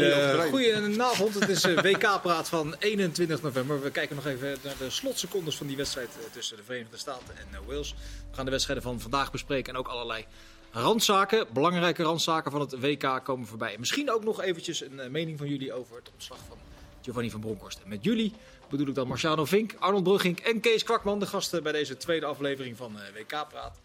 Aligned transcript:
Hele 0.00 0.46
goedenavond. 0.50 1.34
Het 1.34 1.48
is 1.48 1.64
eh, 1.64 1.82
WK-praat 1.82 2.48
van 2.48 2.74
21 2.78 3.42
november. 3.42 3.82
We 3.82 3.90
kijken 3.90 4.16
nog 4.16 4.26
even 4.26 4.56
naar 4.62 4.74
de 4.78 4.90
slotsecondes 4.90 5.56
van 5.56 5.66
die 5.66 5.76
wedstrijd 5.76 6.08
eh, 6.08 6.32
tussen 6.32 6.56
de 6.56 6.62
Verenigde 6.62 6.96
Staten 6.96 7.36
en 7.36 7.46
eh, 7.52 7.58
Wales. 7.66 7.94
We 8.30 8.36
gaan 8.36 8.44
de 8.44 8.50
wedstrijden 8.50 8.84
van 8.84 9.00
vandaag 9.00 9.30
bespreken 9.30 9.72
en 9.72 9.78
ook 9.78 9.88
allerlei 9.88 10.24
randzaken, 10.70 11.46
belangrijke 11.52 12.02
randzaken 12.02 12.50
van 12.50 12.60
het 12.60 12.80
WK 12.80 13.20
komen 13.24 13.46
voorbij. 13.46 13.72
En 13.72 13.80
misschien 13.80 14.10
ook 14.10 14.24
nog 14.24 14.42
eventjes 14.42 14.80
een 14.80 15.10
mening 15.10 15.38
van 15.38 15.48
jullie 15.48 15.72
over 15.72 15.96
het 15.96 16.10
ontslag 16.12 16.38
van 16.48 16.56
Giovanni 17.02 17.30
van 17.30 17.40
Bronckhorst. 17.40 17.80
En 17.82 17.88
met 17.88 18.04
jullie 18.04 18.32
bedoel 18.70 18.86
ik 18.86 18.94
dan 18.94 19.08
Marciano 19.08 19.44
Vink, 19.44 19.74
Arnold 19.78 20.02
Brugging 20.02 20.40
en 20.40 20.60
Kees 20.60 20.84
Kwakman, 20.84 21.18
de 21.18 21.26
gasten 21.26 21.62
bij 21.62 21.72
deze 21.72 21.96
tweede 21.96 22.26
aflevering 22.26 22.76
van 22.76 22.96
WK-praat. 23.14 23.80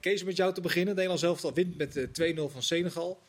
Kees, 0.00 0.24
met 0.24 0.36
jou 0.36 0.54
te 0.54 0.60
beginnen. 0.60 0.94
Nederland 0.94 1.20
zelf 1.20 1.44
al 1.44 1.52
wint 1.52 1.76
met 1.76 1.96
2-0 1.96 2.52
van 2.52 2.62
Senegal. 2.62 3.22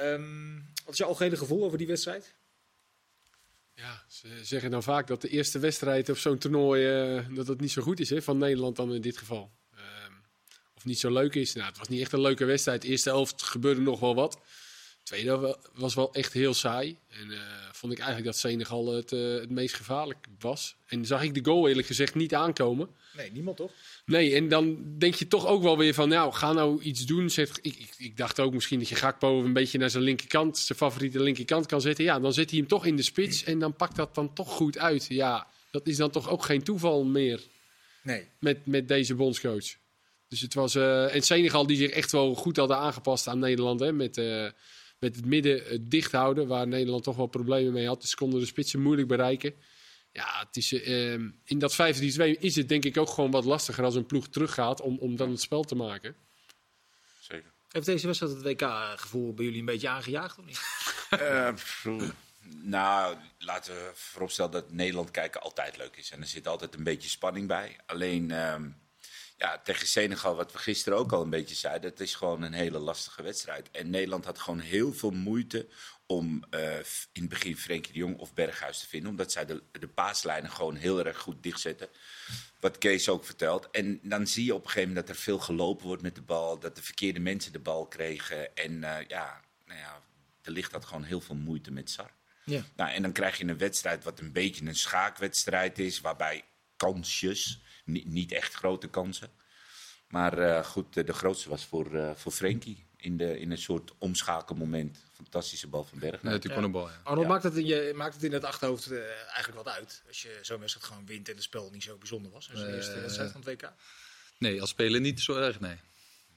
Um, 0.00 0.68
wat 0.84 0.92
is 0.92 0.98
je 0.98 1.04
algehele 1.04 1.36
gevoel 1.36 1.64
over 1.64 1.78
die 1.78 1.86
wedstrijd? 1.86 2.34
Ja, 3.74 4.04
ze 4.08 4.28
zeggen 4.42 4.70
dan 4.70 4.82
vaak 4.82 5.06
dat 5.06 5.20
de 5.20 5.28
eerste 5.28 5.58
wedstrijd 5.58 6.08
op 6.08 6.18
zo'n 6.18 6.38
toernooi 6.38 7.14
uh, 7.16 7.26
dat 7.36 7.46
het 7.46 7.60
niet 7.60 7.70
zo 7.70 7.82
goed 7.82 8.00
is 8.00 8.10
hè, 8.10 8.22
van 8.22 8.38
Nederland 8.38 8.76
dan 8.76 8.94
in 8.94 9.00
dit 9.00 9.18
geval. 9.18 9.52
Um, 9.72 10.24
of 10.74 10.84
niet 10.84 10.98
zo 10.98 11.10
leuk 11.10 11.34
is. 11.34 11.54
Nou, 11.54 11.68
het 11.68 11.78
was 11.78 11.88
niet 11.88 12.00
echt 12.00 12.12
een 12.12 12.20
leuke 12.20 12.44
wedstrijd. 12.44 12.82
De 12.82 12.88
eerste 12.88 13.08
helft 13.08 13.42
gebeurde 13.42 13.80
nog 13.80 14.00
wel 14.00 14.14
wat. 14.14 14.38
De 15.04 15.10
tweede 15.10 15.58
was 15.74 15.94
wel 15.94 16.14
echt 16.14 16.32
heel 16.32 16.54
saai. 16.54 16.96
En 17.08 17.30
uh, 17.30 17.38
vond 17.72 17.92
ik 17.92 17.98
eigenlijk 17.98 18.26
dat 18.26 18.36
Senegal 18.36 18.86
het, 18.86 19.12
uh, 19.12 19.40
het 19.40 19.50
meest 19.50 19.74
gevaarlijk 19.74 20.26
was. 20.38 20.76
En 20.86 21.06
zag 21.06 21.22
ik 21.22 21.34
de 21.34 21.44
goal 21.50 21.68
eerlijk 21.68 21.86
gezegd 21.86 22.14
niet 22.14 22.34
aankomen. 22.34 22.88
Nee, 23.16 23.32
niemand 23.32 23.56
toch? 23.56 23.72
Nee, 24.06 24.34
en 24.34 24.48
dan 24.48 24.94
denk 24.98 25.14
je 25.14 25.28
toch 25.28 25.46
ook 25.46 25.62
wel 25.62 25.78
weer 25.78 25.94
van, 25.94 26.08
nou, 26.08 26.32
ga 26.32 26.52
nou 26.52 26.82
iets 26.82 27.06
doen. 27.06 27.30
Zet, 27.30 27.58
ik, 27.62 27.76
ik, 27.76 27.94
ik, 27.98 28.16
dacht 28.16 28.40
ook 28.40 28.52
misschien 28.52 28.78
dat 28.78 28.88
je 28.88 28.94
Gakpo 28.94 29.44
een 29.44 29.52
beetje 29.52 29.78
naar 29.78 29.90
zijn 29.90 30.02
linkerkant, 30.02 30.58
zijn 30.58 30.78
favoriete 30.78 31.20
linkerkant 31.22 31.66
kan 31.66 31.80
zetten. 31.80 32.04
Ja, 32.04 32.20
dan 32.20 32.32
zet 32.32 32.50
hij 32.50 32.58
hem 32.58 32.68
toch 32.68 32.86
in 32.86 32.96
de 32.96 33.02
spits 33.02 33.44
en 33.44 33.58
dan 33.58 33.76
pakt 33.76 33.96
dat 33.96 34.14
dan 34.14 34.34
toch 34.34 34.50
goed 34.50 34.78
uit. 34.78 35.06
Ja, 35.08 35.46
dat 35.70 35.86
is 35.86 35.96
dan 35.96 36.10
toch 36.10 36.30
ook 36.30 36.44
geen 36.44 36.62
toeval 36.62 37.04
meer 37.04 37.40
nee. 38.02 38.28
met, 38.38 38.66
met 38.66 38.88
deze 38.88 39.14
bondscoach. 39.14 39.76
Dus 40.28 40.40
het 40.40 40.54
was, 40.54 40.74
uh, 40.74 41.14
en 41.14 41.22
Senegal 41.22 41.66
die 41.66 41.76
zich 41.76 41.90
echt 41.90 42.12
wel 42.12 42.34
goed 42.34 42.56
hadden 42.56 42.76
aangepast 42.76 43.26
aan 43.26 43.38
Nederland, 43.38 43.80
hè, 43.80 43.92
met, 43.92 44.16
met 45.04 45.16
het 45.16 45.26
midden 45.26 45.72
uh, 45.72 45.78
dicht 45.82 46.12
houden, 46.12 46.46
waar 46.46 46.66
Nederland 46.66 47.02
toch 47.02 47.16
wel 47.16 47.26
problemen 47.26 47.72
mee 47.72 47.86
had. 47.86 48.00
Dus 48.00 48.10
ze 48.10 48.16
konden 48.16 48.40
de 48.40 48.46
spitsen 48.46 48.82
moeilijk 48.82 49.08
bereiken. 49.08 49.54
Ja, 50.12 50.44
het 50.46 50.56
is, 50.56 50.72
uh, 50.72 51.12
in 51.44 51.58
dat 51.58 51.72
5-3-2 51.72 51.76
is 52.38 52.56
het 52.56 52.68
denk 52.68 52.84
ik 52.84 52.96
ook 52.96 53.08
gewoon 53.08 53.30
wat 53.30 53.44
lastiger 53.44 53.84
als 53.84 53.94
een 53.94 54.06
ploeg 54.06 54.28
teruggaat 54.28 54.80
om, 54.80 54.98
om 54.98 55.16
dan 55.16 55.30
het 55.30 55.40
spel 55.40 55.62
te 55.62 55.74
maken. 55.74 56.16
Zeker. 57.20 57.52
Heeft 57.68 57.86
deze 57.86 58.06
wedstrijd 58.06 58.32
het 58.32 58.42
WK-gevoel 58.42 59.34
bij 59.34 59.44
jullie 59.44 59.60
een 59.60 59.66
beetje 59.66 59.88
aangejaagd 59.88 60.38
of 60.38 60.44
niet? 60.44 60.60
uh, 61.20 62.10
nou, 62.62 63.16
laten 63.38 63.74
we 63.74 63.90
vooropstellen 63.94 64.50
dat 64.50 64.72
Nederland 64.72 65.10
kijken 65.10 65.40
altijd 65.40 65.76
leuk 65.76 65.96
is. 65.96 66.10
En 66.10 66.20
er 66.20 66.26
zit 66.26 66.48
altijd 66.48 66.74
een 66.74 66.84
beetje 66.84 67.08
spanning 67.08 67.46
bij. 67.46 67.76
Alleen 67.86 68.30
uh, 68.30 68.54
ja, 69.36 69.58
tegen 69.58 69.86
Senegal, 69.86 70.36
wat 70.36 70.52
we 70.52 70.58
gisteren 70.58 70.98
ook 70.98 71.12
al 71.12 71.22
een 71.22 71.30
beetje 71.30 71.54
zeiden, 71.54 71.90
het 71.90 72.00
is 72.00 72.14
gewoon 72.14 72.42
een 72.42 72.52
hele 72.52 72.78
lastige 72.78 73.22
wedstrijd. 73.22 73.70
En 73.70 73.90
Nederland 73.90 74.24
had 74.24 74.38
gewoon 74.38 74.60
heel 74.60 74.92
veel 74.92 75.10
moeite 75.10 75.68
om 76.06 76.44
uh, 76.50 76.76
in 77.12 77.20
het 77.20 77.28
begin 77.28 77.56
Frenkie 77.56 77.92
de 77.92 77.98
Jong 77.98 78.18
of 78.18 78.34
Berghuis 78.34 78.78
te 78.78 78.88
vinden. 78.88 79.10
Omdat 79.10 79.32
zij 79.32 79.46
de, 79.46 79.62
de 79.72 79.88
paaslijnen 79.88 80.50
gewoon 80.50 80.74
heel 80.74 81.04
erg 81.04 81.18
goed 81.18 81.42
dichtzetten. 81.42 81.88
Wat 82.60 82.78
Kees 82.78 83.08
ook 83.08 83.24
vertelt. 83.24 83.70
En 83.70 84.00
dan 84.02 84.26
zie 84.26 84.44
je 84.44 84.54
op 84.54 84.62
een 84.62 84.68
gegeven 84.68 84.88
moment 84.88 85.06
dat 85.06 85.16
er 85.16 85.22
veel 85.22 85.38
gelopen 85.38 85.86
wordt 85.86 86.02
met 86.02 86.14
de 86.14 86.22
bal. 86.22 86.58
Dat 86.58 86.76
de 86.76 86.82
verkeerde 86.82 87.20
mensen 87.20 87.52
de 87.52 87.58
bal 87.58 87.86
kregen. 87.86 88.56
En 88.56 88.72
uh, 88.72 88.96
ja, 89.08 89.40
nou 89.66 89.78
ja, 89.78 90.02
er 90.42 90.52
ligt 90.52 90.70
dat 90.70 90.84
gewoon 90.84 91.04
heel 91.04 91.20
veel 91.20 91.34
moeite 91.34 91.70
met 91.70 91.90
Sar. 91.90 92.10
Ja. 92.44 92.62
Nou, 92.76 92.90
en 92.90 93.02
dan 93.02 93.12
krijg 93.12 93.38
je 93.38 93.44
een 93.44 93.58
wedstrijd 93.58 94.04
wat 94.04 94.20
een 94.20 94.32
beetje 94.32 94.66
een 94.66 94.76
schaakwedstrijd 94.76 95.78
is. 95.78 96.00
Waarbij 96.00 96.44
kansjes, 96.76 97.60
niet, 97.84 98.06
niet 98.06 98.32
echt 98.32 98.54
grote 98.54 98.88
kansen. 98.88 99.30
Maar 100.08 100.38
uh, 100.38 100.64
goed, 100.64 100.94
de, 100.94 101.04
de 101.04 101.12
grootste 101.12 101.48
was 101.48 101.64
voor, 101.64 102.14
voor 102.16 102.32
Frenkie 102.32 102.86
in, 102.96 103.16
de, 103.16 103.38
in 103.40 103.50
een 103.50 103.58
soort 103.58 103.92
omschakelmoment. 103.98 104.98
Fantastische 105.12 105.68
bal 105.68 105.84
van 105.84 105.98
Berg. 105.98 106.22
Nee, 106.22 106.32
natuurlijk 106.32 106.60
ja. 106.60 106.66
een 106.66 106.72
bal. 106.72 106.88
Ja. 106.88 107.00
Arnold, 107.02 107.28
maakt, 107.28 107.42
het 107.42 107.56
in 107.56 107.66
je, 107.66 107.92
maakt 107.94 108.14
het 108.14 108.24
in 108.24 108.32
het 108.32 108.44
achterhoofd 108.44 108.90
uh, 108.90 108.98
eigenlijk 109.08 109.54
wat 109.54 109.68
uit? 109.68 110.02
Als 110.08 110.22
je 110.22 110.38
zo'n 110.42 110.60
wedstrijd 110.60 110.86
gewoon 110.86 111.06
wint 111.06 111.28
en 111.28 111.34
het 111.34 111.42
spel 111.42 111.70
niet 111.70 111.82
zo 111.82 111.96
bijzonder 111.96 112.32
was. 112.32 112.50
Als 112.50 112.60
uh, 112.60 112.74
eerste 112.74 113.00
wedstrijd 113.00 113.32
van 113.32 113.40
het 113.44 113.62
WK. 113.62 113.72
Nee, 114.38 114.60
als 114.60 114.70
speler 114.70 115.00
niet 115.00 115.20
zo 115.20 115.36
erg, 115.36 115.60
nee. 115.60 115.76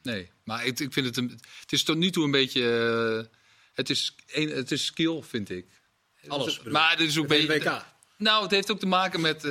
Nee, 0.01 0.31
maar 0.43 0.65
ik, 0.65 0.79
ik 0.79 0.93
vind 0.93 1.05
het, 1.05 1.17
een, 1.17 1.39
het 1.59 1.71
is 1.71 1.83
tot 1.83 1.97
nu 1.97 2.09
toe 2.09 2.23
een 2.23 2.31
beetje... 2.31 2.61
Uh, 2.61 3.35
het, 3.73 3.89
is 3.89 4.15
een, 4.27 4.49
het 4.49 4.71
is 4.71 4.85
skill, 4.85 5.21
vind 5.21 5.49
ik. 5.49 5.67
Alles. 6.27 6.61
Maar 6.63 6.91
het 6.91 6.99
is 6.99 7.17
ook 7.17 7.31
een 7.31 7.47
beetje... 7.47 7.69
WK. 7.69 7.85
Nou, 8.17 8.43
het 8.43 8.51
heeft 8.51 8.71
ook 8.71 8.79
te 8.79 8.85
maken 8.85 9.21
met... 9.21 9.43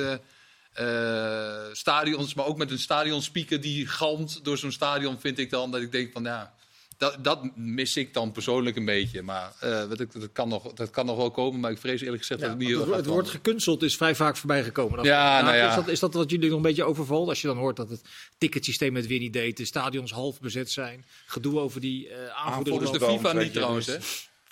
Uh, 0.81 1.63
stadions, 1.71 2.33
maar 2.33 2.45
ook 2.45 2.57
met 2.57 2.71
een 2.71 2.79
stadionspeaker 2.79 3.61
die 3.61 3.87
galmt 3.87 4.39
door 4.43 4.57
zo'n 4.57 4.71
stadion, 4.71 5.19
vind 5.19 5.39
ik 5.39 5.49
dan 5.49 5.71
dat 5.71 5.81
ik 5.81 5.91
denk 5.91 6.11
van 6.11 6.23
ja, 6.23 6.53
dat, 6.97 7.23
dat 7.23 7.55
mis 7.55 7.97
ik 7.97 8.13
dan 8.13 8.31
persoonlijk 8.31 8.75
een 8.75 8.85
beetje. 8.85 9.21
Maar 9.21 9.53
uh, 9.63 9.85
weet 9.85 9.99
ik, 9.99 10.11
dat, 10.13 10.31
kan 10.31 10.49
nog, 10.49 10.73
dat 10.73 10.89
kan 10.89 11.05
nog 11.05 11.17
wel 11.17 11.31
komen, 11.31 11.59
maar 11.59 11.71
ik 11.71 11.77
vrees 11.77 12.01
eerlijk 12.01 12.21
gezegd 12.21 12.39
ja, 12.39 12.47
dat 12.47 12.55
het 12.55 12.67
niet 12.67 12.77
heel 12.77 12.87
Het, 12.87 12.95
het 12.95 13.05
woord 13.05 13.29
gekunsteld 13.29 13.83
is 13.83 13.97
vrij 13.97 14.15
vaak 14.15 14.37
voorbij 14.37 14.63
gekomen. 14.63 15.03
Ja, 15.03 15.41
nou 15.41 15.55
ja. 15.55 15.69
Is, 15.69 15.75
dat, 15.75 15.87
is 15.87 15.99
dat 15.99 16.13
wat 16.13 16.31
jullie 16.31 16.47
nog 16.47 16.57
een 16.57 16.63
beetje 16.63 16.83
overvalt? 16.83 17.29
Als 17.29 17.41
je 17.41 17.47
dan 17.47 17.57
hoort 17.57 17.75
dat 17.75 17.89
het 17.89 18.01
ticketsysteem 18.37 18.95
het 18.95 19.07
weer 19.07 19.19
niet 19.19 19.33
deed, 19.33 19.57
de 19.57 19.65
stadions 19.65 20.11
half 20.11 20.39
bezet 20.39 20.71
zijn, 20.71 21.05
gedoe 21.25 21.59
over 21.59 21.81
die 21.81 22.09
uh, 22.09 22.27
aanvoerders. 22.27 22.91
De 22.91 22.99
FIFA 22.99 23.33
niet 23.33 23.53
trouwens, 23.53 23.85
hè? 23.85 23.97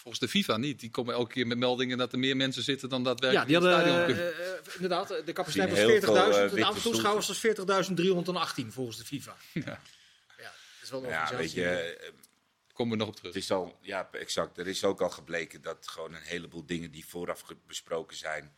Volgens 0.06 0.32
de 0.32 0.40
FIFA 0.40 0.58
niet. 0.58 0.80
Die 0.80 0.90
komen 0.90 1.14
elke 1.14 1.34
keer 1.34 1.48
met 1.48 1.58
meldingen 1.58 1.98
dat 1.98 2.12
er 2.12 2.20
meer 2.20 2.36
mensen 2.36 2.64
zitten 2.64 2.90
dan 2.90 3.04
daadwerkelijk 3.04 3.50
ja, 3.50 3.60
die 3.60 3.68
in 3.68 3.74
het 3.76 3.86
hadden, 3.86 4.16
stadion. 4.16 4.34
Uh, 4.68 4.74
inderdaad, 4.74 5.08
de 5.26 5.34
capaciteit 5.34 5.70
was 5.70 5.80
40.000. 5.80 6.34
Uh, 6.34 6.52
het 6.52 6.62
aantal 6.62 6.82
toeschouwers 6.82 7.28
was 7.28 7.46
40.318 8.64 8.68
volgens 8.68 8.98
de 8.98 9.06
FIFA. 9.06 9.36
Ja. 9.54 9.62
ja, 9.66 9.82
dat 10.38 10.84
is 10.84 10.90
wel 10.90 11.04
een 11.04 11.10
ja, 11.10 11.36
weet 11.36 11.52
je, 11.52 11.98
komen 12.74 12.94
we 12.94 13.00
nog 13.00 13.08
op 13.08 13.16
terug. 13.16 13.34
Het 13.34 13.44
is 13.44 13.52
al, 13.52 13.78
ja, 13.82 14.10
exact. 14.12 14.58
Er 14.58 14.68
is 14.68 14.84
ook 14.84 15.02
al 15.02 15.10
gebleken 15.10 15.62
dat 15.62 15.88
gewoon 15.88 16.14
een 16.14 16.22
heleboel 16.22 16.66
dingen 16.66 16.92
die 16.92 17.06
vooraf 17.06 17.44
besproken 17.68 18.18
zijn, 18.18 18.56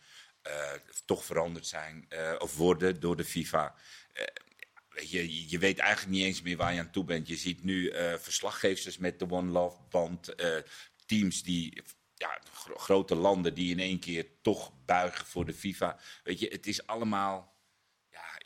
uh, 0.47 0.71
toch 1.05 1.25
veranderd 1.25 1.67
zijn 1.67 2.05
uh, 2.09 2.35
of 2.37 2.55
worden 2.57 2.99
door 2.99 3.15
de 3.15 3.25
FIFA. 3.25 3.75
Uh, 4.13 4.23
je, 5.09 5.49
je 5.49 5.59
weet 5.59 5.79
eigenlijk 5.79 6.11
niet 6.17 6.25
eens 6.25 6.41
meer 6.41 6.57
waar 6.57 6.73
je 6.73 6.79
aan 6.79 6.91
toe 6.91 7.03
bent. 7.03 7.27
Je 7.27 7.35
ziet 7.35 7.63
nu 7.63 7.93
verslaggevers 8.17 8.97
met 8.97 9.19
de 9.19 9.29
One 9.29 9.51
Love 9.51 9.77
band, 9.89 10.33
teams 11.07 11.43
die 11.43 11.81
ja, 12.13 12.39
gro 12.53 12.75
grote 12.75 13.15
landen 13.15 13.53
die 13.53 13.71
in 13.71 13.79
één 13.79 13.99
keer 13.99 14.27
toch 14.41 14.71
buigen 14.85 15.25
voor 15.25 15.45
de 15.45 15.53
FIFA. 15.53 15.99
Weet 16.23 16.39
je, 16.39 16.47
het 16.47 16.67
is 16.67 16.87
allemaal 16.87 17.57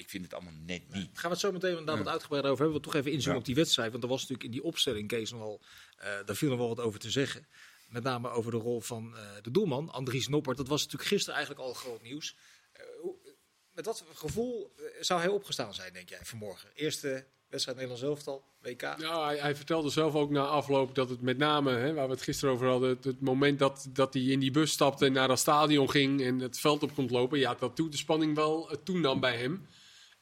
ik 0.02 0.10
vind 0.10 0.24
het 0.24 0.34
allemaal 0.34 0.54
net 0.54 0.94
niet. 0.94 1.10
Gaan 1.14 1.30
we 1.30 1.30
het 1.30 1.40
zo 1.40 1.52
meteen 1.52 1.70
inderdaad 1.70 1.98
wat 1.98 2.08
uitgebreider 2.08 2.52
over 2.52 2.64
hebben. 2.64 2.82
We 2.82 2.88
toch 2.88 3.00
even 3.00 3.12
inzoomen 3.12 3.34
ja. 3.34 3.40
op 3.40 3.46
die 3.46 3.56
wedstrijd. 3.56 3.92
Want 3.92 4.04
er 4.04 4.10
was 4.10 4.20
natuurlijk 4.20 4.48
in 4.48 4.52
die 4.52 4.64
opstelling, 4.64 5.08
Kees, 5.08 5.32
nogal, 5.32 5.62
uh, 5.98 6.04
daar 6.26 6.36
viel 6.36 6.50
nog 6.50 6.58
wel 6.58 6.68
wat 6.68 6.80
over 6.80 7.00
te 7.00 7.12
zeggen. 7.12 7.48
Met 7.88 8.04
name 8.04 8.30
over 8.30 8.52
de 8.52 8.58
rol 8.58 8.82
van 8.82 9.14
uh, 9.16 9.22
de 9.42 9.52
doelman, 9.52 9.90
Andries 9.90 10.28
Noppert. 10.28 10.58
Dat 10.58 10.68
was 10.68 10.82
natuurlijk 10.82 11.10
gisteren 11.10 11.36
eigenlijk 11.36 11.68
al 11.68 11.74
groot 11.74 12.02
nieuws. 12.02 12.36
Uh, 12.74 12.82
hoe, 13.02 13.16
met 13.72 13.86
wat 13.86 14.04
gevoel 14.14 14.76
zou 15.00 15.20
hij 15.20 15.30
opgestaan 15.30 15.74
zijn, 15.74 15.94
denk 15.94 16.10
jij, 16.10 16.20
vanmorgen? 16.26 16.70
Eerste 16.74 17.28
wedstrijd 17.52 17.78
Nederlands 17.78 18.04
elftal, 18.04 18.44
WK. 18.62 18.82
Ja, 18.82 19.26
hij, 19.26 19.38
hij, 19.38 19.56
vertelde 19.56 19.90
zelf 19.90 20.16
ook 20.16 20.30
na 20.30 20.46
afloop 20.46 20.96
dat 20.96 21.10
het 21.10 21.22
met 21.22 21.38
name, 21.38 21.72
hè, 21.72 21.94
waar 21.94 22.06
we 22.06 22.14
het 22.14 22.22
gisteren 22.22 22.54
over 22.54 22.68
hadden, 22.68 22.98
het, 23.02 23.22
moment 23.22 23.60
dat, 23.60 23.88
dat 23.90 24.14
hij 24.14 24.24
in 24.24 24.40
die 24.40 24.52
bus 24.52 24.72
stapte 24.72 25.06
en 25.06 25.14
naar 25.14 25.28
dat 25.28 25.40
stadion 25.40 25.90
ging 25.90 26.22
en 26.22 26.40
het 26.40 26.60
veld 26.60 26.84
op 26.84 26.94
komt 26.96 27.12
lopen, 27.12 27.40
ja, 27.40 27.56
dat 27.56 27.76
toen 27.76 27.90
de 27.90 27.98
spanning 27.98 28.36
wel 28.36 28.70
toenam 28.84 29.20
bij 29.20 29.38
hem. 29.38 29.68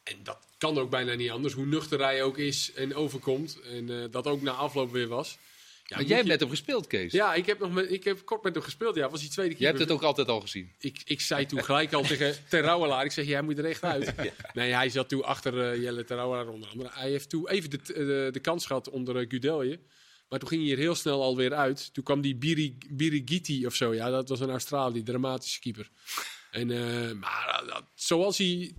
En 0.04 0.16
dat 0.24 0.38
kan 0.58 0.78
ook 0.78 0.90
bijna 0.90 1.14
niet 1.14 1.30
anders, 1.30 1.54
hoe 1.54 1.66
nuchter 1.66 2.00
hij 2.00 2.24
ook 2.24 2.38
is 2.38 2.74
en 2.74 2.96
overkomt. 2.96 3.60
En 3.62 3.90
uh, 3.90 4.06
dat 4.12 4.28
ook 4.28 4.42
na 4.42 4.52
afloop 4.52 4.92
weer 4.92 5.08
was. 5.08 5.38
Ja, 5.90 5.96
maar 5.96 6.06
jij 6.06 6.16
hebt 6.16 6.28
je... 6.28 6.32
met 6.32 6.42
hem 6.42 6.50
gespeeld, 6.50 6.88
Kees. 6.88 7.12
Ja, 7.12 7.34
ik 7.34 7.46
heb, 7.46 7.60
nog 7.60 7.72
met, 7.72 7.92
ik 7.92 8.04
heb 8.04 8.26
kort 8.26 8.44
met 8.44 8.54
hem 8.54 8.64
gespeeld. 8.64 8.96
Ja, 8.96 9.10
was 9.10 9.20
die 9.20 9.30
tweede 9.30 9.54
keer. 9.54 9.62
Je 9.62 9.68
hebt 9.68 9.80
het 9.80 9.92
ook 9.92 10.02
altijd 10.02 10.28
al 10.28 10.42
gezien. 10.42 10.72
Ik, 10.80 11.02
ik 11.06 11.22
zei 11.22 11.46
toen 11.46 11.64
gelijk 11.64 11.94
al 11.94 12.04
tegen 12.04 12.36
Terrouwelaar. 12.50 13.06
Ik 13.06 13.12
zeg, 13.12 13.26
jij 13.26 13.42
moet 13.42 13.58
er 13.58 13.66
echt 13.66 13.84
uit. 13.84 14.06
ja. 14.18 14.32
Nee, 14.54 14.74
hij 14.74 14.90
zat 14.90 15.10
toen 15.10 15.24
achter 15.24 15.54
uh, 15.54 15.82
Jelle 15.84 16.04
Terrouwelaar 16.04 16.48
onder 16.48 16.70
andere. 16.70 16.90
Hij 16.94 17.10
heeft 17.10 17.30
toen 17.30 17.50
even 17.50 17.70
de, 17.70 17.80
de, 17.86 18.30
de 18.32 18.40
kans 18.40 18.66
gehad 18.66 18.90
onder 18.90 19.22
uh, 19.22 19.30
Gudelje. 19.30 19.80
Maar 20.30 20.40
toen 20.40 20.48
ging 20.48 20.64
hij 20.64 20.72
er 20.72 20.78
heel 20.78 20.96
snel 20.96 21.22
alweer 21.22 21.54
uit. 21.54 21.94
Toen 21.94 22.04
kwam 22.04 22.22
die 22.22 22.36
Biri, 22.36 22.78
Birigiti 22.90 23.66
of 23.66 23.76
zo. 23.76 23.94
Ja, 23.94 24.10
dat 24.10 24.30
was 24.30 24.40
een 24.40 24.50
Australië, 24.50 25.04
dramatische 25.04 25.60
keeper. 25.60 25.90
En, 26.52 26.68
maar 27.20 27.64
dat, 27.68 27.84
zoals 27.96 28.38
hij 28.38 28.74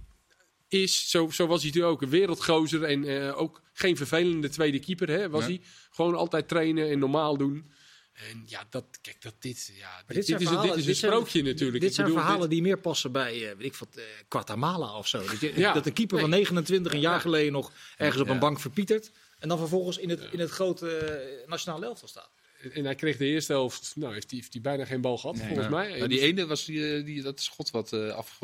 is, 0.68 1.10
zo, 1.10 1.30
zo 1.30 1.46
was 1.46 1.62
hij 1.62 1.66
natuurlijk 1.66 1.94
ook 1.94 2.02
een 2.02 2.18
wereldgozer 2.18 2.82
en 2.82 3.34
ook 3.34 3.62
geen 3.72 3.96
vervelende 3.96 4.48
tweede 4.48 4.78
keeper, 4.78 5.08
hè, 5.08 5.30
was 5.30 5.40
ja. 5.40 5.48
hij. 5.48 5.60
Gewoon 6.00 6.14
altijd 6.14 6.48
trainen 6.48 6.90
en 6.90 6.98
normaal 6.98 7.36
doen. 7.36 7.70
En 8.12 8.42
ja, 8.46 8.66
dat, 8.70 8.84
kijk, 9.00 9.22
dat 9.22 9.34
dit, 9.38 9.72
ja, 9.74 10.02
dit, 10.06 10.16
dit, 10.16 10.38
dit, 10.38 10.40
is, 10.40 10.60
dit 10.60 10.76
is 10.76 10.86
een 10.86 10.94
sprookje 10.94 11.30
zijn, 11.30 11.44
natuurlijk. 11.44 11.82
Dit 11.82 11.94
zijn 11.94 12.06
bedoel, 12.06 12.22
verhalen 12.22 12.48
die 12.48 12.62
meer 12.62 12.78
passen 12.78 13.12
bij, 13.12 13.34
uh, 13.34 13.40
weet 13.40 13.66
ik 13.66 13.74
wat, 13.74 13.88
uh, 13.96 14.04
Guatemala 14.28 14.96
of 14.96 15.08
zo. 15.08 15.24
Dat, 15.24 15.40
je, 15.40 15.52
ja. 15.56 15.72
dat 15.72 15.86
een 15.86 15.92
keeper 15.92 16.16
nee. 16.16 16.24
van 16.24 16.34
29 16.34 16.92
een 16.92 17.00
jaar 17.00 17.14
ja. 17.14 17.18
geleden 17.18 17.52
nog 17.52 17.72
ergens 17.96 18.22
op 18.22 18.28
een 18.28 18.38
bank 18.38 18.60
verpietert. 18.60 19.10
En 19.38 19.48
dan 19.48 19.58
vervolgens 19.58 19.98
in 19.98 20.10
het, 20.10 20.28
in 20.30 20.40
het 20.40 20.50
grote 20.50 21.42
nationale 21.46 21.86
elftal 21.86 22.08
staat. 22.08 22.30
En 22.72 22.84
hij 22.84 22.94
kreeg 22.94 23.16
de 23.16 23.24
eerste 23.24 23.52
helft, 23.52 23.92
nou, 23.96 24.12
heeft 24.12 24.30
hij 24.30 24.38
heeft 24.38 24.52
hij 24.52 24.62
bijna 24.62 24.84
geen 24.84 25.00
bal 25.00 25.18
gehad, 25.18 25.36
volgens 25.38 25.64
Ja. 25.64 25.68
mij. 25.68 25.98
Maar 25.98 26.08
die 26.08 26.20
ene 26.20 26.46
was 26.46 26.64
die, 26.64 26.96
eh, 26.96 27.04
die, 27.04 27.22
dat 27.22 27.40
schot 27.40 27.70
wat 27.70 27.92
eh 27.92 28.08
af 28.08 28.38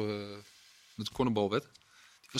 met 0.94 1.06
de 1.06 1.12
cornerbal 1.12 1.50
werd. 1.50 1.66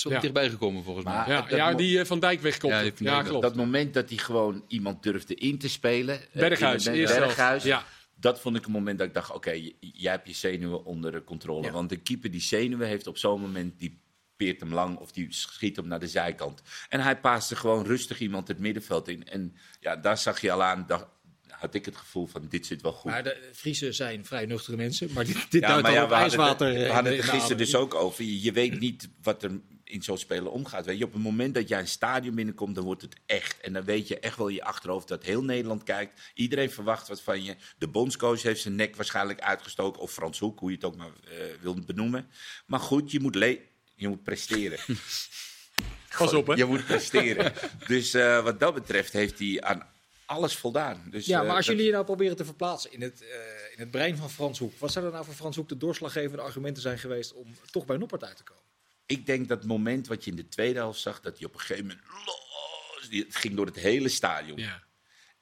Was 0.03 0.05
wel 0.05 0.13
Ja. 0.13 0.21
dichtbij 0.21 0.51
gekomen 0.51 0.85
volgens 0.85 1.05
mij. 1.05 1.15
Ja, 1.27 1.41
dat 1.41 1.51
ja, 1.51 1.75
die 1.75 1.99
eh, 2.01 2.05
Van 2.07 2.21
Dijk 2.21 2.41
wegkomt. 2.41 2.93
Ja, 2.99 3.23
klopt. 3.23 3.43
Dat 3.43 3.55
moment 3.57 3.95
dat 3.95 4.09
hij 4.09 4.19
gewoon 4.19 4.65
iemand 4.69 5.03
durfde 5.03 5.35
in 5.35 5.59
te 5.59 5.69
spelen. 5.69 6.21
eh, 6.21 6.27
Berghuis. 6.41 6.85
Berghuis. 6.85 7.63
Ja. 7.63 7.85
Dat 8.15 8.41
vond 8.41 8.57
ik 8.57 8.67
een 8.67 8.73
moment 8.73 8.99
dat 8.99 9.07
ik 9.07 9.15
dacht, 9.15 9.33
oké, 9.33 9.51
jij 9.81 10.11
hebt 10.13 10.27
je 10.29 10.35
zenuwen 10.35 10.85
onder 10.85 11.13
de 11.13 11.25
controle. 11.25 11.67
Ja. 11.67 11.73
Want 11.73 11.93
een 11.93 12.03
keeper 12.03 12.31
die 12.31 12.41
zenuwen 12.41 12.87
heeft 12.89 13.07
op 13.07 13.19
zo'n 13.19 13.41
moment, 13.41 13.79
die 13.79 14.01
peert 14.37 14.61
hem 14.61 14.73
lang 14.75 14.97
of 14.99 15.13
die 15.13 15.27
schiet 15.33 15.77
hem 15.77 15.87
naar 15.89 16.01
de 16.01 16.09
zijkant. 16.09 16.63
En 16.89 17.01
hij 17.01 17.21
paaste 17.21 17.57
gewoon 17.57 17.85
rustig 17.85 18.21
iemand 18.21 18.49
het 18.49 18.59
middenveld 18.59 19.09
in. 19.09 19.29
En 19.29 19.57
ja, 19.81 19.97
daar 19.97 20.19
zag 20.19 20.41
je 20.41 20.53
al 20.53 20.63
aan, 20.63 20.85
dacht, 20.87 21.07
had 21.49 21.75
ik 21.75 21.85
het 21.85 21.97
gevoel 21.97 22.27
van, 22.27 22.47
dit 22.49 22.67
zit 22.67 22.83
wel 22.83 22.93
goed. 22.93 23.11
Maar 23.11 23.23
de 23.23 23.49
Friesen 23.53 23.95
zijn 23.95 24.25
vrij 24.25 24.47
nuchtere 24.47 24.77
mensen. 24.77 25.13
Maar 25.13 25.25
dit, 25.25 25.47
dit 25.51 25.61
Ja, 25.63 25.69
duidt 25.69 25.83
maar 25.83 25.91
al 25.91 25.97
ja, 25.97 26.03
op 26.05 26.09
we 26.09 26.15
hadden 26.15 26.39
ijswater. 26.39 26.67
het, 26.67 26.77
we 26.77 26.85
eh, 26.85 26.93
hadden 26.95 27.13
het 27.13 27.21
de 27.23 27.27
er 27.29 27.35
gisteren 27.35 27.59
dus 27.59 27.75
ook 27.75 27.95
over. 27.95 28.25
Je, 28.25 28.43
je 28.43 28.53
weet 28.53 28.79
niet 28.81 29.09
wat 29.23 29.43
er 29.43 29.61
in 29.89 30.03
zo'n 30.03 30.19
spelen 30.19 30.53
omgaat. 30.53 30.85
Weet 30.85 30.99
je, 30.99 31.05
op 31.05 31.13
het 31.13 31.23
moment 31.23 31.55
dat 31.55 31.69
jij 31.69 31.79
een 31.81 31.89
stadion 31.89 32.35
binnenkomt, 32.35 32.75
dan 32.75 32.85
wordt 32.85 33.03
het 33.03 33.17
echt. 33.27 33.61
En 33.61 33.73
dan 33.73 33.85
weet 33.85 34.09
je 34.09 34.19
echt 34.19 34.37
wel 34.37 34.49
in 34.49 34.55
je 34.55 34.65
achterhoofd 34.65 35.09
dat 35.09 35.23
heel 35.25 35.43
Nederland 35.45 35.83
kijkt. 35.83 36.21
Iedereen 36.35 36.71
verwacht 36.71 37.09
wat 37.09 37.21
van 37.21 37.43
je. 37.45 37.57
De 37.79 37.89
bondscoach 37.89 38.43
heeft 38.43 38.61
zijn 38.61 38.75
nek 38.75 38.97
waarschijnlijk 38.97 39.41
uitgestoken. 39.41 40.01
Of 40.01 40.13
Frans 40.13 40.39
Hoek, 40.39 40.59
hoe 40.59 40.69
je 40.71 40.75
het 40.77 40.85
ook 40.85 40.97
maar 40.97 41.11
eh 41.25 41.37
wilt 41.61 41.87
benoemen. 41.87 42.29
Maar 42.67 42.81
goed, 42.81 43.11
je 43.11 43.21
moet, 43.21 43.35
le- 43.35 43.59
je 43.95 44.09
moet 44.09 44.23
presteren. 44.23 44.79
Pas 46.19 46.33
op, 46.33 46.47
hè. 46.47 46.55
Je 46.55 46.65
moet 46.65 46.85
presteren. 46.87 47.53
dus 47.87 48.15
eh, 48.15 48.43
wat 48.45 48.61
dat 48.61 48.75
betreft 48.75 49.13
heeft 49.13 49.39
hij 49.39 49.61
aan 49.61 49.87
alles 50.27 50.57
voldaan. 50.57 51.07
Dus, 51.11 51.27
Ja, 51.27 51.41
eh, 51.41 51.47
maar 51.47 51.57
als 51.57 51.67
dat- 51.67 51.75
jullie 51.75 51.87
je 51.91 51.93
nou 51.93 52.05
proberen 52.05 52.37
te 52.37 52.45
verplaatsen 52.45 52.93
in 52.93 53.03
het, 53.03 53.23
eh, 53.23 53.29
in 53.73 53.79
het 53.79 53.91
brein 53.91 54.17
van 54.17 54.31
Frans 54.31 54.59
Hoek. 54.59 54.79
Wat 54.79 54.93
zouden 54.93 55.13
nou 55.15 55.25
voor 55.25 55.35
Frans 55.35 55.57
Hoek 55.57 55.69
de 55.69 55.77
doorslaggevende 55.77 56.43
argumenten 56.43 56.83
zijn 56.83 56.99
geweest 56.99 57.33
om 57.33 57.47
toch 57.71 57.87
bij 57.87 57.97
Noppert 57.97 58.25
uit 58.25 58.37
te 58.37 58.43
komen? 58.43 58.63
Ik 59.07 59.27
denk 59.27 59.49
dat 59.49 59.59
het 59.59 59.67
moment 59.67 60.07
wat 60.07 60.25
je 60.25 60.31
in 60.31 60.37
de 60.37 60.49
tweede 60.49 60.79
helft 60.79 61.01
zag, 61.01 61.21
dat 61.21 61.39
hij 61.39 61.47
op 61.47 61.55
een 61.55 61.61
gegeven 61.61 61.87
moment 61.87 62.05
los, 62.27 63.09
die- 63.09 63.25
het 63.25 63.37
ging 63.37 63.55
door 63.57 63.67
het 63.67 63.77
hele 63.77 64.09
stadion. 64.09 64.59
Ja. 64.59 64.83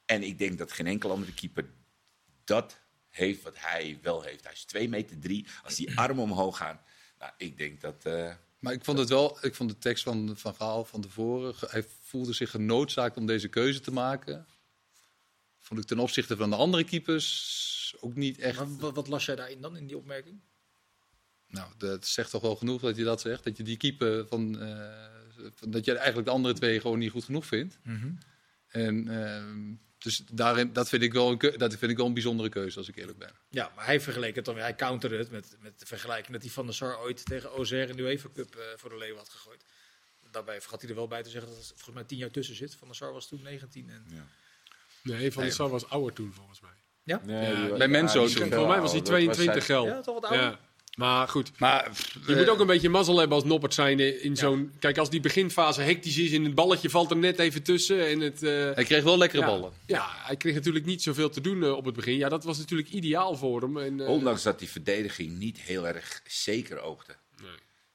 En 0.05 0.23
ik 0.23 0.39
denk 0.39 0.59
dat 0.59 0.73
geen 0.73 0.87
enkel 0.87 1.11
andere 1.11 1.33
keeper 1.35 1.71
dat 2.45 2.81
heeft 3.11 3.43
wat 3.43 3.59
hij 3.59 3.99
wel 4.03 4.23
heeft. 4.23 4.45
Hij 4.45 4.53
is 4.53 4.65
2 4.65 4.89
meter 4.89 5.19
drie. 5.19 5.47
Als 5.65 5.75
die 5.75 5.99
armen 5.99 6.23
omhoog 6.25 6.57
gaan, 6.57 6.81
nou, 7.19 7.33
ik 7.37 7.59
denk 7.59 7.81
dat. 7.81 8.05
eh, 8.05 8.35
Maar 8.59 8.73
ik 8.73 8.85
vond 8.85 8.99
het 8.99 9.09
wel, 9.09 9.39
ik 9.45 9.55
vond 9.55 9.71
de 9.71 9.79
tekst 9.79 10.05
van 10.05 10.37
Van 10.37 10.55
Gaal 10.55 10.85
van 10.85 11.01
tevoren, 11.01 11.55
hij 11.71 11.85
voelde 12.03 12.33
zich 12.33 12.51
genoodzaakt 12.51 13.17
om 13.17 13.27
deze 13.27 13.49
keuze 13.49 13.81
te 13.81 13.91
maken. 13.93 14.47
Vond 15.59 15.81
ik 15.81 15.87
ten 15.87 15.99
opzichte 15.99 16.37
van 16.37 16.51
de 16.51 16.57
andere 16.57 16.85
keepers 16.85 17.95
ook 18.01 18.15
niet 18.15 18.39
echt. 18.39 18.59
Maar 18.59 18.77
wat, 18.77 18.95
wat 18.95 19.09
las 19.09 19.25
jij 19.25 19.37
daarin 19.37 19.61
dan, 19.61 19.77
in 19.77 19.87
die 19.87 19.97
opmerking? 19.97 20.41
Nou, 21.55 21.73
dat 21.79 22.07
zegt 22.07 22.31
toch 22.31 22.43
wel 22.43 22.57
genoeg 22.57 22.81
dat 22.81 22.97
je 22.97 23.05
dat 23.05 23.21
zegt. 23.21 23.45
Dat 23.45 23.57
je 23.57 23.63
die 23.63 23.77
keeper 23.77 24.27
van, 24.29 24.61
eh, 24.61 24.93
van- 25.55 25.71
dat 25.71 25.85
je 25.85 25.95
eigenlijk 25.95 26.27
de 26.27 26.33
andere 26.35 26.55
twee 26.55 26.81
gewoon 26.81 26.99
niet 26.99 27.11
goed 27.11 27.25
genoeg 27.25 27.47
vindt. 27.47 27.79
En 28.69 29.09
ehm, 29.09 29.75
dus 29.99 30.23
daarin, 30.33 30.73
dat 30.73 30.89
vind 30.89 31.03
ik 31.03 31.13
wel 31.13 31.31
een, 31.31 31.39
dat 31.59 31.75
vind 31.77 31.91
ik 31.91 31.97
wel 31.97 32.07
een 32.07 32.13
bijzondere 32.15 32.49
keuze, 32.49 32.79
als 32.79 32.89
ik 32.89 32.97
eerlijk 32.97 33.19
ben. 33.19 33.31
Ja, 33.49 33.73
maar 33.77 33.85
hij 33.85 34.01
vergeleek 34.01 34.35
het 34.35 34.45
dan 34.45 34.55
weer. 34.55 34.63
Hij 34.63 34.75
counterde 34.77 35.17
het 35.17 35.31
met, 35.31 35.57
met 35.61 35.79
de 35.81 35.87
vergelijking 35.87 36.33
dat 36.33 36.43
hij 36.43 36.51
Van 36.51 36.65
der 36.67 36.75
Sar 36.75 36.99
ooit 37.01 37.25
tegen 37.25 37.53
OZR 37.53 37.75
in 37.75 37.97
de 37.97 38.03
UEFA 38.03 38.29
Cup 38.35 38.55
eh, 38.55 38.63
voor 38.77 38.91
de 38.91 38.99
Leeuwen 38.99 39.19
had 39.19 39.29
gegooid. 39.29 39.65
Daarbij 40.31 40.61
vergat 40.61 40.81
hij 40.81 40.91
er 40.91 40.97
wel 40.97 41.09
bij 41.09 41.23
te 41.23 41.31
zeggen 41.31 41.51
dat 41.51 41.59
er 41.59 41.65
volgens 41.67 41.95
mij 41.95 42.05
tien 42.05 42.19
jaar 42.19 42.31
tussen 42.31 42.55
zit. 42.57 42.75
Van 42.75 42.87
der 42.89 42.97
Sar 42.97 43.13
was 43.13 43.29
toen 43.29 43.43
19. 43.43 43.91
En... 43.91 44.05
Nee, 45.03 45.33
Van 45.33 45.43
der 45.43 45.53
Sar 45.53 45.69
was 45.69 45.89
ouder 45.89 46.13
toen, 46.13 46.33
volgens 46.33 46.61
mij. 46.61 46.71
Ja? 47.03 47.21
Ja, 47.27 47.77
bij 47.77 47.89
Menzo 47.89 48.27
die 48.27 48.37
toen. 48.37 48.49
wel 48.49 48.67
mij 48.67 48.81
was 48.81 48.91
hij 48.93 49.01
ouder. 49.01 49.25
Dat 49.27 49.35
22 49.35 49.65
gel. 49.65 49.87
Ja, 49.87 50.01
toch 50.01 50.21
wat 50.21 50.25
ouder? 50.31 50.59
Maar 50.95 51.29
goed, 51.29 51.51
Maar 51.59 51.91
je 52.27 52.37
moet 52.37 52.49
ook 52.49 52.59
een 52.61 52.67
beetje 52.67 52.89
mazzel 52.89 53.19
hebben 53.19 53.37
als 53.37 53.47
Noppert 53.47 53.75
zijnde 53.75 54.21
in 54.21 54.37
zo'n... 54.37 54.73
Kijk, 54.79 54.99
als 54.99 55.11
die 55.11 55.21
beginfase 55.21 55.81
hectisch 55.83 56.17
is 56.19 56.33
en 56.33 56.45
het 56.45 56.55
balletje 56.55 56.91
valt 56.91 57.11
er 57.11 57.17
net 57.17 57.39
even 57.39 57.63
tussen 57.63 58.07
en 58.09 58.21
het... 58.21 58.43
eh, 58.43 58.51
hij 58.51 58.85
kreeg 58.85 59.03
wel 59.03 59.19
lekkere 59.19 59.43
ja, 59.43 59.49
ballen. 59.49 59.73
Ja, 59.87 60.09
hij 60.11 60.37
kreeg 60.37 60.55
natuurlijk 60.55 60.85
niet 60.85 61.03
zoveel 61.03 61.31
te 61.31 61.41
doen 61.41 61.63
eh, 61.63 61.73
op 61.73 61.85
het 61.85 61.95
begin. 61.95 62.17
Ja, 62.17 62.29
dat 62.29 62.45
was 62.45 62.59
natuurlijk 62.59 62.89
ideaal 62.89 63.37
voor 63.37 63.61
hem. 63.61 63.79
En, 63.79 64.01
eh, 64.01 64.09
Ondanks 64.09 64.43
dat 64.43 64.59
die 64.59 64.69
verdediging 64.69 65.39
niet 65.39 65.61
heel 65.61 65.87
erg 65.87 66.23
zeker 66.27 66.81
oogde. 66.81 67.17
nee. 67.43 67.51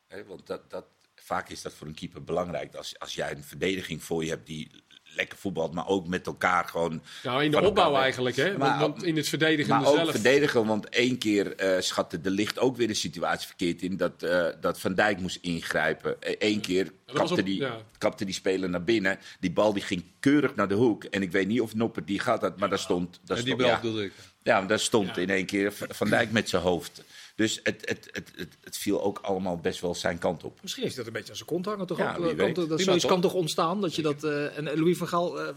Hè, 0.07 0.25
want 0.25 0.47
dat, 0.47 0.69
dat, 0.69 0.85
vaak 1.15 1.49
is 1.49 1.61
dat 1.61 1.73
voor 1.73 1.87
een 1.87 1.93
keeper 1.93 2.23
belangrijk. 2.23 2.75
Als, 2.75 2.99
als 2.99 3.15
jij 3.15 3.31
een 3.31 3.43
verdediging 3.43 4.03
voor 4.03 4.23
je 4.23 4.29
hebt 4.29 4.47
die 4.47 4.71
lekker 5.15 5.37
voetbalt, 5.37 5.73
maar 5.73 5.87
ook 5.87 6.07
met 6.07 6.25
elkaar 6.27 6.65
gewoon. 6.65 7.01
Nou, 7.23 7.43
in 7.43 7.51
de 7.51 7.61
opbouw 7.61 7.95
eigenlijk, 7.95 8.35
hè? 8.35 8.57
Maar- 8.57 8.69
want, 8.69 8.81
want 8.81 9.03
in 9.03 9.15
het 9.15 9.27
verdedigende 9.29 9.79
Maar 9.81 9.89
ook 9.91 9.95
zelf... 9.97 10.09
verdedigen, 10.11 10.65
want 10.65 10.89
één 10.89 11.17
keer 11.17 11.55
eh, 11.55 11.81
schatte 11.81 12.21
de 12.21 12.29
licht 12.29 12.59
ook 12.59 12.77
weer 12.77 12.87
de 12.87 12.93
situatie 12.93 13.47
verkeerd 13.47 13.81
in 13.81 13.97
dat, 13.97 14.23
eh, 14.23 14.47
dat 14.61 14.79
Van 14.79 14.93
Dijk 14.93 15.19
moest 15.19 15.37
ingrijpen. 15.41 16.15
Eén 16.19 16.61
keer 16.61 16.91
kapte, 17.13 17.33
op- 17.33 17.45
die, 17.45 17.59
ja. 17.59 17.77
kapte 17.97 18.25
die 18.25 18.33
speler 18.33 18.69
naar 18.69 18.83
binnen. 18.83 19.19
Die 19.39 19.51
bal 19.51 19.73
die 19.73 19.83
ging 19.83 20.03
keurig 20.19 20.55
naar 20.55 20.67
de 20.67 20.75
hoek. 20.75 21.03
En 21.03 21.21
ik 21.21 21.31
weet 21.31 21.47
niet 21.47 21.61
of 21.61 21.75
Noppert 21.75 22.07
die 22.07 22.19
gaat 22.19 22.41
had, 22.41 22.59
maar 22.59 22.69
daar 22.69 22.79
stond. 22.79 23.19
Daar 23.25 23.37
Ja, 23.37 23.43
die 23.43 23.53
stond 23.53 23.81
bal 23.81 23.91
ja, 23.99 24.03
ik. 24.03 24.11
ja, 24.43 24.61
daar 24.61 24.79
stond 24.79 25.15
Ja. 25.15 25.21
in 25.21 25.29
één 25.29 25.45
keer 25.45 25.73
Van 25.89 26.09
Dijk 26.09 26.31
met 26.31 26.49
zijn 26.49 26.61
hoofd. 26.61 27.03
Dus 27.39 27.59
het, 27.63 27.89
het, 27.89 28.09
het, 28.11 28.31
het, 28.35 28.57
het 28.63 28.77
viel 28.77 29.01
ook 29.03 29.19
allemaal 29.21 29.57
best 29.57 29.79
wel 29.81 29.95
zijn 29.95 30.17
kant 30.17 30.43
op. 30.43 30.61
Misschien 30.61 30.83
heeft 30.83 30.95
hij 30.95 31.03
dat 31.03 31.13
een 31.13 31.19
beetje 31.19 31.29
aan 31.31 31.37
zijn 31.37 31.49
kont 31.49 31.65
hangen. 31.65 31.87
Toch 31.87 31.97
Ja, 31.97 32.15
ook, 32.15 32.23
wie 32.35 32.45
eh, 32.45 32.53
kan, 32.53 32.67
dat 32.67 32.81
zoiets 32.81 33.05
kan 33.05 33.21
toch? 33.21 33.33
ontstaan. 33.33 33.81
Dat 33.81 33.95
je 33.95 34.01
dat, 34.01 34.23
eh, 34.23 34.57
en 34.57 34.63
Louis 34.63 34.97
van 34.97 35.07
Gaal 35.07 35.39
eh, 35.39 35.47
eh, 35.49 35.55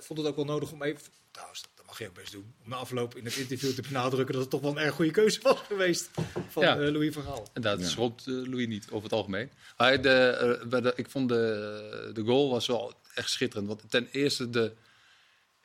vond 0.00 0.18
het 0.18 0.28
ook 0.28 0.36
wel 0.36 0.44
nodig 0.44 0.72
om 0.72 0.82
even... 0.82 1.00
Trouwens, 1.30 1.62
dat 1.76 1.86
mag 1.86 1.98
je 1.98 2.06
ook 2.08 2.14
best 2.14 2.32
doen. 2.32 2.54
Om 2.64 2.70
na 2.70 2.76
afloop 2.76 3.16
in 3.16 3.24
het 3.24 3.36
interview 3.36 3.72
te 3.74 3.82
benadrukken 3.82 4.32
dat 4.34 4.42
het 4.42 4.50
toch 4.50 4.60
wel 4.60 4.70
een 4.70 4.78
erg 4.78 4.94
goede 4.94 5.10
keuze 5.10 5.40
was 5.42 5.58
geweest 5.60 6.10
van 6.48 6.62
Ja. 6.62 6.78
eh, 6.78 6.92
Louis 6.92 7.14
van 7.14 7.22
Gaal. 7.22 7.46
En 7.52 7.62
dat 7.62 7.82
schroomt 7.82 8.20
eh, 8.26 8.34
Louis 8.34 8.66
niet 8.66 8.86
over 8.90 9.02
het 9.02 9.12
algemeen. 9.12 9.50
Maar 9.76 10.02
de, 10.02 10.08
eh, 10.10 10.66
bij 10.68 10.80
de, 10.80 10.92
ik 10.96 11.10
vond 11.10 11.28
de, 11.28 12.10
de 12.14 12.22
goal 12.22 12.50
was 12.50 12.66
wel 12.66 12.92
echt 13.14 13.30
schitterend. 13.30 13.68
Want 13.68 13.82
ten 13.88 14.08
eerste, 14.12 14.50
de, 14.50 14.72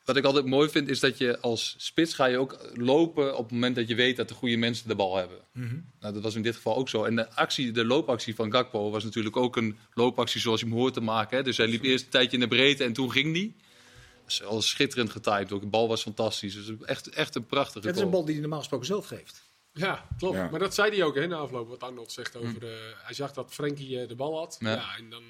wat 0.10 0.18
ik 0.18 0.26
altijd 0.26 0.46
mooi 0.46 0.70
vind, 0.70 0.90
is 0.90 1.00
dat 1.00 1.18
je 1.18 1.40
als 1.40 1.76
spits 1.78 2.14
ga 2.14 2.26
je 2.26 2.38
ook 2.38 2.60
lopen 2.74 3.38
op 3.38 3.44
het 3.44 3.52
moment 3.52 3.76
dat 3.76 3.88
je 3.88 3.96
weet 3.96 4.18
dat 4.18 4.28
de 4.28 4.34
goede 4.34 4.58
mensen 4.58 4.88
de 4.88 4.96
bal 4.96 5.16
hebben. 5.16 5.38
Nou, 6.00 6.14
dat 6.14 6.24
was 6.24 6.36
in 6.36 6.42
dit 6.42 6.56
geval 6.56 6.76
ook 6.76 6.90
zo. 6.90 7.04
En 7.04 7.16
de, 7.16 7.32
actie, 7.32 7.72
de 7.72 7.86
loopactie 7.86 8.36
van 8.36 8.52
Gakpo 8.52 8.90
was 8.90 9.04
natuurlijk 9.04 9.38
ook 9.38 9.56
een 9.56 9.78
loopactie 9.94 10.42
zoals 10.42 10.60
je 10.60 10.66
hem 10.66 10.76
hoort 10.76 10.94
te 10.94 11.02
maken. 11.02 11.38
Hè. 11.38 11.44
Dus 11.44 11.58
hij 11.58 11.68
liep 11.68 11.84
eerst 11.84 12.04
een 12.04 12.10
tijdje 12.10 12.38
in 12.38 12.40
de 12.40 12.48
breedte 12.48 12.84
en 12.84 12.94
toen 12.94 13.12
ging 13.12 13.34
die. 13.34 13.56
Dat 14.22 14.32
is 14.32 14.40
wel 14.40 14.62
schitterend 14.62 15.10
getimed 15.10 15.52
ook. 15.52 15.62
De 15.62 15.68
bal 15.68 15.88
was 15.88 16.02
fantastisch. 16.02 16.54
Dus 16.54 16.72
echt, 16.86 17.10
echt 17.10 17.36
een 17.36 17.46
prachtige 17.46 17.88
Het 17.88 17.96
is 17.96 18.02
een 18.02 18.10
bal 18.10 18.24
die 18.24 18.32
hij 18.32 18.42
normaal 18.42 18.60
gesproken 18.60 18.86
zelf 18.86 19.06
geeft. 19.06 19.50
Ja, 19.74 20.08
klopt. 20.18 20.36
Ja. 20.36 20.50
Maar 20.50 20.60
dat 20.60 20.74
zei 20.74 20.90
hij 20.90 21.04
ook 21.04 21.16
hè, 21.16 21.28
na 21.28 21.36
afloop, 21.36 21.68
wat 21.70 21.84
Arnold 21.84 22.12
zegt 22.12 22.36
over 22.36 22.60
de... 22.60 22.94
Hij 22.98 23.14
zag 23.14 23.34
dat 23.34 23.54
Frenkie 23.54 24.02
eh, 24.02 24.08
de 24.08 24.16
bal 24.16 24.38
had. 24.38 24.58
Ja. 24.60 24.72
Ja. 24.72 24.98
en 24.98 25.10
dan 25.10 25.24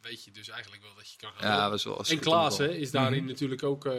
weet 0.00 0.24
je 0.24 0.30
dus 0.30 0.48
eigenlijk 0.48 0.82
wel 0.82 0.94
dat 0.94 1.10
je 1.10 1.18
kan 1.18 1.32
gaan 1.36 1.50
Ja, 1.50 1.70
was 1.70 1.84
wel 1.84 1.98
een 1.98 2.68
En 2.70 2.78
is 2.78 2.90
daarin 2.90 3.24
natuurlijk 3.24 3.62
ook 3.62 3.86
eh, 3.86 3.92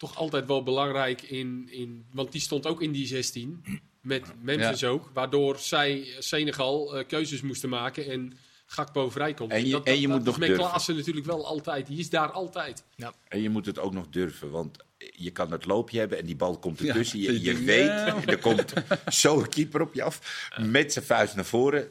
toch 0.00 0.16
altijd 0.16 0.46
wel 0.46 0.62
belangrijk 0.62 1.22
in, 1.22 1.68
in... 1.70 2.04
Want 2.12 2.32
die 2.32 2.40
stond 2.40 2.66
ook 2.66 2.82
in 2.82 2.92
die 2.92 3.06
16, 3.06 3.64
met 4.00 4.22
Memphis 4.42 4.84
ook. 4.84 5.10
Waardoor 5.14 5.58
zij, 5.58 6.06
Senegal, 6.18 6.96
eh, 6.96 7.06
keuzes 7.06 7.40
moesten 7.40 7.68
maken 7.68 8.06
en 8.10 8.38
Gakpo 8.66 9.10
vrijkomt. 9.10 9.50
En 9.52 9.64
je- 9.64 9.70
dat, 9.70 9.86
en 9.86 10.00
je 10.00 10.00
dat- 10.00 10.16
moet 10.16 10.24
dat 10.24 10.26
nog 10.26 10.38
met 10.38 10.48
durven. 10.48 10.66
Klaassen 10.68 10.96
natuurlijk 10.96 11.26
wel 11.26 11.46
altijd. 11.46 11.86
Die 11.86 11.98
is 11.98 12.10
daar 12.10 12.30
altijd. 12.30 12.84
En 13.28 13.42
je 13.42 13.48
moet 13.50 13.66
het 13.66 13.78
ook 13.78 13.92
nog 13.92 14.06
durven, 14.10 14.50
want 14.50 14.78
je 15.16 15.30
kan 15.30 15.52
het 15.52 15.64
loopje 15.66 15.98
hebben 15.98 16.18
en 16.18 16.26
die 16.26 16.36
bal 16.36 16.58
komt 16.58 16.80
ertussen. 16.80 17.18
Ja, 17.20 17.30
je 17.30 17.42
je 17.42 17.64
weet, 17.64 17.88
er 18.28 18.38
komt 18.38 18.72
zo'n 19.08 19.48
keeper 19.48 19.80
op 19.80 19.94
je 19.94 20.02
af 20.02 20.48
met 20.60 20.92
zijn 20.92 21.04
vuist 21.04 21.34
naar 21.34 21.44
voren. 21.44 21.88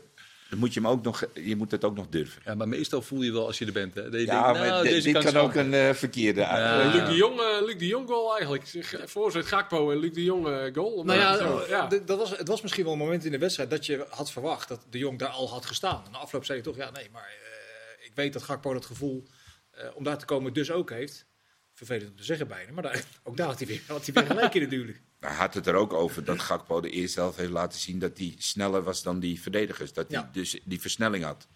Dan 0.49 0.59
moet 0.59 0.73
je, 0.73 0.79
hem 0.79 0.89
ook 0.89 1.03
nog, 1.03 1.23
je 1.33 1.55
moet 1.55 1.71
het 1.71 1.83
ook 1.83 1.95
nog 1.95 2.07
durven. 2.09 2.41
Ja, 2.45 2.55
maar 2.55 2.67
meestal 2.67 3.01
voel 3.01 3.21
je 3.21 3.31
wel 3.31 3.45
als 3.45 3.57
je 3.57 3.65
er 3.65 3.71
bent. 3.71 3.95
Hè? 3.95 4.03
Dat 4.09 4.19
je 4.19 4.25
Ja, 4.25 4.43
denkt, 4.43 4.59
maar 4.59 4.67
nou, 4.67 4.83
deze 4.83 5.11
dit 5.11 5.23
kan 5.23 5.33
kan. 5.33 5.41
ook 5.41 5.53
een 5.55 5.73
eh, 5.73 5.93
verkeerde 5.93 6.39
Ja. 6.39 6.57
Eh, 6.57 6.79
uit. 6.85 6.93
Luc, 6.93 7.05
de 7.09 7.15
Jong, 7.15 7.39
eh, 7.39 7.65
Luc 7.65 7.77
de 7.77 7.87
Jong 7.87 8.07
goal 8.07 8.37
eigenlijk. 8.37 8.87
Voorzet 9.05 9.45
Gakpo 9.45 9.91
en 9.91 9.97
Luc 9.97 10.13
de 10.13 10.23
Jong 10.23 10.71
goal. 10.75 11.03
Nou 11.03 11.19
ja, 11.19 11.37
Zo, 11.37 11.87
d- 11.87 12.07
dat 12.07 12.17
was, 12.17 12.37
het 12.37 12.47
was 12.47 12.61
misschien 12.61 12.83
wel 12.83 12.93
een 12.93 12.99
moment 12.99 13.25
in 13.25 13.31
de 13.31 13.37
wedstrijd 13.37 13.69
dat 13.69 13.85
je 13.85 14.05
had 14.09 14.31
verwacht 14.31 14.67
dat 14.67 14.85
de 14.89 14.97
Jong 14.97 15.19
daar 15.19 15.29
al 15.29 15.49
had 15.49 15.65
gestaan. 15.65 16.03
Na 16.11 16.17
afloop 16.17 16.45
zei 16.45 16.57
je 16.57 16.63
toch, 16.63 16.75
ja 16.75 16.91
nee, 16.91 17.09
maar 17.11 17.27
eh, 17.41 18.05
ik 18.05 18.11
weet 18.15 18.33
dat 18.33 18.43
Gakpo 18.43 18.73
dat 18.73 18.85
gevoel 18.85 19.27
eh, 19.71 19.85
om 19.93 20.03
daar 20.03 20.17
te 20.17 20.25
komen 20.25 20.53
dus 20.53 20.71
ook 20.71 20.89
heeft. 20.89 21.25
Vervelend 21.73 22.09
om 22.09 22.15
te 22.17 22.23
zeggen 22.23 22.47
bijna, 22.47 22.71
maar 22.71 22.83
daar, 22.83 23.03
ook 23.23 23.37
daar 23.37 23.47
had 23.47 23.57
hij 23.57 23.67
weer, 23.67 23.81
had 23.87 24.05
hij 24.05 24.13
weer 24.13 24.25
gelijk 24.25 24.53
in 24.53 24.61
natuurlijk. 24.61 25.01
Hij 25.19 25.35
had 25.35 25.53
het 25.53 25.67
er 25.67 25.75
ook 25.75 25.93
over 25.93 26.23
dat 26.23 26.39
Gakpo 26.39 26.81
de 26.81 26.89
eerste 26.89 27.19
helft 27.19 27.38
heeft 27.38 27.51
laten 27.51 27.79
zien 27.79 27.99
dat 27.99 28.17
hij 28.17 28.35
sneller 28.38 28.83
was 28.83 29.03
dan 29.03 29.19
die 29.19 29.41
verdedigers. 29.41 29.93
Dat 29.93 30.11
hij 30.11 30.19
Ja. 30.21 30.29
dus 30.33 30.59
die 30.63 30.81
versnelling 30.81 31.23
had. 31.23 31.47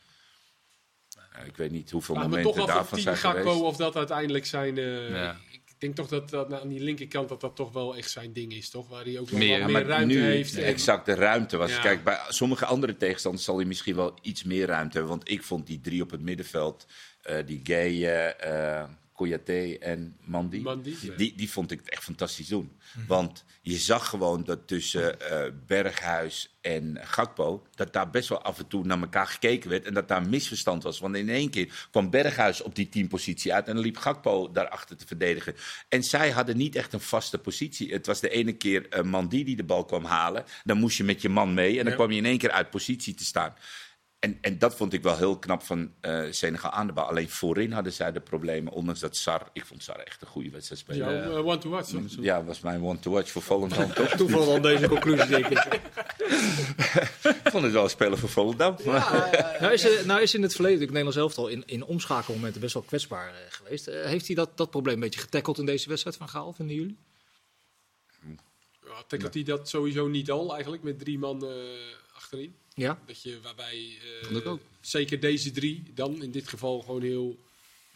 Ja, 1.34 1.40
ik 1.40 1.58
weet 1.58 1.72
niet 1.72 1.92
hoeveel 1.92 2.16
Maar 2.16 2.30
momenten 2.30 2.66
daarvan 2.66 3.00
zijn 3.00 3.18
Gakpo 3.18 3.40
geweest. 3.42 3.62
of 3.62 3.76
dat 3.76 3.96
uiteindelijk 3.96 4.46
zijn... 4.46 4.78
eh, 4.78 5.10
Ja. 5.10 5.38
Ik 5.52 5.90
denk 5.90 6.08
toch 6.08 6.08
dat, 6.08 6.30
dat 6.30 6.50
nou, 6.50 6.62
aan 6.62 6.68
die 6.68 6.80
linkerkant 6.80 7.30
dat 7.30 7.42
dat 7.42 7.56
toch 7.56 7.72
wel 7.72 7.96
echt 7.98 8.12
zijn 8.12 8.34
ding 8.34 8.54
is, 8.54 8.70
toch? 8.70 8.88
Waar 8.90 9.04
hij 9.04 9.20
ook 9.20 9.30
wel 9.30 9.40
Meer. 9.40 9.60
wat 9.60 9.70
meer 9.72 9.86
ruimte 9.86 10.16
nu 10.16 10.22
heeft. 10.24 10.56
en- 10.58 10.64
exact 10.64 11.06
de 11.06 11.14
ruimte 11.14 11.58
was. 11.58 11.72
Ja. 11.72 11.82
Kijk, 11.82 12.04
bij 12.04 12.20
sommige 12.28 12.66
andere 12.66 12.98
tegenstanders 12.98 13.44
zal 13.46 13.56
hij 13.58 13.66
misschien 13.66 13.96
wel 13.96 14.14
iets 14.22 14.44
meer 14.44 14.68
ruimte 14.68 14.98
hebben. 14.98 15.18
Want 15.18 15.30
ik 15.30 15.44
vond 15.44 15.68
die 15.68 15.82
drie 15.82 16.02
op 16.02 16.12
het 16.12 16.22
middenveld, 16.22 16.86
eh, 17.22 17.38
die 17.46 17.60
Gay, 17.64 18.06
eh 18.34 18.84
Kouyaté 19.24 19.78
en 19.80 20.16
Mandy. 20.24 20.60
Mandy, 20.62 20.96
ja. 21.02 21.16
Die, 21.16 21.34
die 21.36 21.52
vond 21.52 21.72
ik 21.72 21.80
het 21.80 21.90
echt 21.90 22.04
fantastisch 22.04 22.48
doen. 22.48 22.72
Want 23.08 23.44
je 23.62 23.78
zag 23.78 24.10
gewoon 24.10 24.44
dat 24.44 24.68
tussen 24.68 25.22
eh, 25.22 25.52
Berghuis 25.68 26.56
en 26.62 26.98
Gakpo... 27.02 27.64
dat 27.76 27.94
daar 27.94 28.10
best 28.10 28.30
wel 28.30 28.42
af 28.42 28.60
en 28.60 28.68
toe 28.68 28.86
naar 28.86 29.00
elkaar 29.02 29.28
gekeken 29.28 29.70
werd... 29.70 29.86
en 29.86 29.94
dat 29.94 30.08
daar 30.08 30.30
misverstand 30.30 30.84
was. 30.84 31.00
Want 31.00 31.16
in 31.16 31.30
één 31.30 31.50
keer 31.50 31.88
kwam 31.92 32.10
Berghuis 32.10 32.62
op 32.62 32.76
die 32.76 32.90
teampositie 32.90 33.54
uit... 33.54 33.68
en 33.68 33.74
dan 33.74 33.84
liep 33.84 33.98
Gakpo 33.98 34.52
daarachter 34.52 34.98
te 34.98 35.08
verdedigen. 35.08 35.56
En 35.90 36.04
zij 36.04 36.30
hadden 36.32 36.58
niet 36.58 36.76
echt 36.76 36.94
een 36.94 37.00
vaste 37.00 37.38
positie. 37.38 37.92
Het 37.94 38.06
was 38.06 38.20
de 38.20 38.30
ene 38.30 38.54
keer 38.54 38.90
eh, 38.90 39.04
Mandy 39.04 39.44
die 39.44 39.56
de 39.56 39.64
bal 39.64 39.86
kwam 39.86 40.06
halen. 40.06 40.44
Dan 40.64 40.78
moest 40.78 40.98
je 40.98 41.04
met 41.04 41.22
je 41.22 41.30
man 41.30 41.54
mee 41.54 41.70
en 41.78 41.84
dan 41.84 41.88
Ja. 41.92 41.96
kwam 41.96 42.12
je 42.12 42.18
in 42.18 42.26
één 42.26 42.38
keer 42.38 42.52
uit 42.52 42.70
positie 42.70 43.14
te 43.14 43.26
staan. 43.26 43.54
En, 44.24 44.38
en 44.42 44.58
dat 44.58 44.76
vond 44.76 44.94
ik 44.94 45.04
wel 45.04 45.18
heel 45.18 45.40
knap 45.40 45.62
van 45.64 45.94
eh 46.02 46.24
Senegal 46.30 46.72
aan 46.72 46.88
de 46.88 46.94
bal. 46.94 47.06
Alleen 47.06 47.30
voorin 47.30 47.72
hadden 47.72 47.94
zij 47.94 48.12
de 48.12 48.20
problemen. 48.20 48.74
Ondanks 48.74 49.00
dat 49.00 49.16
Sar, 49.16 49.50
ik 49.54 49.66
vond 49.66 49.84
Sar 49.84 49.96
echt 50.00 50.22
een 50.22 50.28
goede 50.28 50.50
wedstrijd 50.50 50.82
spelen. 50.82 51.14
Ja, 51.14 51.24
eh, 51.24 51.46
one 51.46 51.58
to 51.58 51.70
watch, 51.70 51.92
hoor. 51.92 52.46
was 52.46 52.60
mijn 52.60 52.84
one 52.84 53.00
to 53.00 53.12
watch 53.12 53.30
voor 53.32 53.42
Volendam 53.42 53.94
toch? 53.94 54.08
Toevallig 54.10 54.48
dan 54.48 54.62
deze 54.62 54.88
conclusie, 54.88 55.28
denk 55.28 55.46
ik. 55.48 55.58
ik 57.44 57.50
vond 57.52 57.64
het 57.64 57.72
wel 57.72 57.84
een 57.84 57.90
speler 57.90 58.18
voor 58.18 58.30
Volendam. 58.30 58.76
Nou 59.60 59.74
is, 59.74 59.84
er- 59.84 60.06
nou 60.06 60.22
is 60.22 60.34
in 60.34 60.42
het 60.42 60.54
verleden 60.54 60.80
het 60.80 60.88
Nederlands 60.88 61.18
elftal 61.18 61.48
in, 61.48 61.64
in 61.66 61.84
omschakelmomenten 61.84 62.62
best 62.62 62.74
wel 62.74 62.84
kwetsbaar 62.84 63.28
eh, 63.28 63.36
geweest. 63.50 63.88
Eh, 63.88 64.06
heeft 64.06 64.28
hij 64.28 64.36
dat, 64.36 64.58
dat 64.58 64.70
probleem 64.70 64.94
een 64.94 65.00
beetje 65.00 65.20
getackeld 65.20 65.58
in 65.60 65.66
deze 65.66 65.90
wedstrijd 65.90 66.16
van 66.18 66.30
Gaal, 66.30 66.54
vinden 66.54 66.76
jullie? 66.76 66.98
Ja, 68.86 69.04
tackelt 69.08 69.34
hij 69.34 69.44
dat 69.44 69.70
sowieso 69.70 70.08
niet 70.08 70.32
al 70.32 70.54
eigenlijk 70.54 70.84
met 70.84 71.00
drie 71.00 71.20
man 71.20 71.46
eh, 71.46 71.50
achterin? 72.16 72.56
Ja. 72.76 73.02
Dat 73.06 73.22
je 73.22 73.40
waarbij 73.42 73.98
ook. 74.46 74.60
zeker 74.82 75.20
deze 75.20 75.52
drie 75.52 75.84
dan 75.94 76.24
in 76.24 76.32
dit 76.32 76.48
geval 76.48 76.80
gewoon 76.82 77.02
heel 77.02 77.40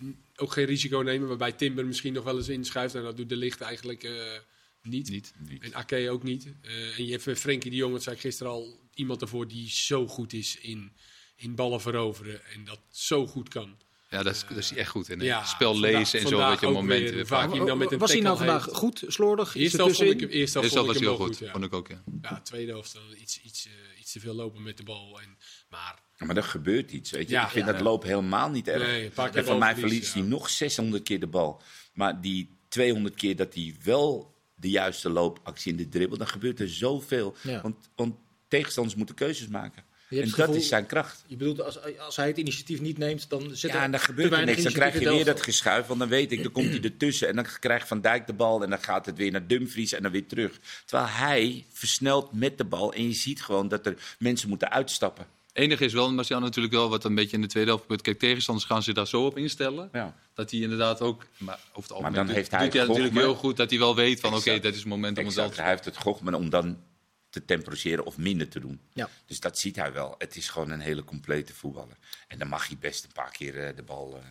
n- 0.04 0.18
ook 0.36 0.52
geen 0.52 0.66
risico 0.66 1.00
nemen. 1.00 1.28
Waarbij 1.28 1.52
Timber 1.52 1.86
misschien 1.86 2.14
nog 2.14 2.24
wel 2.24 2.38
eens 2.38 2.50
inschuift. 2.50 2.96
En 2.96 3.04
dat 3.04 3.18
doet 3.18 3.30
de 3.30 3.36
licht 3.36 3.62
eigenlijk 3.62 4.04
eh, 4.04 4.40
niet. 4.82 5.10
Niet. 5.10 5.34
En 5.60 5.74
Ake 5.74 6.10
ook 6.10 6.24
niet. 6.24 6.48
Eh, 6.62 6.98
en 6.98 7.06
je 7.06 7.12
hebt 7.20 7.40
Frenkie 7.40 7.72
de 7.72 7.78
Jong, 7.78 7.94
dat 7.94 8.04
zei 8.04 8.16
ik 8.16 8.22
gisteren 8.22 8.52
al, 8.52 8.80
iemand 8.94 9.22
ervoor 9.22 9.48
die 9.48 9.70
zo 9.70 10.08
goed 10.08 10.34
is 10.34 10.58
in, 10.58 10.92
in 11.36 11.56
ballen 11.56 11.82
veroveren. 11.82 12.46
En 12.46 12.64
dat 12.64 12.80
zo 12.92 13.28
goed 13.28 13.50
kan. 13.50 13.78
Ja, 14.10 14.24
dat 14.24 14.34
is, 14.36 14.46
dat 14.50 14.58
is 14.58 14.74
echt 14.74 14.90
goed 14.90 15.10
in. 15.10 15.20
hè. 15.20 15.26
Ja, 15.26 15.44
Spel 15.44 15.74
vandaag- 15.74 15.92
lezen 15.92 16.20
en 16.20 16.28
zo, 16.28 16.50
weet 16.50 16.60
je, 16.60 16.68
momenten. 16.68 17.16
weer. 17.16 17.28
vaak. 17.28 17.50
Hij 17.54 17.66
dan 17.66 17.78
met 17.78 17.92
een 17.92 17.98
Was 17.98 18.12
hij 18.12 18.22
nou 18.22 18.38
vandaag 18.38 18.66
heeft. 18.66 18.78
goed, 18.78 19.04
slordig? 19.08 19.56
Er 19.56 19.62
helft 19.78 19.96
vond 19.98 20.10
ik, 20.10 20.20
helft 20.20 20.34
Eerst 20.36 20.54
vond 20.54 20.66
was 20.88 20.96
ik 20.96 21.02
hem 21.02 21.10
heel 21.10 21.18
wel 21.18 21.28
goed. 21.28 21.38
ja. 21.38 21.52
Vond 21.52 21.64
ik 21.64 21.74
ook, 21.74 21.88
ja. 21.88 22.04
Ja, 22.22 22.42
tweede 22.42 22.72
helft 22.72 22.94
dan 22.94 23.02
iets, 23.18 23.42
iets, 23.42 23.66
eh, 23.66 24.00
iets 24.00 24.12
te 24.12 24.20
veel 24.20 24.34
lopen 24.34 24.64
met 24.64 24.78
de 24.78 24.84
bal. 24.84 25.20
En, 25.22 25.38
maar 25.70 26.00
Maar 26.18 26.38
er 26.38 26.44
gebeurt 26.44 26.92
iets. 26.92 27.12
Weet 27.12 27.28
je? 27.30 27.34
Ja, 27.36 27.44
ik 27.46 27.50
vind 27.52 27.66
ja. 27.66 27.72
dat 27.72 27.82
loop 27.82 28.04
helemaal 28.04 28.50
niet 28.50 28.68
erg. 28.68 28.86
Nee, 28.88 29.12
en 29.34 29.46
van 29.46 29.60
mij 29.60 29.76
verliest 29.76 30.14
hij 30.14 30.22
ja. 30.24 30.28
nog 30.28 30.50
600 30.50 31.04
keer 31.04 31.20
de 31.20 31.28
bal. 31.28 31.62
Maar 31.94 32.22
die 32.22 32.50
200 32.68 33.16
keer 33.16 33.36
dat 33.36 33.54
hij 33.54 33.76
wel 33.84 34.36
de 34.56 34.70
juiste 34.70 35.10
loopactie 35.10 35.72
in 35.72 35.78
de 35.78 35.90
dribbel, 35.90 36.18
dan 36.18 36.28
gebeurt 36.28 36.60
er 36.60 36.70
zoveel. 36.70 37.36
Ja. 37.42 37.62
Want, 37.62 37.90
want 37.96 38.16
tegenstanders 38.48 38.96
moeten 38.96 39.16
keuzes 39.16 39.48
maken. 39.48 39.84
Je 40.10 40.22
En 40.22 40.26
dat 40.26 40.34
gevoel- 40.34 40.56
is 40.56 40.68
zijn 40.68 40.86
kracht. 40.86 41.24
Je 41.28 41.36
bedoelt, 41.36 41.62
als, 41.62 41.80
als 42.00 42.16
hij 42.16 42.28
het 42.28 42.38
initiatief 42.38 42.82
niet 42.82 42.98
neemt, 42.98 43.30
dan 43.30 43.42
zit 43.56 43.72
Ja, 43.72 43.78
er 43.78 43.84
en 43.84 43.92
dan 43.92 44.00
gebeurt 44.00 44.32
er 44.32 44.46
niks. 44.46 44.64
Dan 44.64 44.72
krijg 44.72 45.00
je 45.00 45.10
weer 45.10 45.26
dat 45.26 45.42
geschuif. 45.42 45.86
Want 45.88 46.00
dan 46.00 46.10
weet 46.10 46.32
ik, 46.32 46.44
dan 46.44 46.52
komt 46.52 46.70
hij 46.70 46.82
ertussen. 46.82 47.28
En 47.28 47.36
dan 47.36 47.46
krijgt 47.60 47.88
Van 47.88 48.02
Dijk 48.02 48.28
de 48.28 48.34
bal. 48.34 48.64
En 48.64 48.70
dan 48.70 48.80
gaat 48.84 49.06
het 49.06 49.18
weer 49.18 49.32
naar 49.32 49.48
Dumfries 49.48 49.94
en 49.94 50.02
dan 50.04 50.12
weer 50.12 50.28
terug. 50.28 50.60
Terwijl 50.86 51.10
hij 51.10 51.66
versnelt 51.72 52.32
met 52.34 52.58
de 52.58 52.64
bal. 52.64 52.94
En 52.94 53.08
je 53.08 53.14
ziet 53.14 53.42
gewoon 53.44 53.68
dat 53.68 53.86
er 53.86 53.96
mensen 54.20 54.50
moeten 54.50 54.72
uitstappen. 54.72 55.26
enige 55.54 55.86
is 55.86 55.94
wel, 55.94 56.12
Marciano 56.14 56.46
natuurlijk 56.46 56.74
wel, 56.74 56.90
wat 56.90 57.04
een 57.04 57.16
beetje 57.16 57.36
in 57.36 57.42
de 57.42 57.48
tweede 57.48 57.70
helft 57.70 57.84
gebeurt. 57.84 58.02
Kijk, 58.04 58.20
tegenstanders 58.20 58.68
gaan 58.68 58.84
zich 58.84 58.94
daar 58.94 59.08
zo 59.08 59.26
op 59.26 59.38
instellen. 59.38 59.90
Ja. 59.94 60.16
Dat 60.34 60.52
hij 60.52 60.60
inderdaad 60.60 61.02
ook, 61.02 61.26
maar 61.38 61.60
over 61.70 61.82
het 61.82 61.92
algemeen 61.92 62.14
dan 62.14 62.26
doet, 62.26 62.36
heeft 62.36 62.52
hij 62.52 62.60
doet 62.64 62.72
hij 62.74 62.82
het 62.82 62.90
natuurlijk 62.90 63.18
heel 63.18 63.36
goed. 63.36 63.58
Dat 63.58 63.70
hij 63.70 63.80
wel 63.80 63.96
weet 63.96 64.20
van, 64.20 64.36
oké, 64.36 64.60
dit 64.60 64.74
is 64.74 64.80
het 64.80 64.88
moment 64.88 65.18
om 65.18 65.26
het 65.26 65.34
Exact. 65.36 65.56
te 65.56 65.62
Hij 65.62 65.70
heeft 65.70 65.86
het 65.86 65.98
gochman 65.98 66.34
om 66.34 66.50
dan 66.50 66.78
te 67.40 67.46
temporiseren 67.46 68.06
of 68.06 68.18
minder 68.18 68.48
te 68.48 68.60
doen. 68.60 68.80
Ja. 68.94 69.10
Dus 69.26 69.40
dat 69.40 69.60
ziet 69.60 69.76
hij 69.76 69.94
wel. 69.94 70.16
Het 70.18 70.36
is 70.36 70.50
gewoon 70.50 70.70
een 70.70 70.80
hele 70.80 71.04
complete 71.04 71.54
voetballer. 71.54 71.98
En 72.28 72.40
dan 72.40 72.48
mag 72.48 72.68
hij 72.68 72.78
best 72.80 73.04
een 73.04 73.12
paar 73.12 73.32
keer 73.32 73.66
eh, 73.68 73.76
de 73.76 73.84
bal... 73.84 74.18
eh. 74.18 74.24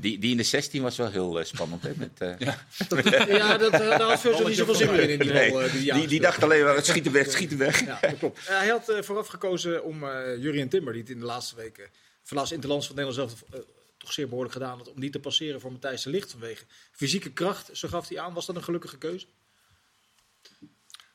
Die, 0.00 0.18
die 0.18 0.30
in 0.30 0.36
de 0.36 0.42
16 0.42 0.82
was 0.82 0.96
wel 0.96 1.10
heel 1.10 1.38
eh, 1.40 1.44
spannend. 1.44 1.82
Hè? 1.82 1.92
Met, 1.96 2.20
eh, 2.20 2.38
Ja, 2.38 3.56
dat, 3.58 3.72
daar 3.72 4.00
had 4.02 4.20
Virgil 4.20 4.46
niet 4.48 4.56
zoveel 4.56 4.74
zin 4.74 4.90
meer 4.90 5.10
in. 5.10 5.18
Die, 5.18 5.32
nee, 5.32 5.50
bal, 5.50 5.62
eh, 5.62 5.72
die, 5.72 5.92
die, 5.92 6.06
die 6.06 6.20
dacht 6.20 6.42
alleen 6.42 6.64
maar, 6.64 6.74
het 6.74 6.86
schieten 6.86 7.12
weg, 7.12 7.22
het 7.24 7.32
schieten 7.32 7.58
weg. 7.58 7.84
Ja, 7.84 7.98
dat 8.00 8.18
klopt. 8.18 8.48
Hij 8.48 8.68
had 8.68 8.88
eh, 8.88 9.02
vooraf 9.02 9.26
gekozen 9.26 9.84
om 9.84 10.04
eh 10.04 10.36
Jurien 10.42 10.68
Timber, 10.68 10.92
die 10.92 11.02
het 11.02 11.10
in 11.10 11.18
de 11.18 11.24
laatste 11.24 11.56
weken 11.56 11.88
verlaat 12.22 12.50
Interlands 12.50 12.86
van 12.86 12.96
Nederland 12.96 13.30
zelf 13.30 13.62
toch 13.98 14.12
zeer 14.12 14.24
behoorlijk 14.28 14.54
gedaan 14.54 14.78
had, 14.78 14.88
om 14.92 15.00
niet 15.00 15.12
te 15.12 15.20
passeren 15.20 15.60
voor 15.60 15.72
Matthijs 15.72 16.02
de 16.02 16.10
Licht 16.10 16.30
vanwege 16.30 16.64
fysieke 16.92 17.30
kracht. 17.32 17.70
Zo 17.72 17.88
gaf 17.88 18.08
hij 18.08 18.18
aan. 18.20 18.32
Was 18.34 18.46
dat 18.46 18.56
een 18.56 18.64
gelukkige 18.64 18.98
keuze? 18.98 19.26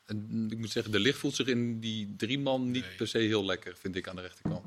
En 0.06 0.46
ik 0.50 0.58
moet 0.58 0.70
zeggen, 0.70 0.92
de 0.92 0.98
licht 1.00 1.18
voelt 1.18 1.34
zich 1.34 1.46
in 1.46 1.80
die 1.80 2.14
drie 2.16 2.38
man 2.38 2.70
niet 2.70 2.84
Nee. 2.86 2.94
per 2.96 3.08
se 3.08 3.18
heel 3.18 3.44
lekker, 3.44 3.76
vind 3.78 3.96
ik, 3.96 4.08
aan 4.08 4.16
de 4.16 4.22
rechterkant. 4.22 4.66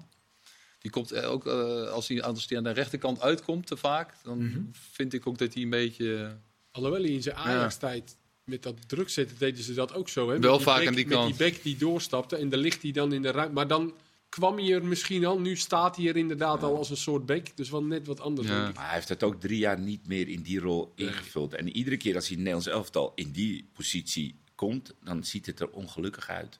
Die 0.79 0.91
komt 0.91 1.11
eh, 1.11 1.31
ook, 1.31 1.47
eh, 1.47 1.89
als 1.89 2.07
hij 2.07 2.21
als 2.21 2.45
hij 2.49 2.57
aan 2.57 2.63
de 2.63 2.71
rechterkant 2.71 3.21
uitkomt, 3.21 3.67
te 3.67 3.77
vaak, 3.77 4.13
dan 4.23 4.37
Mhm. 4.45 4.59
vind 4.71 5.13
ik 5.13 5.27
ook 5.27 5.37
dat 5.37 5.53
hij 5.53 5.63
een 5.63 5.69
beetje... 5.69 6.37
Alhoewel 6.71 7.01
hij 7.01 7.11
in 7.11 7.21
zijn 7.21 7.35
Ajax-tijd 7.35 8.15
met 8.43 8.63
dat 8.63 8.89
druk 8.89 9.09
zetten, 9.09 9.37
deden 9.39 9.63
ze 9.63 9.73
dat 9.73 9.93
ook 9.93 10.09
zo. 10.09 10.29
Hè? 10.29 10.39
Wel 10.39 10.49
Met 10.51 10.59
die 10.59 10.67
vaak 10.73 10.87
aan 10.87 10.93
die 10.95 11.05
met 11.07 11.13
kant. 11.17 11.37
die 11.37 11.51
back 11.51 11.63
die 11.63 11.77
doorstapte 11.77 12.35
en 12.35 12.49
dan 12.49 12.59
ligt 12.59 12.81
hij 12.81 12.91
dan 12.91 13.13
in 13.13 13.21
de 13.21 13.31
ruimte. 13.31 13.53
Maar 13.53 13.67
dan 13.67 13.93
kwam 14.29 14.57
hij 14.57 14.71
er 14.73 14.85
misschien 14.85 15.25
al. 15.25 15.39
Nu 15.39 15.55
staat 15.55 15.95
hij 15.95 16.07
er 16.07 16.15
inderdaad 16.17 16.63
al 16.63 16.77
als 16.77 16.89
een 16.89 16.97
soort 16.97 17.25
back. 17.25 17.57
Dus 17.57 17.69
wel 17.69 17.83
net 17.83 18.07
wat 18.07 18.19
anders. 18.19 18.47
Ja. 18.47 18.57
denk 18.57 18.69
ik. 18.69 18.75
Maar 18.75 18.85
hij 18.85 18.93
heeft 18.95 19.09
het 19.09 19.23
ook 19.23 19.39
drie 19.41 19.57
jaar 19.57 19.79
niet 19.79 20.07
meer 20.07 20.27
in 20.27 20.41
die 20.41 20.59
rol 20.59 20.91
ingevuld. 20.95 21.53
En 21.53 21.69
iedere 21.77 21.97
keer 21.97 22.15
als 22.15 22.27
hij 22.27 22.37
in 22.37 22.45
het 22.45 22.53
Nederlands 22.53 22.77
elftal 22.83 23.11
in 23.15 23.31
die 23.31 23.69
positie 23.73 24.35
komt, 24.57 24.93
dan 25.03 25.23
ziet 25.23 25.45
het 25.45 25.59
er 25.59 25.69
ongelukkig 25.69 26.29
uit. 26.29 26.59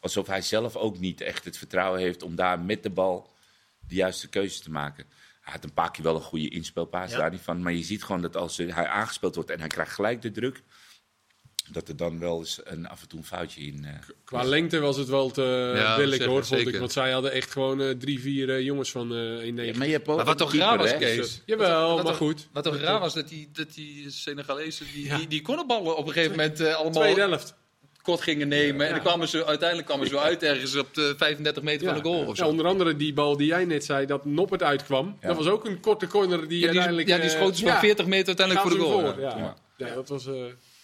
Alsof 0.00 0.26
hij 0.26 0.42
zelf 0.42 0.76
ook 0.76 0.98
niet 0.98 1.20
echt 1.20 1.44
het 1.44 1.58
vertrouwen 1.58 2.00
heeft 2.00 2.22
om 2.22 2.34
daar 2.34 2.60
met 2.60 2.82
de 2.82 2.90
bal 2.90 3.30
de 3.88 3.94
juiste 3.94 4.28
keuzes 4.28 4.60
te 4.60 4.70
maken. 4.70 5.04
Hij 5.40 5.52
had 5.52 5.64
een 5.64 5.72
paar 5.72 5.90
keer 5.90 6.04
wel 6.04 6.14
een 6.14 6.20
goede 6.22 6.48
inspelpaas 6.48 7.10
Ja. 7.10 7.18
daar 7.18 7.30
niet 7.30 7.40
van. 7.40 7.62
Maar 7.62 7.72
je 7.72 7.82
ziet 7.82 8.04
gewoon 8.04 8.22
dat 8.22 8.36
als 8.36 8.56
hij 8.56 8.86
aangespeeld 8.86 9.34
wordt 9.34 9.50
en 9.50 9.58
hij 9.58 9.68
krijgt 9.68 9.92
gelijk 9.92 10.22
de 10.22 10.30
druk, 10.30 10.62
dat 11.70 11.88
er 11.88 11.96
dan 11.96 12.18
wel 12.18 12.38
eens 12.38 12.60
een, 12.64 12.88
af 12.88 13.02
en 13.02 13.08
toe 13.08 13.18
een 13.18 13.24
foutje 13.24 13.60
in. 13.60 13.84
eh, 13.84 13.90
Qua 14.24 14.42
lengte 14.42 14.78
was 14.80 14.96
het 14.96 15.08
wel 15.08 15.30
te 15.30 15.72
Ja, 15.76 15.96
billig 15.96 16.12
zeker, 16.14 16.28
hoor, 16.28 16.44
vond 16.46 16.66
ik. 16.66 16.76
Want 16.78 16.92
zij 16.92 17.12
hadden 17.12 17.32
echt 17.32 17.50
gewoon 17.50 17.80
eh, 17.80 17.90
drie, 17.90 18.20
vier 18.20 18.50
eh, 18.50 18.60
jongens 18.60 18.90
van 18.90 19.14
eh 19.14 19.44
in 19.44 19.56
Ja, 19.56 19.76
maar 19.76 19.86
je 19.86 19.92
hebt 19.92 20.08
ook 20.08 20.16
Maar 20.16 20.24
wat 20.24 20.38
toch 20.38 20.54
raar 20.54 20.78
was? 20.78 20.96
Kees? 20.96 21.42
Jawel, 21.46 21.86
Wat 21.88 21.96
maar 21.96 22.04
toch- 22.04 22.16
goed. 22.16 22.48
Wat 22.52 22.64
toch 22.64 22.76
raar 22.76 23.00
was, 23.00 23.14
dat 23.14 23.28
die, 23.28 23.48
dat 23.52 23.74
die 23.74 24.10
Senegalezen, 24.10 24.86
die, 24.94 25.04
Ja. 25.04 25.16
die, 25.16 25.26
die 25.28 25.42
konden 25.42 25.66
ballen 25.66 25.96
op 25.96 26.06
een 26.06 26.12
gegeven 26.12 26.36
moment 26.36 26.60
eh, 26.60 26.74
allemaal 26.74 27.02
Tweede 27.02 27.20
helft. 27.20 27.54
kort 28.02 28.20
gingen 28.20 28.48
nemen. 28.48 28.80
En 28.80 28.86
Ja. 28.86 28.92
dan 28.92 29.02
kwamen 29.04 29.28
ze, 29.28 29.46
uiteindelijk 29.46 29.88
kwamen 29.88 30.06
ze 30.08 30.18
uit 30.18 30.42
ergens 30.42 30.76
op 30.76 30.94
de 30.94 31.14
35 31.16 31.62
meter 31.62 31.86
van 31.86 31.96
de 31.96 32.02
goal 32.02 32.26
of 32.26 32.36
zo. 32.36 32.46
onder 32.46 32.66
andere 32.66 32.96
die 32.96 33.12
bal 33.12 33.36
die 33.36 33.46
jij 33.46 33.64
net 33.64 33.84
zei, 33.84 34.06
dat 34.06 34.24
Noppert 34.24 34.62
uitkwam. 34.62 35.16
Ja. 35.20 35.28
Dat 35.28 35.36
was 35.36 35.46
ook 35.46 35.64
een 35.64 35.80
korte 35.80 36.06
corner 36.06 36.38
die 36.48 36.48
Ja, 36.48 36.56
die, 36.58 36.64
uiteindelijk... 36.66 37.08
ja, 37.08 37.16
die 37.16 37.24
eh, 37.30 37.36
schoten 37.36 37.56
ze 37.56 37.62
van 37.64 37.72
ja, 37.72 37.78
40 37.80 38.06
meter 38.06 38.26
uiteindelijk 38.26 38.66
voor 38.68 38.76
de 38.78 38.84
goal. 38.84 39.20
ja. 39.20 39.36
Ja. 39.38 39.56
Ja. 39.76 39.94
dat 39.94 40.08
was 40.08 40.26
eh, 40.26 40.34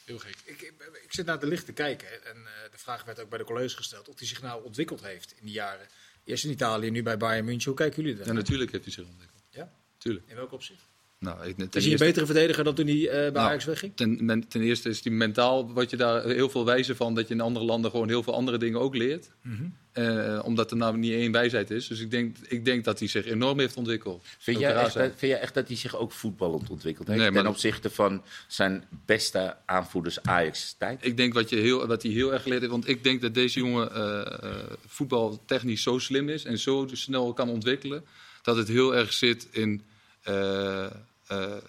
heel 0.08 0.18
gek. 0.18 0.36
Ik, 0.44 0.60
ik, 0.60 0.72
ik 1.04 1.12
zit 1.12 1.26
naar 1.26 1.38
de 1.40 1.46
licht 1.46 1.64
te 1.66 1.72
kijken 1.72 2.24
en 2.24 2.36
eh, 2.36 2.70
de 2.70 2.78
vraag 2.78 3.04
werd 3.04 3.20
ook 3.20 3.28
bij 3.28 3.38
de 3.38 3.44
colleges 3.44 3.74
gesteld 3.74 4.08
of 4.08 4.18
hij 4.18 4.26
zich 4.28 4.42
nou 4.42 4.64
ontwikkeld 4.64 5.02
heeft 5.02 5.32
in 5.32 5.44
die 5.44 5.54
jaren. 5.54 5.86
Eerst 6.24 6.44
in 6.44 6.50
Italië, 6.50 6.90
nu 6.90 7.02
bij 7.02 7.16
Bayern 7.16 7.44
München. 7.44 7.64
Hoe 7.68 7.74
kijken 7.78 8.02
jullie 8.02 8.18
Ja, 8.18 8.24
daar? 8.24 8.34
natuurlijk 8.34 8.70
heeft 8.72 8.84
hij 8.84 8.92
zich 8.92 9.04
ontwikkeld. 9.06 9.42
Ja? 9.50 9.72
Tuurlijk. 9.98 10.26
In 10.28 10.36
welk 10.36 10.52
opzicht? 10.52 10.82
Nou, 11.18 11.46
ik, 11.46 11.56
ten, 11.56 11.68
Is 11.72 11.84
hij 11.84 11.92
een 11.92 11.98
betere 11.98 12.26
verdediger 12.26 12.64
dan 12.64 12.74
toen 12.74 12.86
hij 12.86 13.08
eh, 13.08 13.12
bij 13.12 13.30
Nou, 13.30 13.46
Ajax 13.48 13.64
wegging? 13.64 13.92
ten, 13.94 14.24
men- 14.24 14.48
ten 14.48 14.62
eerste 14.62 14.88
is 14.88 15.04
hij 15.04 15.12
mentaal, 15.12 15.72
wat 15.72 15.90
je 15.90 15.96
daar 15.96 16.24
heel 16.24 16.48
veel 16.48 16.64
wijzen 16.64 16.96
van, 16.96 17.14
dat 17.14 17.28
je 17.28 17.34
in 17.34 17.40
andere 17.40 17.64
landen 17.64 17.90
gewoon 17.90 18.08
heel 18.08 18.22
veel 18.22 18.34
andere 18.34 18.58
dingen 18.58 18.80
ook 18.80 18.94
leert. 18.96 19.30
Mhm. 19.42 19.62
Eh, 19.92 20.40
omdat 20.44 20.70
er 20.70 20.76
nou 20.76 20.96
niet 20.96 21.12
één 21.12 21.32
wijsheid 21.32 21.70
is. 21.70 21.86
Dus 21.86 22.00
ik 22.00 22.10
denk, 22.10 22.36
ik 22.48 22.64
denk 22.64 22.84
dat 22.84 22.98
hij 22.98 23.08
zich 23.08 23.26
enorm 23.26 23.58
heeft 23.58 23.76
ontwikkeld. 23.76 24.24
Vind 24.38 24.58
jij, 24.58 24.74
echt 24.74 24.94
dat, 24.94 25.12
vind 25.16 25.32
jij 25.32 25.40
echt 25.40 25.54
dat 25.54 25.68
hij 25.68 25.76
zich 25.76 25.96
ook 25.96 26.12
voetballend 26.12 26.70
ontwikkeld 26.70 27.08
heeft? 27.08 27.20
Nee, 27.20 27.30
maar 27.30 27.42
ten 27.42 27.50
opzichte 27.50 27.90
van 27.90 28.22
zijn 28.46 28.84
beste 29.06 29.56
aanvoerders 29.66 30.22
Ajax-tijd? 30.22 31.04
Ik 31.06 31.16
denk 31.16 31.34
wat, 31.34 31.48
je 31.50 31.56
heel, 31.56 31.86
wat 31.86 32.02
hij 32.02 32.12
heel 32.12 32.32
erg 32.32 32.42
geleerd 32.42 32.60
heeft. 32.60 32.72
Want 32.72 32.88
ik 32.88 33.04
denk 33.04 33.20
dat 33.20 33.34
deze 33.34 33.58
jongen 33.58 33.94
eh, 33.94 34.20
eh, 34.20 34.54
voetbaltechnisch 34.86 35.82
zo 35.82 35.98
slim 35.98 36.28
is 36.28 36.44
en 36.44 36.58
zo 36.58 36.88
snel 36.92 37.32
kan 37.32 37.48
ontwikkelen. 37.48 38.04
Dat 38.42 38.56
het 38.56 38.68
heel 38.68 38.96
erg 38.96 39.12
zit 39.12 39.48
in 39.50 39.82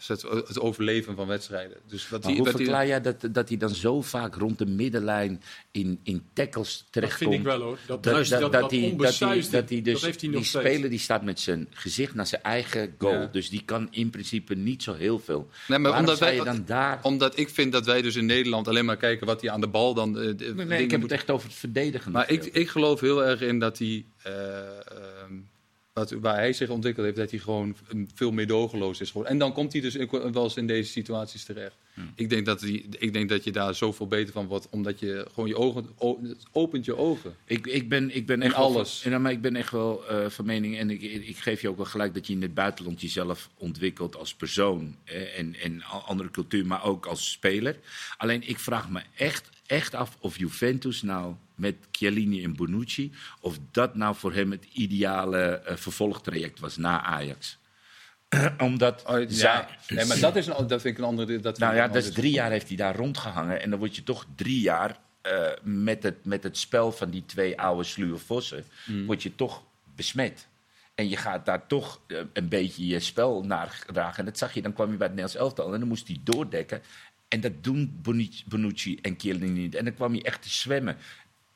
het, 0.08 0.22
het 0.48 0.60
overleven 0.60 1.16
van 1.16 1.28
wedstrijden. 1.28 1.78
Dus 1.88 2.10
wat 2.10 2.20
Maar 2.24 2.30
hij, 2.30 2.38
hoe 2.40 2.46
wat 2.46 2.54
hij- 2.56 2.64
verklaar 2.64 2.88
jij 2.88 3.02
dat, 3.02 3.28
dat 3.32 3.50
hij 3.50 3.58
dan 3.58 3.70
zo 3.76 4.02
vaak 4.02 4.36
rond 4.36 4.58
de 4.58 4.66
middenlijn 4.66 5.42
in, 5.72 6.00
in 6.04 6.24
tackles 6.34 6.78
Dat 6.78 6.88
terechtkomt? 6.92 7.30
vind 7.32 7.42
ik 7.46 7.48
wel 7.52 7.62
hoor. 7.62 7.78
Dat, 7.88 8.04
Dat, 8.04 8.14
dat, 8.14 8.28
dat, 8.28 8.30
dat, 8.30 8.52
dat, 8.52 8.62
dat 8.62 8.70
die, 8.70 8.96
dat, 8.96 9.18
die, 9.18 9.50
dat 9.50 9.68
die 9.68 9.82
dus 9.82 9.94
dat 9.94 10.02
heeft 10.04 10.22
hij 10.22 10.30
die 10.30 10.38
nog 10.38 10.46
steeds. 10.48 10.66
speler 10.68 10.90
die 10.90 11.00
staat 11.00 11.24
met 11.24 11.40
zijn 11.40 11.68
gezicht 11.70 12.14
naar 12.14 12.28
zijn 12.28 12.44
eigen 12.44 12.96
goal. 12.98 13.14
Ja. 13.14 13.26
Dus 13.32 13.50
die 13.50 13.62
kan 13.66 13.88
in 13.92 14.10
principe 14.10 14.56
niet 14.56 14.84
zo 14.84 14.94
heel 14.94 15.20
veel. 15.20 15.48
Nee, 15.68 15.80
maar 15.80 15.82
Waarom 15.92 16.00
omdat 16.00 16.20
wij- 16.20 16.36
je 16.36 16.44
dan 16.44 16.64
daar... 16.66 17.00
Omdat 17.04 17.38
ik 17.38 17.50
vind 17.50 17.72
dat 17.72 17.86
wij 17.86 18.02
dus 18.02 18.16
in 18.16 18.26
Nederland 18.26 18.68
alleen 18.68 18.86
maar 18.86 18.98
kijken 18.98 19.28
wat 19.28 19.42
hij 19.42 19.50
aan 19.50 19.62
de 19.62 19.68
bal 19.68 19.94
dan. 19.94 20.20
eh, 20.20 20.24
Nee, 20.56 20.66
nee, 20.66 20.84
ik 20.84 20.92
heb 20.92 21.00
moet- 21.00 21.10
het 21.10 21.20
echt 21.20 21.30
over 21.30 21.48
het 21.48 21.58
verdedigen. 21.58 22.12
Maar 22.12 22.32
ik, 22.32 22.46
ik 22.46 22.70
geloof 22.70 23.00
heel 23.00 23.26
erg 23.26 23.42
in 23.42 23.60
dat 23.60 23.78
hij. 23.78 24.06
eh, 24.24 24.34
ehm, 24.68 25.34
wat, 26.00 26.12
waar 26.22 26.36
hij 26.36 26.54
zich 26.54 26.70
ontwikkeld 26.70 27.06
heeft, 27.06 27.18
dat 27.18 27.32
hij 27.32 27.40
gewoon 27.40 27.76
veel 28.16 28.32
meedogenloos 28.32 29.02
is 29.02 29.08
geworden. 29.08 29.32
En 29.32 29.40
dan 29.40 29.54
komt 29.54 29.72
hij 29.72 29.82
dus 29.82 29.96
wel 30.10 30.44
eens 30.44 30.58
in 30.58 30.68
deze 30.68 30.92
situaties 30.92 31.44
terecht. 31.44 31.76
Ik, 32.16 32.30
denk 32.30 32.46
dat 32.46 32.64
ik 33.00 33.14
denk 33.14 33.30
dat 33.30 33.44
je 33.44 33.52
daar 33.52 33.76
zoveel 33.76 34.08
beter 34.08 34.34
van 34.34 34.48
wordt, 34.48 34.68
omdat 34.70 35.00
je 35.00 35.26
gewoon 35.34 35.50
je 35.50 35.56
ogen, 35.56 35.90
opent 36.52 36.86
je 36.86 36.96
ogen. 36.96 37.36
Ik, 37.46 37.68
ik, 37.68 37.90
ben, 37.90 38.16
ik 38.16 38.26
ben 38.26 38.42
echt 38.42 38.56
wel 38.56 38.66
alles. 38.66 39.04
Maar 39.04 39.32
ik 39.32 39.42
ben 39.42 39.56
echt 39.56 39.72
wel 39.72 40.08
eh, 40.08 40.30
van 40.30 40.46
mening. 40.46 40.78
En 40.78 40.90
ik, 40.90 41.02
ik 41.02 41.38
geef 41.38 41.62
je 41.62 41.70
ook 41.70 41.78
wel 41.78 41.86
gelijk 41.86 42.14
dat 42.14 42.28
je 42.28 42.34
in 42.34 42.42
het 42.42 42.54
buitenland 42.54 43.02
jezelf 43.02 43.50
ontwikkelt 43.58 44.16
als 44.16 44.34
persoon. 44.34 44.96
eh, 45.04 45.40
en, 45.40 45.56
en 45.56 45.84
andere 45.84 46.32
cultuur, 46.32 46.66
maar 46.66 46.84
ook 46.84 47.06
als 47.06 47.32
speler. 47.32 47.76
Alleen 48.18 48.48
ik 48.48 48.60
vraag 48.60 48.90
me 48.90 49.02
echt, 49.16 49.50
echt 49.66 49.96
af 49.96 50.18
of 50.20 50.38
Juventus 50.38 51.02
nou 51.02 51.36
met 51.60 51.76
Chiellini 51.92 52.44
en 52.44 52.56
Bonucci. 52.56 53.12
of 53.42 53.58
dat 53.72 53.96
nou 53.96 54.16
voor 54.16 54.34
hem 54.34 54.52
het 54.52 54.66
ideale 54.74 55.40
eh, 55.42 55.76
vervolgtraject 55.76 56.60
was 56.60 56.78
na 56.78 57.02
Ajax. 57.04 57.58
Omdat. 58.58 59.04
Oh, 59.08 59.20
ja, 59.20 59.26
zij- 59.30 59.68
nee, 59.88 60.06
maar 60.06 60.20
dat, 60.20 60.36
is 60.36 60.48
een, 60.48 60.68
dat 60.68 60.82
vind 60.82 60.94
ik 60.94 60.98
een 60.98 61.10
andere... 61.10 61.40
Dat 61.40 61.58
nou 61.58 61.76
ja, 61.76 61.88
dat 61.88 62.04
is 62.04 62.12
drie 62.14 62.32
jaar 62.32 62.52
heeft 62.52 62.68
hij 62.68 62.78
daar 62.78 62.96
rondgehangen. 62.96 63.62
En 63.62 63.70
dan 63.70 63.80
word 63.80 63.96
je 63.96 64.04
toch 64.04 64.26
drie 64.36 64.62
jaar 64.62 65.00
eh, 65.22 65.48
met, 65.64 66.04
het, 66.04 66.26
met 66.26 66.44
het 66.44 66.58
spel 66.58 66.92
van 66.92 67.10
die 67.10 67.26
twee 67.26 67.62
oude 67.62 67.84
sluwe 67.84 68.18
vossen... 68.18 68.64
word 69.06 69.24
je 69.24 69.36
toch 69.36 69.64
besmet. 69.96 70.48
En 70.96 71.10
je 71.10 71.18
gaat 71.18 71.46
daar 71.46 71.68
toch 71.68 72.02
eh, 72.08 72.18
een 72.34 72.48
beetje 72.50 72.88
je 72.88 73.00
spel 73.00 73.44
naar 73.44 73.84
dragen. 73.94 74.18
En 74.18 74.26
dat 74.26 74.38
zag 74.38 74.54
je, 74.54 74.62
dan 74.62 74.74
kwam 74.74 74.92
je 74.92 74.98
bij 74.98 75.08
het 75.08 75.16
Nederlands 75.16 75.48
elftal 75.48 75.74
en 75.74 75.80
dan 75.80 75.88
moest 75.90 76.08
hij 76.08 76.20
doordekken. 76.24 76.82
En 77.28 77.42
dat 77.42 77.64
doen 77.64 78.00
Bonucci, 78.02 78.44
Bonucci 78.48 79.00
en 79.02 79.16
Chiellini 79.18 79.60
niet. 79.60 79.76
En 79.76 79.86
dan 79.86 79.94
kwam 79.94 80.12
hij 80.12 80.22
echt 80.22 80.42
te 80.42 80.50
zwemmen. 80.50 80.98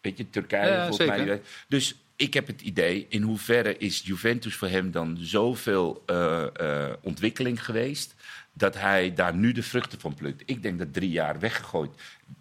Weet 0.04 0.18
je, 0.18 0.30
Turkije 0.30 0.72
Ja, 0.72 0.88
volgens 0.88 1.10
zeker. 1.10 1.26
mij. 1.26 1.42
Dus 1.68 1.96
ik 2.16 2.34
heb 2.34 2.48
het 2.48 2.62
idee, 2.62 3.06
in 3.10 3.22
hoeverre 3.22 3.78
is 3.78 4.02
Juventus 4.06 4.56
voor 4.56 4.68
hem 4.68 4.92
dan 4.92 5.18
zoveel 5.20 6.04
eh, 6.06 6.44
eh, 6.56 6.94
ontwikkeling 7.02 7.66
geweest... 7.66 8.16
dat 8.54 8.76
hij 8.76 9.14
daar 9.14 9.36
nu 9.36 9.52
de 9.52 9.64
vruchten 9.64 10.00
van 10.00 10.14
plukt. 10.14 10.42
Ik 10.46 10.62
denk 10.62 10.80
dat 10.80 10.94
drie 10.94 11.10
jaar 11.10 11.40
weggegooid, 11.40 11.90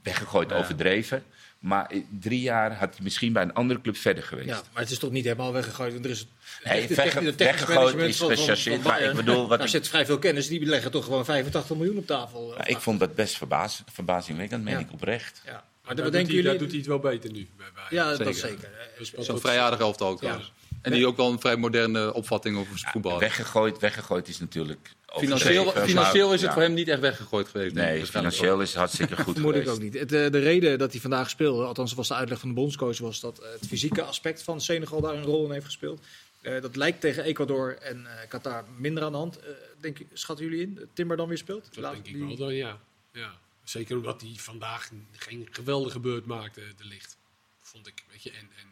weggegooid 0.03 0.53
overdreven... 0.53 1.25
Maar 1.59 1.87
eh, 1.87 2.01
drie 2.21 2.41
jaar 2.41 2.73
had 2.77 2.95
hij 2.95 3.05
misschien 3.05 3.33
bij 3.33 3.43
een 3.43 3.55
andere 3.55 3.81
club 3.81 3.97
verder 3.97 4.23
geweest. 4.25 4.49
Ja, 4.49 4.63
maar 4.73 4.83
het 4.83 4.91
is 4.91 4.99
toch 4.99 5.11
niet 5.11 5.25
helemaal 5.25 5.53
weggegooid. 5.53 5.93
Want 5.93 6.05
er 6.05 6.11
is 6.11 6.27
Nee, 6.65 6.87
technisch- 6.87 6.97
technisch 6.97 7.37
weggegooid 7.37 7.95
is 8.09 8.19
gechargeerd, 8.21 8.83
van 8.83 8.91
maar 8.91 9.01
ik 9.03 9.15
bedoel, 9.17 9.49
wat 9.49 9.59
Daar 9.59 9.67
ik- 9.67 9.73
zit 9.73 9.89
vrij 9.89 10.07
veel 10.07 10.19
kennis. 10.19 10.49
Die 10.49 10.65
leggen 10.67 10.91
toch 10.91 11.05
gewoon 11.05 11.25
85 11.25 11.77
miljoen 11.77 11.97
op 11.97 12.07
tafel. 12.07 12.55
Maar 12.57 12.69
ik 12.69 12.79
vond 12.79 13.01
dat 13.01 13.15
best 13.15 13.37
verbaas, 13.37 13.83
verbazingwekkend, 13.93 14.65
meen 14.65 14.75
Ja. 14.75 14.81
ik 14.81 14.93
oprecht. 14.93 15.43
Ja, 15.47 15.65
maar 15.95 16.03
Daar 16.03 16.05
dat 16.05 16.21
doet, 16.21 16.29
denken 16.31 16.45
daar 16.45 16.53
jullie... 16.53 16.59
doet 16.59 16.69
hij 16.69 16.79
het 16.79 16.87
wel 16.87 16.99
beter 17.13 17.31
nu. 17.33 17.49
Bij, 17.57 17.67
bij. 17.75 17.85
Ja, 17.91 18.09
dat 18.09 18.17
Zeker. 18.19 18.35
zeker. 18.35 18.71
Dat 19.13 19.19
is 19.21 19.29
een 19.29 19.39
vrij 19.41 19.61
aardig 19.61 19.79
elftal 19.81 20.09
ook 20.09 20.19
trouwens. 20.19 20.53
En 20.83 20.93
die 20.93 21.07
ook 21.07 21.17
wel 21.17 21.31
een 21.33 21.41
vrij 21.41 21.57
moderne 21.57 22.15
opvatting 22.15 22.57
over 22.59 22.73
voetbal. 22.93 23.11
had. 23.11 23.21
Weggegooid, 23.21 23.79
weggegooid 23.79 24.29
is 24.29 24.39
natuurlijk. 24.39 24.91
Financieel, 25.07 25.71
financieel 25.71 26.27
is 26.33 26.41
het 26.41 26.49
ja. 26.49 26.53
voor 26.53 26.63
hem 26.63 26.75
niet 26.75 26.89
echt 26.89 27.01
weggegooid 27.01 27.49
geweest. 27.49 27.75
denk 27.75 27.89
ik, 27.89 27.95
Nee, 27.95 28.07
financieel 28.07 28.61
is 28.61 28.69
het 28.69 28.77
hartstikke 28.79 29.17
goed 29.17 29.35
Vermoed 29.39 29.55
ik 29.55 29.69
ook 29.69 29.79
niet. 29.81 29.95
Het, 29.95 30.13
eh, 30.13 30.31
de 30.31 30.39
reden 30.39 30.79
dat 30.79 30.93
hij 30.93 31.01
vandaag 31.01 31.31
speelde, 31.31 31.65
althans 31.65 31.95
was 31.95 32.09
de 32.09 32.15
uitleg 32.15 32.39
van 32.39 32.49
de 32.49 32.55
bondscoach, 32.55 32.99
was 32.99 33.21
dat 33.21 33.39
eh, 33.39 33.51
het 33.53 33.67
fysieke 33.69 34.03
aspect 34.03 34.43
van 34.43 34.61
Senegal 34.61 35.01
daar 35.01 35.15
een 35.15 35.23
rol 35.25 35.45
in 35.47 35.53
heeft 35.53 35.65
gespeeld. 35.65 36.01
Eh, 36.41 36.61
dat 36.63 36.77
lijkt 36.77 37.01
tegen 37.01 37.25
Ecuador 37.25 37.77
en 37.79 38.07
eh, 38.07 38.29
Qatar 38.29 38.65
minder 38.77 39.03
aan 39.03 39.13
de 39.13 39.19
hand. 39.19 39.39
Eh, 39.39 39.45
denk, 39.81 39.99
je- 39.99 40.07
schatten 40.13 40.45
jullie 40.47 40.63
in? 40.63 40.75
dat 40.75 40.85
Timber 40.93 41.17
dan 41.17 41.29
weer 41.29 41.39
speelt? 41.39 41.65
Dat 41.75 41.77
Laat 41.85 41.93
denk 41.93 42.07
ik 42.07 42.13
die- 42.15 42.27
wel 42.27 42.37
dan, 42.37 42.55
ja. 42.55 42.79
ja. 43.13 43.33
Zeker 43.65 43.97
omdat 43.97 44.21
hij 44.21 44.35
vandaag 44.37 44.91
geen 45.11 45.49
geweldige 45.51 46.01
beurt 46.01 46.27
maakte, 46.27 46.61
de 46.77 46.85
licht. 46.85 47.17
Vond 47.61 47.87
ik, 47.87 48.05
weet 48.11 48.23
je. 48.23 48.31
En, 48.31 48.51
en 48.57 48.67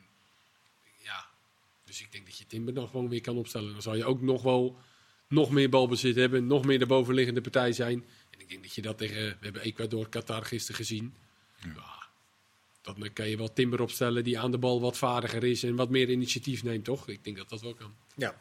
ja, 0.98 1.26
dus 1.84 2.00
ik 2.00 2.12
denk 2.12 2.26
dat 2.26 2.38
je 2.38 2.46
Timber 2.46 2.74
dan 2.74 2.88
gewoon 2.88 3.08
weer 3.08 3.20
kan 3.20 3.36
opstellen. 3.36 3.72
Dan 3.72 3.82
zal 3.82 3.94
je 3.94 4.04
ook 4.04 4.20
nog 4.20 4.42
wel 4.42 4.78
nog 5.28 5.50
meer 5.50 5.68
balbezit 5.68 6.16
hebben, 6.16 6.46
nog 6.46 6.64
meer 6.64 6.78
de 6.78 6.86
bovenliggende 6.86 7.40
partij 7.40 7.72
zijn. 7.72 8.04
En 8.30 8.40
ik 8.40 8.48
denk 8.48 8.62
dat 8.62 8.74
je 8.74 8.82
dat 8.82 8.98
tegen, 8.98 9.16
we 9.16 9.36
hebben 9.40 9.62
Ecuador, 9.62 10.08
Qatar 10.08 10.44
gisteren 10.44 10.76
gezien. 10.76 11.14
Ja. 11.74 12.08
Dan 12.82 13.12
kan 13.12 13.28
je 13.28 13.36
wel 13.36 13.52
Timber 13.52 13.80
opstellen 13.80 14.24
die 14.24 14.38
aan 14.38 14.50
de 14.50 14.58
bal 14.58 14.80
wat 14.80 14.96
vaardiger 14.96 15.44
is 15.44 15.62
en 15.62 15.76
wat 15.76 15.90
meer 15.90 16.10
initiatief 16.10 16.62
neemt, 16.62 16.84
toch? 16.84 17.08
Ik 17.08 17.24
denk 17.24 17.36
dat 17.36 17.48
dat 17.48 17.60
wel 17.60 17.74
kan. 17.74 17.94
Ja. 18.16 18.36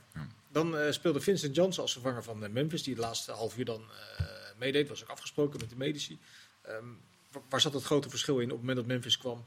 Dan 0.52 0.78
eh, 0.78 0.92
speelde 0.92 1.22
Vincent 1.22 1.56
Janssen 1.56 1.84
als 1.84 1.92
vervanger 1.92 2.24
van 2.24 2.44
eh, 2.44 2.50
Memphis, 2.50 2.84
die 2.84 2.96
de 2.96 3.02
laatste 3.02 3.32
half 3.32 3.58
uur 3.58 3.66
dan 3.66 3.82
eh, 4.18 4.26
meedeed. 4.58 4.88
Was 4.88 5.04
ook 5.04 5.10
afgesproken 5.10 5.60
met 5.60 5.70
de 5.70 5.76
medici. 5.76 6.20
Ehm, 6.62 6.84
wa- 7.32 7.42
waar 7.50 7.62
zat 7.62 7.74
het 7.74 7.84
grote 7.84 8.10
verschil 8.10 8.38
in 8.40 8.44
op 8.46 8.50
het 8.50 8.60
moment 8.60 8.78
dat 8.78 8.86
Memphis 8.86 9.18
kwam 9.18 9.46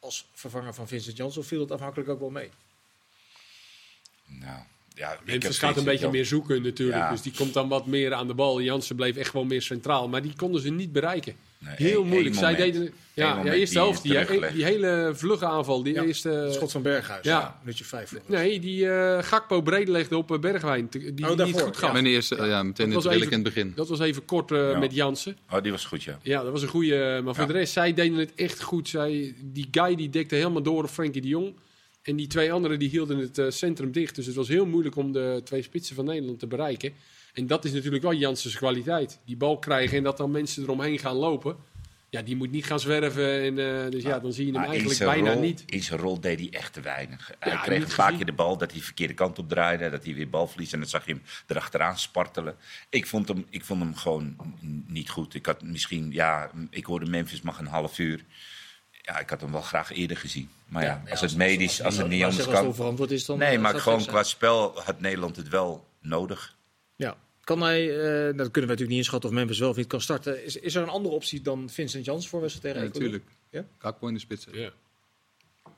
als 0.00 0.26
vervanger 0.32 0.74
van 0.74 0.88
Vincent 0.88 1.16
Janssen? 1.16 1.42
Of 1.42 1.46
viel 1.48 1.58
dat 1.58 1.70
afhankelijk 1.70 2.08
ook 2.10 2.20
wel 2.20 2.30
mee? 2.30 2.50
Nou, 4.26 4.62
ja, 4.94 5.18
Memphis 5.24 5.58
gaat 5.58 5.76
een 5.76 5.84
beetje 5.84 6.00
Jan- 6.00 6.10
meer 6.12 6.26
zoeken 6.26 6.62
natuurlijk. 6.62 6.98
Ja. 6.98 7.10
Dus 7.10 7.22
die 7.22 7.32
komt 7.32 7.54
dan 7.54 7.68
wat 7.68 7.86
meer 7.86 8.14
aan 8.14 8.26
de 8.26 8.34
bal. 8.34 8.60
Jansen 8.60 8.96
bleef 8.96 9.16
echt 9.16 9.32
wel 9.32 9.44
meer 9.44 9.62
centraal. 9.62 10.08
Maar 10.08 10.22
die 10.22 10.36
konden 10.36 10.60
ze 10.60 10.70
niet 10.70 10.92
bereiken. 10.92 11.36
Nee, 11.64 11.74
Heel 11.76 12.04
moeilijk. 12.04 12.34
Zij 12.34 12.52
moment. 12.52 12.72
deden... 12.72 12.92
Ja, 13.14 13.40
ja 13.44 13.52
eerste 13.52 13.74
die 13.74 14.14
helft. 14.16 14.52
Die, 14.54 14.64
hele 14.64 15.10
vlugge 15.14 15.46
aanval. 15.46 15.82
Die 15.82 15.94
Ja, 15.94 16.02
eerste... 16.02 16.48
Schot 16.52 16.70
van 16.72 16.82
Berghuis. 16.82 17.24
Ja. 17.24 17.38
Ja. 17.40 17.58
Minuutje 17.60 17.84
vijf. 17.84 18.14
Nee, 18.26 18.60
die 18.60 18.90
eh, 18.90 19.22
Gakpo 19.22 19.62
breed 19.62 19.88
legde 19.88 20.16
op 20.16 20.32
eh, 20.32 20.38
Bergwijn. 20.38 20.88
te- 20.88 20.98
Die, 20.98 21.14
die 21.14 21.26
niet 21.26 21.36
daarvoor, 21.38 21.60
goed 21.60 21.76
gaf. 21.76 21.92
Mijn 21.92 22.06
eerste, 22.06 22.36
ja, 22.36 22.62
meteen 22.62 22.90
Dat 22.90 23.04
was 23.04 23.14
even- 23.14 23.26
in 23.26 23.32
het 23.32 23.42
begin. 23.42 23.72
Dat 23.76 23.88
was 23.88 24.00
even 24.00 24.24
kort 24.24 24.50
eh, 24.50 24.70
Ja. 24.70 24.78
met 24.78 24.94
Jansen. 24.94 25.36
Oh, 25.50 25.62
die 25.62 25.70
was 25.72 25.84
goed, 25.84 26.02
ja. 26.02 26.18
Ja, 26.22 26.42
dat 26.42 26.52
was 26.52 26.62
een 26.62 26.68
goede. 26.68 27.20
Maar 27.24 27.34
voor 27.34 27.44
Ja. 27.46 27.52
de 27.52 27.58
rest, 27.58 27.72
zij 27.72 27.94
deden 27.94 28.18
het 28.18 28.32
echt 28.34 28.62
goed. 28.62 28.88
Zij, 28.88 29.34
die 29.40 29.68
guy 29.70 29.94
die 29.96 30.10
dekte 30.10 30.34
helemaal 30.34 30.62
door 30.62 30.82
op 30.82 30.90
Frenkie 30.90 31.22
de 31.22 31.28
Jong. 31.28 31.54
En 32.02 32.16
die 32.16 32.26
twee 32.26 32.52
anderen 32.52 32.78
die 32.78 32.88
hielden 32.88 33.18
het 33.18 33.38
eh, 33.38 33.46
centrum 33.48 33.92
dicht. 33.92 34.14
Dus 34.14 34.26
het 34.26 34.34
was 34.34 34.48
heel 34.48 34.66
moeilijk 34.66 34.96
om 34.96 35.12
de 35.12 35.40
twee 35.44 35.62
spitsen 35.62 35.94
van 35.94 36.04
Nederland 36.04 36.38
te 36.38 36.46
bereiken. 36.46 36.92
En 37.32 37.46
dat 37.46 37.64
is 37.64 37.72
natuurlijk 37.72 38.02
wel 38.02 38.14
Janssens 38.14 38.56
kwaliteit. 38.56 39.18
Die 39.24 39.36
bal 39.36 39.58
krijgen 39.58 39.96
en 39.96 40.02
dat 40.02 40.16
dan 40.16 40.30
mensen 40.30 40.62
eromheen 40.62 40.98
gaan 40.98 41.16
lopen. 41.16 41.56
Ja, 42.10 42.22
die 42.22 42.36
moet 42.36 42.50
niet 42.50 42.64
gaan 42.66 42.80
zwerven. 42.80 43.42
En, 43.42 43.84
eh, 43.84 43.90
dus 43.90 44.02
ja, 44.02 44.18
dan 44.18 44.32
zie 44.32 44.46
je 44.46 44.52
hem 44.52 44.64
eigenlijk 44.64 44.98
bijna 44.98 45.32
rol- 45.32 45.40
niet. 45.40 45.62
In 45.66 45.82
zijn 45.82 46.00
rol 46.00 46.20
deed 46.20 46.38
hij 46.38 46.48
echt 46.50 46.72
te 46.72 46.80
weinig. 46.80 47.30
Hij 47.38 47.56
kreeg 47.62 47.80
een 47.82 47.84
paar 47.84 48.04
gezien. 48.04 48.16
keer 48.16 48.26
de 48.26 48.32
bal 48.32 48.56
dat 48.56 48.70
hij 48.70 48.78
de 48.80 48.84
verkeerde 48.84 49.14
kant 49.14 49.38
op 49.38 49.48
draaide. 49.48 49.90
Dat 49.90 50.04
hij 50.04 50.14
weer 50.14 50.30
balverlies. 50.30 50.72
En 50.72 50.78
dan 50.80 50.88
zag 50.88 51.06
je 51.06 51.12
hem 51.12 51.22
erachteraan 51.46 51.98
spartelen. 51.98 52.56
Ik 52.88 53.06
vond 53.06 53.28
hem, 53.28 53.46
ik 53.50 53.64
vond 53.64 53.80
hem 53.82 53.96
gewoon 53.96 54.36
niet 54.86 55.10
goed. 55.10 55.34
Ik 55.34 55.46
had 55.46 55.62
misschien, 55.62 56.12
ja, 56.12 56.50
ik 56.70 56.84
hoorde 56.84 57.06
Memphis 57.10 57.40
mag 57.42 57.58
een 57.58 57.66
half 57.66 57.98
uur. 57.98 58.24
Ja, 59.02 59.18
ik 59.18 59.30
had 59.30 59.40
hem 59.40 59.52
wel 59.52 59.60
graag 59.62 59.92
eerder 59.92 60.16
gezien. 60.16 60.50
Maar 60.66 60.84
ja, 60.84 61.02
als 61.10 61.20
het 61.20 61.36
medisch, 61.36 61.82
als 61.82 61.96
het 61.96 62.08
niet 62.08 62.22
anders 62.22 62.38
Als 62.38 62.46
het 62.46 62.56
kan. 62.56 62.66
onverantwoord 62.66 63.10
is, 63.10 63.24
dan... 63.24 63.38
Nee, 63.38 63.54
eh, 63.54 63.60
maar 63.62 63.80
gewoon 63.80 64.04
qua 64.04 64.22
spel 64.22 64.80
had 64.84 65.00
Nederland 65.00 65.36
het 65.36 65.48
wel 65.48 65.86
nodig. 66.00 66.56
Ja. 67.02 67.16
Kan 67.44 67.62
hij, 67.62 67.88
eh, 67.90 68.24
dat 68.24 68.34
kunnen 68.34 68.52
we 68.52 68.60
natuurlijk 68.60 68.88
niet 68.88 68.98
inschatten 68.98 69.30
of 69.30 69.34
Memphis 69.36 69.58
wel 69.58 69.68
of 69.68 69.76
niet 69.76 69.86
kan 69.86 70.00
starten. 70.00 70.44
Is, 70.44 70.56
is 70.56 70.74
er 70.74 70.82
een 70.82 70.88
andere 70.88 71.14
optie 71.14 71.40
dan 71.40 71.70
Vincent 71.70 72.04
Jans 72.04 72.28
voor 72.28 72.40
wedstrijd 72.40 72.74
Ja, 72.74 72.80
tegen 72.80 72.96
Ecuador? 72.96 73.18
natuurlijk. 73.20 73.38
Ja? 73.50 73.78
Gakpo 73.78 74.08
in 74.08 74.14
de 74.14 74.20
spits. 74.20 74.46
Ja. 74.52 74.72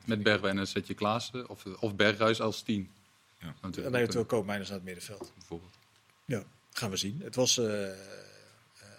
Met 0.04 0.22
Bergwijn 0.22 0.58
en 0.58 0.66
zet 0.66 0.86
je 0.86 0.94
Klaassen 0.94 1.48
of, 1.48 1.64
of 1.80 1.96
Berghuis 1.96 2.40
als 2.40 2.62
tien. 2.62 2.90
Ja. 3.38 3.54
Natuurlijk. 3.62 3.94
En 3.94 4.00
eventueel 4.00 4.24
Koopmeiners 4.24 4.68
aan 4.68 4.74
het 4.74 4.84
middenveld. 4.84 5.32
Bijvoorbeeld. 5.38 5.74
Ja, 6.24 6.42
gaan 6.72 6.90
we 6.90 6.96
zien. 6.96 7.20
Het 7.24 7.34
was 7.34 7.58
eh, 7.58 7.90
eh, 7.90 7.96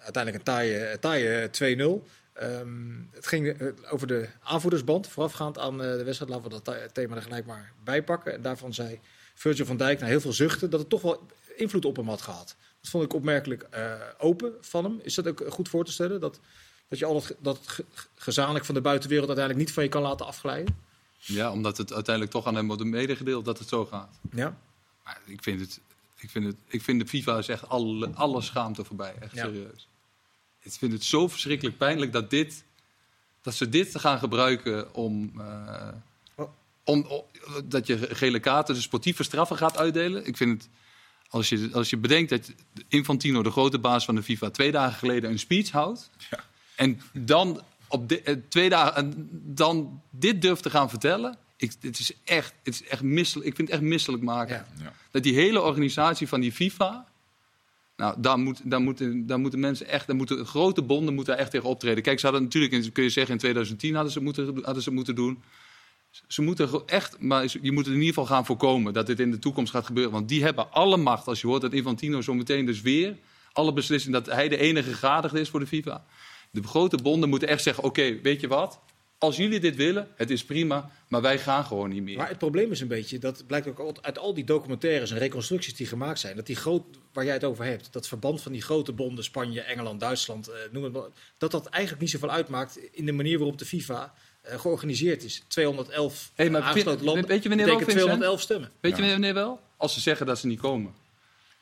uiteindelijk 0.03 0.35
een 0.35 0.53
taaie, 0.53 0.99
taaie 0.99 1.49
2-0. 1.49 2.07
Ehm, 2.33 2.69
het 3.11 3.27
ging 3.27 3.47
eh, 3.47 3.67
over 3.89 4.07
de 4.07 4.27
aanvoerdersband. 4.43 5.07
Voorafgaand 5.07 5.57
aan 5.57 5.83
eh, 5.83 5.97
de 5.97 6.03
wedstrijd 6.03 6.31
laten 6.31 6.51
we 6.51 6.61
dat 6.63 6.93
thema 6.93 7.15
er 7.15 7.21
gelijk 7.21 7.45
maar 7.45 7.71
bij 7.83 8.03
pakken. 8.03 8.33
En 8.33 8.41
daarvan 8.41 8.73
zei 8.73 8.99
Virgil 9.33 9.65
van 9.65 9.77
Dijk 9.77 9.99
na 9.99 10.05
heel 10.07 10.21
veel 10.21 10.33
zuchten 10.33 10.69
dat 10.69 10.79
het 10.79 10.89
toch 10.89 11.01
wel 11.01 11.27
invloed 11.55 11.85
op 11.85 11.95
hem 11.95 12.07
had 12.07 12.21
gehad. 12.21 12.55
Dat 12.81 12.89
vond 12.89 13.03
ik 13.03 13.13
opmerkelijk 13.13 13.61
eh, 13.61 13.93
open 14.17 14.53
van 14.61 14.83
hem. 14.83 14.99
Is 15.03 15.13
dat 15.15 15.27
ook 15.27 15.43
goed 15.49 15.69
voor 15.69 15.85
te 15.85 15.91
stellen? 15.91 16.19
Dat, 16.19 16.39
dat 16.87 16.99
je 16.99 17.05
al 17.05 17.13
dat, 17.13 17.35
dat 17.39 17.79
gezamenlijk 18.15 18.65
van 18.65 18.75
de 18.75 18.81
buitenwereld 18.81 19.27
uiteindelijk 19.27 19.65
niet 19.65 19.75
van 19.75 19.83
je 19.83 19.89
kan 19.89 20.01
laten 20.01 20.25
afglijden? 20.25 20.75
Ja, 21.17 21.51
omdat 21.51 21.77
het 21.77 21.93
uiteindelijk 21.93 22.35
toch 22.35 22.45
aan 22.45 22.55
hem 22.55 22.67
wordt 22.67 22.83
medegedeeld 22.83 23.45
dat 23.45 23.59
het 23.59 23.67
zo 23.67 23.85
gaat. 23.85 24.19
Ja. 24.31 24.57
Maar 25.03 25.19
ik 25.25 25.43
vind 25.43 25.59
het, 25.59 25.79
ik 26.17 26.29
vind 26.29 26.45
het, 26.45 26.55
ik 26.67 26.81
vind 26.81 26.99
de 26.99 27.07
FIFA 27.07 27.37
is 27.37 27.47
echt 27.47 27.69
alle, 27.69 28.09
alle 28.13 28.41
schaamte 28.41 28.83
voorbij. 28.83 29.15
Echt 29.19 29.33
Ja. 29.33 29.43
serieus. 29.45 29.87
Ik 30.61 30.71
vind 30.71 30.91
het 30.91 31.03
zo 31.03 31.27
verschrikkelijk 31.27 31.77
pijnlijk 31.77 32.11
dat 32.13 32.29
dit, 32.29 32.63
dat 33.41 33.53
ze 33.53 33.69
dit 33.69 33.99
gaan 33.99 34.19
gebruiken 34.19 34.93
om, 34.93 35.33
eh, 35.41 35.87
Oh. 36.35 36.49
om, 36.83 37.01
om- 37.05 37.23
dat 37.65 37.87
je 37.87 37.97
gele 38.15 38.39
kaarten, 38.39 38.75
dus 38.75 38.83
sportieve 38.83 39.23
straffen 39.23 39.57
gaat 39.57 39.77
uitdelen. 39.77 40.25
Ik 40.25 40.37
vind 40.37 40.61
het, 40.63 40.71
als 41.35 41.49
je, 41.49 41.69
als 41.73 41.89
je 41.89 41.97
bedenkt 41.97 42.29
dat 42.29 42.51
Infantino, 42.87 43.43
de 43.43 43.51
grote 43.51 43.79
baas 43.79 44.05
van 44.05 44.15
de 44.15 44.23
FIFA, 44.23 44.49
twee 44.49 44.71
dagen 44.71 44.97
geleden 44.97 45.29
een 45.29 45.39
speech 45.39 45.71
houdt. 45.71 46.09
En 46.75 47.01
dan 47.13 47.61
op 47.87 48.09
de, 48.09 48.21
eh, 48.21 48.35
twee 48.47 48.69
dagen 48.69 48.95
en 48.95 49.29
dan 49.31 50.01
dit 50.09 50.41
durft 50.41 50.63
te 50.63 50.69
gaan 50.69 50.89
vertellen. 50.89 51.37
Ik, 51.57 51.73
het 51.81 51.99
is 51.99 52.11
echt, 52.23 52.53
het 52.63 52.73
is 52.73 52.83
echt 52.83 53.01
misselijk. 53.01 53.47
Ik 53.47 53.55
vind 53.55 53.67
het 53.67 53.77
echt 53.77 53.87
misselijk 53.87 54.23
maken. 54.23 54.65
Ja. 54.77 54.83
Ja. 54.83 54.93
Dat 55.11 55.23
die 55.23 55.33
hele 55.33 55.61
organisatie 55.61 56.27
van 56.27 56.41
die 56.41 56.51
FIFA. 56.51 57.07
Nou, 57.95 58.15
daar, 58.17 58.39
moet, 58.39 58.61
daar, 58.63 58.81
moeten, 58.81 59.27
daar 59.27 59.39
moeten 59.39 59.59
mensen 59.59 59.87
echt, 59.87 60.07
daar 60.07 60.15
moeten 60.15 60.45
grote 60.45 60.81
bonden 60.81 61.13
moeten 61.13 61.33
daar 61.33 61.41
echt 61.41 61.51
tegen 61.51 61.69
optreden. 61.69 62.03
Kijk, 62.03 62.19
ze 62.19 62.25
hadden 62.25 62.43
natuurlijk, 62.43 62.93
kun 62.93 63.03
je 63.03 63.09
zeggen, 63.09 63.33
in 63.33 63.39
2010 63.39 63.93
hadden 63.93 64.11
ze, 64.11 64.17
het 64.17 64.25
moeten, 64.27 64.45
hadden 64.45 64.83
ze 64.83 64.89
het 64.89 64.97
moeten 64.97 65.15
doen. 65.15 65.43
Ze 66.27 66.41
moeten 66.41 66.83
echt, 66.85 67.19
maar 67.19 67.45
je 67.61 67.71
moet 67.71 67.85
in 67.85 67.93
ieder 67.93 68.07
geval 68.07 68.25
gaan 68.25 68.45
voorkomen 68.45 68.93
dat 68.93 69.07
dit 69.07 69.19
in 69.19 69.31
de 69.31 69.39
toekomst 69.39 69.71
gaat 69.71 69.85
gebeuren. 69.85 70.11
Want 70.11 70.29
die 70.29 70.43
hebben 70.43 70.71
alle 70.71 70.97
macht. 70.97 71.27
Als 71.27 71.41
je 71.41 71.47
hoort 71.47 71.61
dat 71.61 71.73
Infantino 71.73 72.21
zo 72.21 72.33
meteen 72.33 72.65
dus 72.65 72.81
weer 72.81 73.17
alle 73.51 73.73
beslissingen, 73.73 74.23
dat 74.23 74.35
hij 74.35 74.47
de 74.49 74.57
enige 74.57 74.89
gegadigde 74.89 75.39
is 75.39 75.49
voor 75.49 75.59
de 75.59 75.67
FIFA. 75.67 76.05
De 76.51 76.63
grote 76.63 76.97
bonden 76.97 77.29
moeten 77.29 77.47
echt 77.47 77.63
zeggen: 77.63 77.83
oké, 77.83 78.21
weet 78.21 78.41
je 78.41 78.47
wat? 78.47 78.79
Als 79.17 79.37
jullie 79.37 79.59
dit 79.59 79.75
willen, 79.75 80.07
het 80.15 80.29
is 80.29 80.45
prima, 80.45 80.91
maar 81.07 81.21
wij 81.21 81.39
gaan 81.39 81.65
gewoon 81.65 81.89
niet 81.89 82.03
meer. 82.03 82.17
Maar 82.17 82.27
het 82.27 82.37
probleem 82.37 82.71
is 82.71 82.81
een 82.81 82.87
beetje, 82.87 83.19
dat 83.19 83.47
blijkt 83.47 83.67
ook 83.67 83.99
uit 84.01 84.17
al 84.17 84.33
die 84.33 84.43
documentaires 84.43 85.11
en 85.11 85.17
reconstructies 85.17 85.75
die 85.75 85.87
gemaakt 85.87 86.19
zijn, 86.19 86.35
dat 86.35 86.45
die 86.45 86.55
groot, 86.55 86.83
waar 87.13 87.25
jij 87.25 87.33
het 87.33 87.43
over 87.43 87.65
hebt, 87.65 87.93
dat 87.93 88.07
verband 88.07 88.41
van 88.41 88.51
die 88.51 88.61
grote 88.61 88.93
bonden, 88.93 89.23
Spanje, 89.23 89.61
Engeland, 89.61 89.99
Duitsland, 89.99 90.47
eh, 90.47 90.55
noem 90.71 90.83
het 90.83 90.93
maar, 90.93 91.09
dat 91.37 91.51
dat 91.51 91.65
eigenlijk 91.65 92.01
niet 92.01 92.11
zoveel 92.11 92.31
uitmaakt 92.31 92.77
in 92.91 93.05
de 93.05 93.11
manier 93.11 93.37
waarop 93.37 93.57
de 93.57 93.65
FIFA 93.65 94.13
georganiseerd 94.45 95.23
is. 95.23 95.43
211 95.47 96.31
Hey, 96.35 96.49
maar 96.49 96.61
aangesloten 96.61 97.05
landen, 97.05 97.27
weet 97.27 97.43
je 97.43 97.49
wanneer 97.49 97.65
wel, 97.65 97.77
betekent 97.77 97.97
Vincent? 97.99 98.19
211 98.21 98.41
stemmen. 98.41 98.71
Weet 98.79 98.97
je 98.97 99.09
wanneer 99.11 99.33
wel? 99.33 99.59
Als 99.77 99.93
ze 99.93 99.99
zeggen 99.99 100.25
dat 100.25 100.39
ze 100.39 100.47
niet 100.47 100.59
komen. 100.59 100.93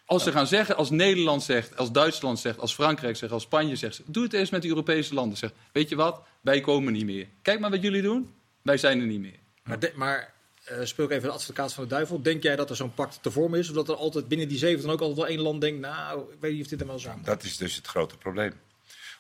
Als 0.05 0.23
ze 0.23 0.31
gaan 0.31 0.47
zeggen, 0.47 0.75
als 0.75 0.89
Nederland 0.89 1.43
zegt, 1.43 1.77
als 1.77 1.91
Duitsland 1.91 2.39
zegt, 2.39 2.59
als 2.59 2.73
Frankrijk 2.73 3.15
zegt, 3.15 3.31
als 3.31 3.43
Spanje 3.43 3.75
zegt, 3.75 4.01
doe 4.05 4.23
het 4.23 4.33
eens 4.33 4.49
met 4.49 4.61
de 4.61 4.67
Europese 4.67 5.13
landen. 5.13 5.37
Zeg, 5.37 5.51
weet 5.71 5.89
je 5.89 5.95
wat? 5.95 6.21
Wij 6.41 6.61
komen 6.61 6.93
niet 6.93 7.05
meer. 7.05 7.27
Kijk 7.41 7.59
maar 7.59 7.69
wat 7.69 7.81
jullie 7.81 8.01
doen. 8.01 8.33
Wij 8.61 8.77
zijn 8.77 8.99
er 8.99 9.05
niet 9.05 9.19
meer. 9.19 9.39
Maar, 9.63 9.79
de- 9.79 9.91
maar 9.95 10.33
eh, 10.63 10.77
speel 10.83 11.05
ik 11.05 11.11
even 11.11 11.27
de 11.27 11.33
advocaat 11.33 11.73
van 11.73 11.83
de 11.83 11.89
duivel. 11.89 12.21
Denk 12.21 12.43
jij 12.43 12.55
dat 12.55 12.69
er 12.69 12.75
zo'n 12.75 12.93
pact 12.93 13.19
te 13.21 13.31
vormen 13.31 13.59
is? 13.59 13.69
Of 13.69 13.75
dat 13.75 13.89
er 13.89 13.95
altijd 13.95 14.27
binnen 14.27 14.47
die 14.47 14.57
zeven 14.57 14.81
dan 14.81 14.91
ook 14.91 14.99
altijd 15.01 15.17
wel 15.19 15.27
één 15.27 15.39
land 15.41 15.61
denkt, 15.61 15.79
nou, 15.79 16.19
ik 16.31 16.37
weet 16.39 16.51
niet 16.53 16.61
of 16.63 16.67
dit 16.67 16.81
er 16.81 16.87
wel 16.87 16.99
zo 16.99 17.11
moet. 17.15 17.25
Dat 17.25 17.43
is 17.43 17.57
dus 17.57 17.75
het 17.75 17.87
grote 17.87 18.17
probleem. 18.17 18.53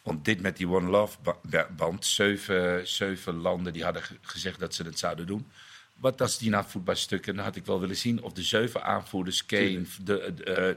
Want 0.03 0.25
dit 0.25 0.41
met 0.41 0.57
die 0.57 0.67
One 0.67 0.89
Love 0.89 1.17
ba- 1.23 1.37
ba- 1.49 1.67
band, 1.75 2.05
zeven, 2.05 2.87
zeven 2.87 3.35
landen 3.35 3.73
die 3.73 3.83
hadden 3.83 4.03
ge- 4.03 4.15
gezegd 4.21 4.59
dat 4.59 4.73
ze 4.73 4.83
het 4.83 4.99
zouden 4.99 5.27
doen. 5.27 5.51
Wat 5.95 6.21
als 6.21 6.37
die 6.37 6.49
naar 6.49 6.65
voetbalstukken, 6.65 7.35
dan 7.35 7.45
had 7.45 7.55
ik 7.55 7.65
wel 7.65 7.79
willen 7.79 7.95
zien 7.95 8.21
of 8.23 8.33
de 8.33 8.41
zeven 8.43 8.83
aanvoerders, 8.83 9.45
Kane, 9.45 9.85
de, 10.03 10.33
de, 10.35 10.43
eh, 10.43 10.69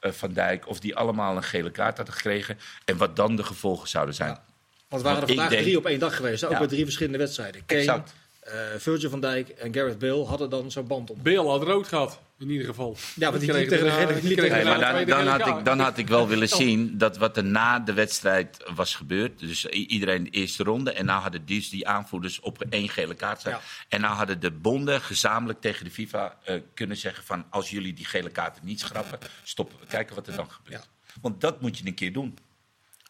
eh, 0.00 0.12
Van 0.12 0.32
Dijk, 0.32 0.68
of 0.68 0.80
die 0.80 0.96
allemaal 0.96 1.36
een 1.36 1.42
gele 1.42 1.70
kaart 1.70 1.96
hadden 1.96 2.14
gekregen. 2.14 2.58
En 2.84 2.96
wat 2.96 3.16
dan 3.16 3.36
de 3.36 3.44
gevolgen 3.44 3.88
zouden 3.88 4.14
zijn. 4.14 4.30
Ja. 4.30 4.44
Want 4.88 5.02
waren 5.02 5.20
er 5.20 5.26
vandaag 5.28 5.48
denk- 5.48 5.62
drie 5.62 5.76
op 5.78 5.86
één 5.86 5.98
dag 5.98 6.16
geweest, 6.16 6.40
hè? 6.40 6.46
ook 6.46 6.52
Ja. 6.52 6.58
bij 6.58 6.68
drie 6.68 6.84
verschillende 6.84 7.18
wedstrijden. 7.18 7.66
Kane, 7.66 7.80
Exact. 7.80 8.14
Eh, 8.44 8.58
Virgil 8.78 9.10
van 9.10 9.20
Dijk 9.20 9.48
en 9.48 9.74
Gareth 9.74 9.98
Bale 9.98 10.24
hadden 10.24 10.50
dan 10.50 10.70
zo'n 10.70 10.86
band 10.86 11.10
op. 11.10 11.22
Beel 11.22 11.50
had 11.50 11.62
rood 11.62 11.88
gehad, 11.88 12.20
in 12.38 12.50
ieder 12.50 12.66
geval. 12.66 12.96
Ja, 13.14 13.28
want 13.28 13.40
die 13.40 13.50
kreeg 13.50 13.68
tegen 13.68 14.14
de 14.14 14.20
die 14.20 14.40
Nee, 14.40 14.64
maar 14.64 15.06
dan, 15.06 15.26
had 15.26 15.46
ik, 15.46 15.64
dan 15.64 15.80
had 15.80 15.98
ik 15.98 16.08
wel 16.08 16.28
willen 16.28 16.48
zien 16.48 16.98
dat 16.98 17.16
wat 17.16 17.36
er 17.36 17.44
na 17.44 17.78
de 17.78 17.92
wedstrijd 17.92 18.70
was 18.74 18.94
gebeurd. 18.94 19.38
Dus 19.38 19.66
iedereen 19.66 20.24
de 20.24 20.30
eerste 20.30 20.62
ronde. 20.62 20.92
En 20.92 21.04
nou 21.04 21.22
hadden 21.22 21.46
dus 21.46 21.70
die 21.70 21.88
aanvoerders 21.88 22.40
op 22.40 22.64
één 22.70 22.88
gele 22.88 23.14
kaart 23.14 23.40
staan. 23.40 23.52
Ja. 23.52 23.60
En 23.88 24.00
nou 24.00 24.14
hadden 24.14 24.40
de 24.40 24.50
bonden 24.50 25.00
gezamenlijk 25.00 25.60
tegen 25.60 25.84
de 25.84 25.90
FIFA 25.90 26.38
eh, 26.44 26.60
kunnen 26.74 26.96
zeggen 26.96 27.24
van... 27.24 27.44
als 27.50 27.70
jullie 27.70 27.92
die 27.92 28.04
gele 28.04 28.30
kaarten 28.30 28.64
niet 28.64 28.80
schrappen, 28.80 29.18
stoppen 29.42 29.78
we. 29.80 29.86
Kijken 29.86 30.14
wat 30.14 30.26
er 30.26 30.36
dan 30.36 30.50
gebeurt. 30.50 30.88
Want 31.20 31.40
dat 31.40 31.60
moet 31.60 31.78
je 31.78 31.86
een 31.86 31.94
keer 31.94 32.12
doen. 32.12 32.38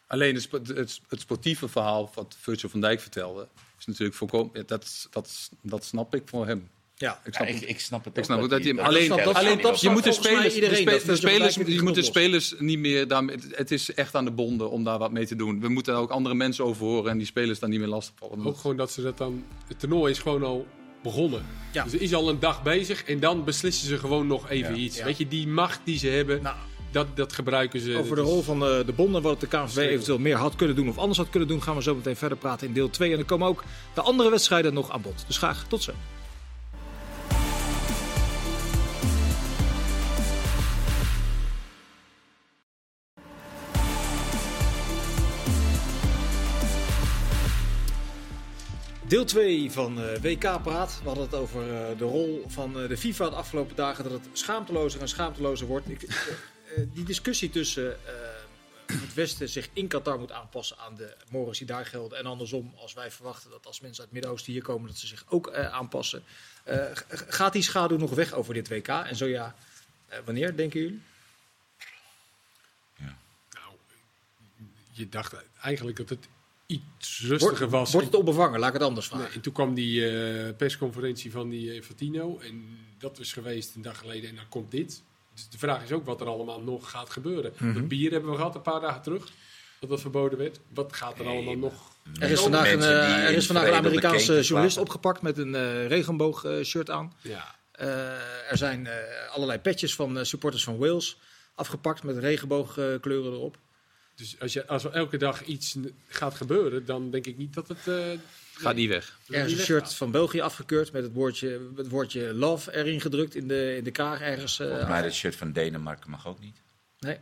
Alleen 0.07 0.35
het, 0.35 0.51
het, 0.51 1.01
het 1.09 1.19
sportieve 1.19 1.67
verhaal 1.67 2.11
wat 2.13 2.37
Virgil 2.39 2.69
van 2.69 2.81
Dijk 2.81 3.01
vertelde, 3.01 3.47
is 3.79 3.85
natuurlijk 3.85 4.17
voorkomen. 4.17 4.63
Dat, 4.65 5.07
dat, 5.11 5.49
dat 5.61 5.83
snap 5.85 6.15
ik 6.15 6.21
voor 6.25 6.45
hem. 6.47 6.69
Ja. 6.97 7.21
Ik 7.25 7.33
snap, 7.33 7.47
Ja, 7.47 7.53
ik, 7.55 7.61
ik 7.61 7.79
snap 7.79 8.03
het 8.03 8.13
ik 8.13 8.19
ook. 8.19 8.25
snap 8.25 8.41
ook 8.41 8.49
dat 8.49 8.59
hij 8.59 8.67
hem 8.67 8.77
dat- 8.77 8.85
alleen, 8.85 9.09
dat- 9.09 9.33
alleen 9.33 9.61
dat- 9.61 9.81
je 9.81 9.89
moet 9.89 10.03
de 10.03 10.11
spelers, 10.11 10.47
de, 10.47 10.53
iedereen 10.55 10.77
spelers, 11.17 11.55
je 11.55 11.81
moet 11.81 11.95
de 11.95 12.01
spelers 12.03 12.53
niet 12.59 12.79
meer 12.79 13.07
daarmee. 13.07 13.37
Het, 13.51 13.71
is 13.71 13.93
echt 13.93 14.15
aan 14.15 14.25
de 14.25 14.31
bonden 14.31 14.69
om 14.69 14.83
daar 14.83 14.97
wat 14.97 15.11
mee 15.11 15.25
te 15.27 15.35
doen. 15.35 15.59
We 15.61 15.67
moeten 15.69 15.93
daar 15.93 16.01
ook 16.01 16.09
andere 16.11 16.35
mensen 16.35 16.65
over 16.65 16.85
horen 16.85 17.11
en 17.11 17.17
die 17.17 17.27
spelers 17.27 17.59
daar 17.59 17.69
niet 17.69 17.79
meer 17.79 17.87
lastig 17.87 18.13
vallen. 18.17 18.45
Ook 18.45 18.57
gewoon 18.57 18.77
dat 18.77 18.91
ze 18.91 19.01
dat 19.01 19.17
dan... 19.17 19.43
Het 19.67 19.79
toernooi 19.79 20.11
is 20.11 20.19
gewoon 20.19 20.43
al 20.43 20.67
begonnen. 21.03 21.45
Ja. 21.71 21.83
Dus 21.83 21.93
er 21.93 22.01
is 22.01 22.13
al 22.13 22.29
een 22.29 22.39
dag 22.39 22.63
bezig 22.63 23.03
en 23.03 23.19
dan 23.19 23.43
beslissen 23.43 23.87
ze 23.87 23.97
gewoon 23.97 24.27
nog 24.27 24.49
even 24.49 24.75
Ja. 24.75 24.81
iets. 24.81 24.97
Ja. 24.97 25.05
Weet 25.05 25.17
je, 25.17 25.27
die 25.27 25.47
macht 25.47 25.79
die 25.83 25.97
ze 25.97 26.07
hebben, 26.07 26.41
Nou, 26.41 26.55
dat, 26.95 27.15
dat 27.15 27.33
gebruiken 27.33 27.79
ze. 27.79 27.97
over 27.97 28.15
de 28.15 28.21
rol 28.21 28.41
van 28.41 28.59
de, 28.59 28.83
de 28.85 28.93
bonden, 28.93 29.21
wat 29.21 29.39
de 29.39 29.47
KNVB 29.47 29.77
eventueel 29.77 30.19
meer 30.19 30.35
had 30.35 30.55
kunnen 30.55 30.75
doen 30.75 30.89
of 30.89 30.97
anders 30.97 31.17
had 31.17 31.29
kunnen 31.29 31.49
doen, 31.49 31.63
gaan 31.63 31.75
we 31.75 31.81
zo 31.81 31.95
meteen 31.95 32.15
verder 32.15 32.37
praten 32.37 32.67
in 32.67 32.73
deel 32.73 32.89
2. 32.89 33.09
En 33.11 33.15
dan 33.15 33.25
komen 33.25 33.47
ook 33.47 33.63
de 33.93 34.01
andere 34.01 34.29
wedstrijden 34.29 34.73
nog 34.73 34.91
aan 34.91 35.01
bod. 35.01 35.23
Dus 35.27 35.37
graag 35.37 35.65
tot 35.67 35.83
zo. 35.83 35.91
Deel 49.07 49.25
2 49.25 49.71
van 49.71 50.01
eh, 50.01 50.21
WK 50.21 50.61
Praat. 50.63 50.99
We 51.01 51.07
hadden 51.07 51.23
het 51.23 51.35
over 51.35 51.61
eh, 51.61 51.97
de 51.97 52.03
rol 52.03 52.43
van 52.47 52.79
eh, 52.79 52.87
de 52.87 52.97
FIFA 52.97 53.29
de 53.29 53.35
afgelopen 53.35 53.75
dagen. 53.75 54.03
Dat 54.03 54.13
het 54.13 54.27
schaamtelozer 54.33 55.01
en 55.01 55.07
schaamtelozer 55.07 55.67
wordt. 55.67 55.89
Ik, 55.89 56.07
die 56.93 57.03
discussie 57.03 57.49
tussen 57.49 58.05
eh, 58.05 58.13
het 58.85 59.13
Westen 59.13 59.49
zich 59.49 59.69
in 59.73 59.87
Qatar 59.87 60.19
moet 60.19 60.31
aanpassen 60.31 60.77
aan 60.77 60.95
de 60.95 61.15
mores 61.29 61.57
die 61.57 61.67
daar 61.67 61.85
gelden. 61.85 62.17
En 62.17 62.25
andersom, 62.25 62.73
als 62.75 62.93
wij 62.93 63.11
verwachten 63.11 63.49
dat 63.49 63.65
als 63.65 63.79
mensen 63.79 63.99
uit 63.99 64.09
het 64.09 64.13
Midden-Oosten 64.13 64.53
hier 64.53 64.61
komen, 64.61 64.87
dat 64.87 64.97
ze 64.97 65.07
zich 65.07 65.25
ook 65.27 65.47
eh, 65.47 65.73
aanpassen. 65.73 66.23
Eh, 66.63 66.85
gaat 67.09 67.53
die 67.53 67.61
schaduw 67.61 67.97
nog 67.97 68.13
weg 68.13 68.33
over 68.33 68.53
dit 68.53 68.67
WK? 68.67 68.87
En 68.87 69.15
zo 69.15 69.25
ja, 69.25 69.55
eh, 70.07 70.19
wanneer 70.25 70.55
denken 70.55 70.79
jullie? 70.79 71.01
Nou, 72.97 73.75
je 74.91 75.09
dacht 75.09 75.35
eigenlijk 75.61 75.97
dat 75.97 76.09
het 76.09 76.27
iets 76.65 77.21
rustiger 77.21 77.69
was. 77.69 77.91
wordt 77.91 78.07
het 78.07 78.15
onbevangen? 78.15 78.59
Laat 78.59 78.67
ik 78.67 78.73
het 78.73 78.83
anders 78.83 79.07
vragen. 79.07 79.25
Nee, 79.25 79.35
en 79.35 79.41
toen 79.41 79.53
kwam 79.53 79.73
die 79.73 80.09
eh, 80.09 80.55
persconferentie 80.55 81.31
van 81.31 81.49
die 81.49 81.69
eh, 81.69 81.75
Infantino. 81.75 82.39
En 82.39 82.77
dat 82.97 83.17
was 83.17 83.33
geweest 83.33 83.75
een 83.75 83.81
dag 83.81 83.97
geleden. 83.97 84.29
En 84.29 84.35
dan 84.35 84.49
komt 84.49 84.71
dit. 84.71 85.03
Dus 85.35 85.49
de 85.49 85.57
vraag 85.57 85.83
is 85.83 85.91
ook 85.91 86.05
wat 86.05 86.21
er 86.21 86.27
allemaal 86.27 86.61
nog 86.61 86.89
gaat 86.89 87.09
gebeuren. 87.09 87.53
Mhm. 87.57 87.75
Het 87.75 87.87
bier 87.87 88.11
hebben 88.11 88.29
we 88.29 88.35
gehad 88.35 88.55
een 88.55 88.61
paar 88.61 88.81
dagen 88.81 89.01
terug. 89.01 89.27
Dat 89.79 89.89
dat 89.89 90.01
verboden 90.01 90.37
werd. 90.37 90.59
Wat 90.73 90.93
gaat 90.95 91.19
er 91.19 91.27
allemaal 91.27 91.55
nog? 91.57 91.73
Er 92.19 92.29
is 92.31 92.41
vandaag 92.41 92.71
een, 92.71 92.81
eh, 92.81 93.23
er 93.23 93.29
is 93.33 93.45
vandaag 93.45 93.67
een 93.67 93.73
Amerikaanse 93.73 94.41
journalist 94.41 94.77
opgepakt 94.77 95.21
met 95.21 95.37
een 95.37 95.55
eh 95.55 95.87
regenboog-shirt 95.87 96.89
aan. 96.89 97.13
Ja, 97.21 97.55
Eh, 97.71 98.51
er 98.51 98.57
zijn 98.57 98.87
eh, 98.87 98.93
allerlei 99.33 99.59
petjes 99.59 99.95
van 99.95 100.17
eh, 100.17 100.23
supporters 100.23 100.63
van 100.63 100.77
Wales 100.77 101.17
afgepakt 101.55 102.03
met 102.03 102.17
regenboogkleuren 102.17 103.31
erop. 103.33 103.57
dus 104.15 104.39
als, 104.39 104.53
je, 104.53 104.67
als 104.67 104.83
er 104.83 104.91
elke 104.91 105.17
dag 105.17 105.43
iets 105.43 105.75
gaat 106.07 106.33
gebeuren, 106.35 106.85
dan 106.85 107.11
denk 107.11 107.25
ik 107.25 107.37
niet 107.37 107.53
dat 107.53 107.67
het... 107.67 107.79
eh, 108.57 108.61
Gaat 108.61 108.75
niet 108.75 108.89
weg. 108.89 109.19
Er 109.29 109.45
is 109.45 109.51
een 109.51 109.57
shirt 109.65 109.93
van 109.93 110.11
België 110.11 110.39
afgekeurd 110.41 110.91
met 110.91 111.03
het 111.03 111.13
woordje, 111.13 111.69
het 111.75 111.89
woordje 111.89 112.33
love 112.33 112.73
erin 112.75 113.01
gedrukt 113.01 113.35
in 113.35 113.47
de, 113.47 113.75
in 113.77 113.83
de 113.83 113.91
kraag 113.91 114.21
ergens. 114.21 114.59
eh, 114.59 114.67
Volgens 114.67 114.89
mij 114.89 115.01
dat 115.01 115.13
shirt 115.13 115.35
van 115.35 115.51
Denemarken 115.51 116.09
mag 116.09 116.27
ook 116.27 116.39
niet. 116.39 116.57
nee, 116.99 117.17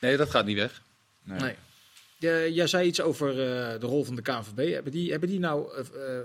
Nee, 0.00 0.16
dat 0.16 0.30
gaat 0.30 0.44
niet 0.46 0.56
weg. 0.56 0.82
Nee. 1.22 1.40
nee. 1.40 1.54
Jij- 2.18 2.52
jij 2.52 2.66
zei 2.66 2.86
iets 2.86 3.00
over 3.00 3.28
eh, 3.30 3.80
de 3.80 3.86
rol 3.86 4.04
van 4.04 4.14
de 4.14 4.22
KNVB. 4.22 4.72
Hebben 4.72 4.92
die, 4.92 5.10
hebben 5.10 5.28
die 5.28 5.38
nou 5.38 5.74
eh, 5.76 6.18
eh, 6.18 6.22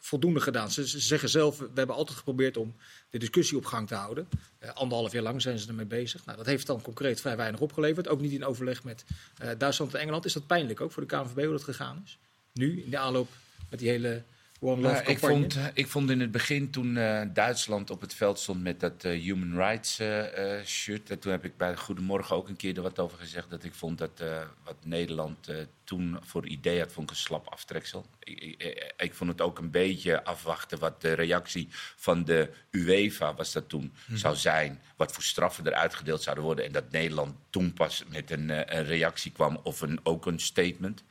voldoende 0.00 0.40
gedaan? 0.40 0.70
Ze, 0.70 0.88
ze 0.88 1.00
zeggen 1.00 1.28
zelf, 1.28 1.58
we 1.58 1.68
hebben 1.74 1.96
altijd 1.96 2.18
geprobeerd 2.18 2.56
om 2.56 2.74
de 3.10 3.18
discussie 3.18 3.56
op 3.56 3.64
gang 3.64 3.88
te 3.88 3.94
houden. 3.94 4.28
Eh, 4.58 4.70
anderhalf 4.70 5.12
jaar 5.12 5.22
lang 5.22 5.42
zijn 5.42 5.58
ze 5.58 5.68
ermee 5.68 5.86
bezig. 5.86 6.24
Nou, 6.24 6.36
dat 6.36 6.46
heeft 6.46 6.66
dan 6.66 6.82
concreet 6.82 7.20
vrij 7.20 7.36
weinig 7.36 7.60
opgeleverd. 7.60 8.08
Ook 8.08 8.20
niet 8.20 8.32
in 8.32 8.44
overleg 8.44 8.84
met 8.84 9.04
eh, 9.38 9.50
Duitsland 9.58 9.94
en 9.94 10.00
Engeland. 10.00 10.24
Is 10.24 10.32
dat 10.32 10.46
pijnlijk 10.46 10.80
ook 10.80 10.92
voor 10.92 11.06
de 11.06 11.16
KNVB 11.16 11.42
hoe 11.44 11.52
dat 11.52 11.64
gegaan 11.64 12.02
is? 12.04 12.18
Nu, 12.52 12.82
in 12.82 12.90
de 12.90 12.98
aanloop 12.98 13.28
met 13.70 13.78
die 13.78 13.88
hele 13.88 14.22
One 14.60 14.80
Love 14.80 15.04
ik, 15.04 15.18
vond, 15.18 15.58
ik 15.74 15.88
vond 15.88 16.10
in 16.10 16.20
het 16.20 16.30
begin 16.30 16.70
toen 16.70 16.96
eh, 16.96 17.22
Duitsland 17.32 17.90
op 17.90 18.00
het 18.00 18.14
veld 18.14 18.38
stond 18.38 18.62
met 18.62 18.80
dat 18.80 19.04
eh, 19.04 19.20
Human 19.20 19.56
Rights 19.56 19.98
eh, 19.98 20.64
shirt. 20.64 21.10
En 21.10 21.18
toen 21.18 21.32
heb 21.32 21.44
ik 21.44 21.56
bij 21.56 21.76
Goedemorgen 21.76 22.36
ook 22.36 22.48
een 22.48 22.56
keer 22.56 22.76
er 22.76 22.82
wat 22.82 22.98
over 22.98 23.18
gezegd. 23.18 23.50
Dat 23.50 23.64
ik 23.64 23.74
vond 23.74 23.98
dat 23.98 24.22
wat 24.64 24.76
Nederland 24.84 25.50
toen 25.90 26.18
voor 26.20 26.46
idee 26.46 26.78
had, 26.78 26.92
vond 26.92 27.10
ik 27.10 27.16
een 27.16 27.22
slap 27.22 27.48
aftreksel. 27.48 28.06
Ik, 28.18 28.40
ik, 28.42 28.92
ik- 28.96 29.14
vond 29.14 29.30
het 29.30 29.40
ook 29.40 29.58
een 29.58 29.70
beetje 29.70 30.24
afwachten 30.24 30.78
wat 30.78 31.00
de 31.00 31.12
reactie 31.12 31.68
van 31.96 32.24
de 32.24 32.50
UEFA 32.70 33.34
was 33.34 33.52
dat 33.52 33.68
toen 33.68 33.92
zou 34.12 34.36
zijn. 34.36 34.80
Wat 34.96 35.12
voor 35.12 35.22
straffen 35.22 35.66
er 35.66 35.72
uitgedeeld 35.74 36.22
zouden 36.22 36.44
worden. 36.44 36.64
En 36.64 36.72
dat 36.72 36.90
Nederland 36.90 37.34
toen 37.50 37.72
pas 37.72 38.04
met 38.08 38.30
een, 38.30 38.50
eh, 38.50 38.78
een 38.78 38.84
reactie 38.84 39.32
kwam 39.32 39.60
of 39.62 39.80
een, 39.80 40.00
ook 40.02 40.26
een 40.26 40.38
statement. 40.40 41.04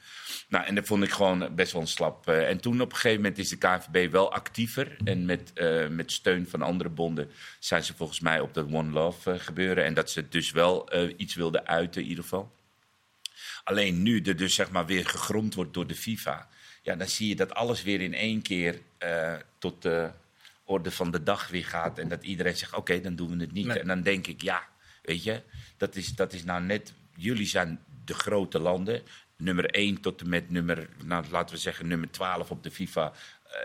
Nou, 0.49 0.65
en 0.65 0.75
dat 0.75 0.85
vond 0.87 1.03
ik 1.03 1.11
gewoon 1.11 1.55
best 1.55 1.71
wel 1.71 1.81
een 1.81 1.87
slap. 1.87 2.27
eh, 2.27 2.49
en 2.49 2.59
toen 2.59 2.81
op 2.81 2.89
een 2.89 2.95
gegeven 2.95 3.21
moment 3.21 3.37
is 3.37 3.49
de 3.49 3.57
KNVB 3.57 4.11
wel 4.11 4.31
actiever. 4.33 4.97
En 5.03 5.25
met, 5.25 5.53
eh, 5.53 5.87
met 5.87 6.11
steun 6.11 6.47
van 6.49 6.61
andere 6.61 6.89
bonden 6.89 7.31
zijn 7.59 7.83
ze 7.83 7.93
volgens 7.95 8.19
mij 8.19 8.39
op 8.39 8.53
dat 8.53 8.65
One 8.71 8.91
Love 8.91 9.39
gebeuren. 9.39 9.83
En 9.85 9.93
dat 9.93 10.09
ze 10.09 10.27
dus 10.29 10.51
wel 10.51 10.89
iets 11.17 11.35
wilden 11.35 11.67
uiten 11.67 12.01
in 12.01 12.07
ieder 12.07 12.23
geval. 12.23 12.57
Alleen 13.63 14.02
nu 14.04 14.21
er 14.21 14.36
dus 14.36 14.56
zeg 14.56 14.71
maar 14.71 14.86
weer 14.86 15.06
gegrond 15.06 15.54
wordt 15.54 15.73
door 15.73 15.88
de 15.88 15.95
FIFA. 15.95 16.47
Ja, 16.82 16.95
dan 16.95 17.08
zie 17.08 17.28
je 17.28 17.36
dat 17.36 17.54
alles 17.54 17.84
weer 17.84 18.02
in 18.02 18.13
één 18.13 18.41
keer 18.41 18.82
eh, 18.97 19.34
tot 19.58 19.82
de 19.82 20.10
orde 20.63 20.91
van 20.91 21.12
de 21.12 21.23
dag 21.23 21.47
weer 21.47 21.65
gaat. 21.65 21.97
En 21.99 22.08
dat 22.08 22.23
iedereen 22.23 22.58
zegt, 22.58 22.73
oké, 22.75 23.02
dan 23.02 23.15
doen 23.15 23.30
we 23.38 23.41
het 23.43 23.52
niet. 23.52 23.65
Nee. 23.65 23.80
En 23.80 23.88
dan 23.88 24.02
denk 24.02 24.28
ik, 24.28 24.41
ja, 24.41 24.67
weet 25.02 25.23
je, 25.23 25.41
dat 25.78 25.95
is, 25.95 26.08
dat 26.15 26.34
is 26.34 26.43
nou 26.43 26.62
net... 26.63 26.93
Jullie 27.15 27.47
zijn 27.47 27.80
de 28.06 28.13
grote 28.13 28.60
landen. 28.60 29.02
Nummer 29.38 29.65
1 29.65 30.02
tot 30.02 30.21
en 30.21 30.30
met 30.30 30.49
nummer, 30.49 30.89
nou, 31.04 31.25
laten 31.32 31.56
we 31.56 31.62
zeggen, 31.62 31.88
nummer 31.88 32.12
12 32.12 32.52
op 32.52 32.63
de 32.63 32.71
FIFA 32.71 33.13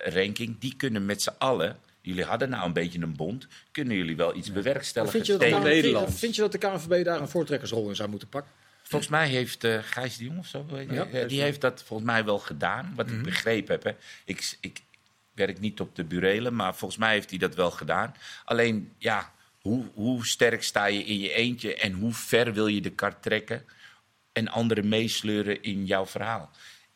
eh, 0.05 0.13
ranking, 0.15 0.59
die 0.59 0.75
kunnen 0.77 1.07
met 1.07 1.23
z'n 1.23 1.33
allen. 1.39 1.79
Jullie 2.01 2.25
hadden 2.25 2.49
nou 2.49 2.67
een 2.67 2.73
beetje 2.73 3.01
een 3.01 3.17
bond. 3.17 3.47
Kunnen 3.73 3.97
jullie 3.97 4.17
wel 4.17 4.37
iets 4.37 4.53
bewerkstelligen? 4.53 5.15
vind, 5.17 5.27
je 5.27 5.33
dat 5.33 5.41
de 5.41 5.47
tegen- 5.47 5.63
KNVB 5.63 5.73
Nederland. 5.75 6.19
vind 6.19 6.35
je 6.35 6.41
dat 6.41 6.53
de 6.53 6.59
KNVB 6.59 7.05
daar 7.05 7.21
een 7.21 7.29
voortrekkersrol 7.29 7.89
in 7.89 7.97
zou 7.97 8.09
moeten 8.09 8.29
pakken? 8.29 8.53
Volgens 8.89 9.11
mij 9.11 9.29
heeft 9.29 9.65
eh 9.65 9.79
Gijs 9.83 10.17
de 10.17 10.25
Jong 10.25 10.39
of 10.39 10.47
zo, 10.47 10.67
weet 10.67 10.89
je, 10.89 10.95
Ja, 10.95 11.07
eh, 11.07 11.29
die 11.29 11.41
heeft 11.41 11.61
dat 11.61 11.83
volgens 11.83 12.09
mij 12.11 12.25
wel 12.25 12.39
gedaan. 12.39 12.93
Wat 12.97 13.07
Mhm. 13.07 13.17
ik 13.17 13.23
begrepen 13.23 13.75
heb. 13.75 13.83
Hè. 13.85 13.93
Ik, 14.25 14.57
ik 14.61 14.81
werk 15.35 15.61
niet 15.61 15.81
op 15.81 15.97
de 15.97 16.05
burelen, 16.05 16.55
maar 16.55 16.75
volgens 16.75 17.01
mij 17.01 17.13
heeft 17.13 17.31
hij 17.31 17.39
dat 17.39 17.55
wel 17.55 17.71
gedaan. 17.71 18.15
Alleen, 18.45 18.93
ja, 18.99 19.33
hoe, 19.61 19.85
hoe 19.95 20.27
sterk 20.27 20.63
sta 20.63 20.85
je 20.87 21.05
in 21.05 21.19
je 21.19 21.33
eentje 21.33 21.75
en 21.75 21.93
hoe 21.93 22.13
ver 22.15 22.53
wil 22.53 22.67
je 22.67 22.81
de 22.81 22.91
kar 22.91 23.21
trekken 23.21 23.65
en 24.33 24.49
anderen 24.49 24.89
meesleuren 24.89 25.63
in 25.63 25.87
jouw 25.87 26.07
verhaal? 26.07 26.51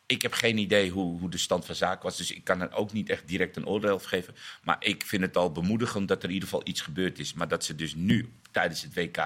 Ik 0.05 0.21
heb 0.21 0.33
geen 0.33 0.57
idee 0.57 0.89
hoe, 0.89 1.19
hoe 1.19 1.29
de 1.29 1.37
stand 1.37 1.65
van 1.65 1.75
zaken 1.75 2.03
was, 2.03 2.17
dus 2.17 2.31
ik 2.31 2.43
kan 2.43 2.61
er 2.61 2.73
ook 2.73 2.93
niet 2.93 3.09
echt 3.09 3.27
direct 3.27 3.55
een 3.55 3.65
oordeel 3.67 3.91
over 3.93 4.07
geven. 4.09 4.35
Maar 4.63 4.75
ik 4.79 5.03
vind 5.05 5.21
het 5.21 5.37
al 5.37 5.51
bemoedigend 5.51 6.07
dat 6.07 6.17
er 6.23 6.27
in 6.29 6.33
ieder 6.33 6.49
geval 6.49 6.67
iets 6.67 6.81
gebeurd 6.81 7.19
is. 7.19 7.33
Maar 7.33 7.47
dat 7.47 7.63
ze 7.65 7.75
dus 7.75 7.93
nu, 7.95 8.33
tijdens 8.51 8.81
het 8.81 8.93
WK, 8.93 9.17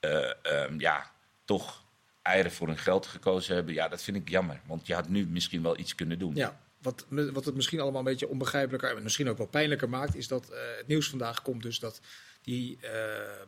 eh, 0.00 0.30
ehm, 0.42 0.80
ja, 0.80 1.10
toch 1.44 1.84
eieren 2.28 2.52
voor 2.52 2.66
hun 2.66 2.78
geld 2.78 3.06
gekozen 3.06 3.54
hebben. 3.54 3.74
Ja, 3.74 3.88
dat 3.88 4.02
vind 4.02 4.16
ik 4.16 4.28
jammer. 4.28 4.60
Want 4.66 4.86
je 4.86 4.94
had 4.94 5.08
nu 5.08 5.26
misschien 5.26 5.62
wel 5.62 5.78
iets 5.78 5.94
kunnen 5.94 6.18
doen. 6.18 6.34
Ja, 6.34 6.60
wat, 6.82 7.06
wat 7.08 7.44
het 7.44 7.54
misschien 7.54 7.80
allemaal 7.80 7.98
een 7.98 8.06
beetje 8.06 8.28
onbegrijpelijker 8.28 8.96
en 8.96 9.02
misschien 9.02 9.28
ook 9.28 9.38
wel 9.38 9.46
pijnlijker 9.46 9.88
maakt, 9.88 10.14
is 10.16 10.28
dat 10.28 10.50
eh, 10.50 10.58
het 10.76 10.86
nieuws 10.86 11.08
vandaag 11.08 11.42
komt 11.42 11.62
dus 11.62 11.78
dat 11.78 12.00
die 12.42 12.78
eh, 12.80 12.90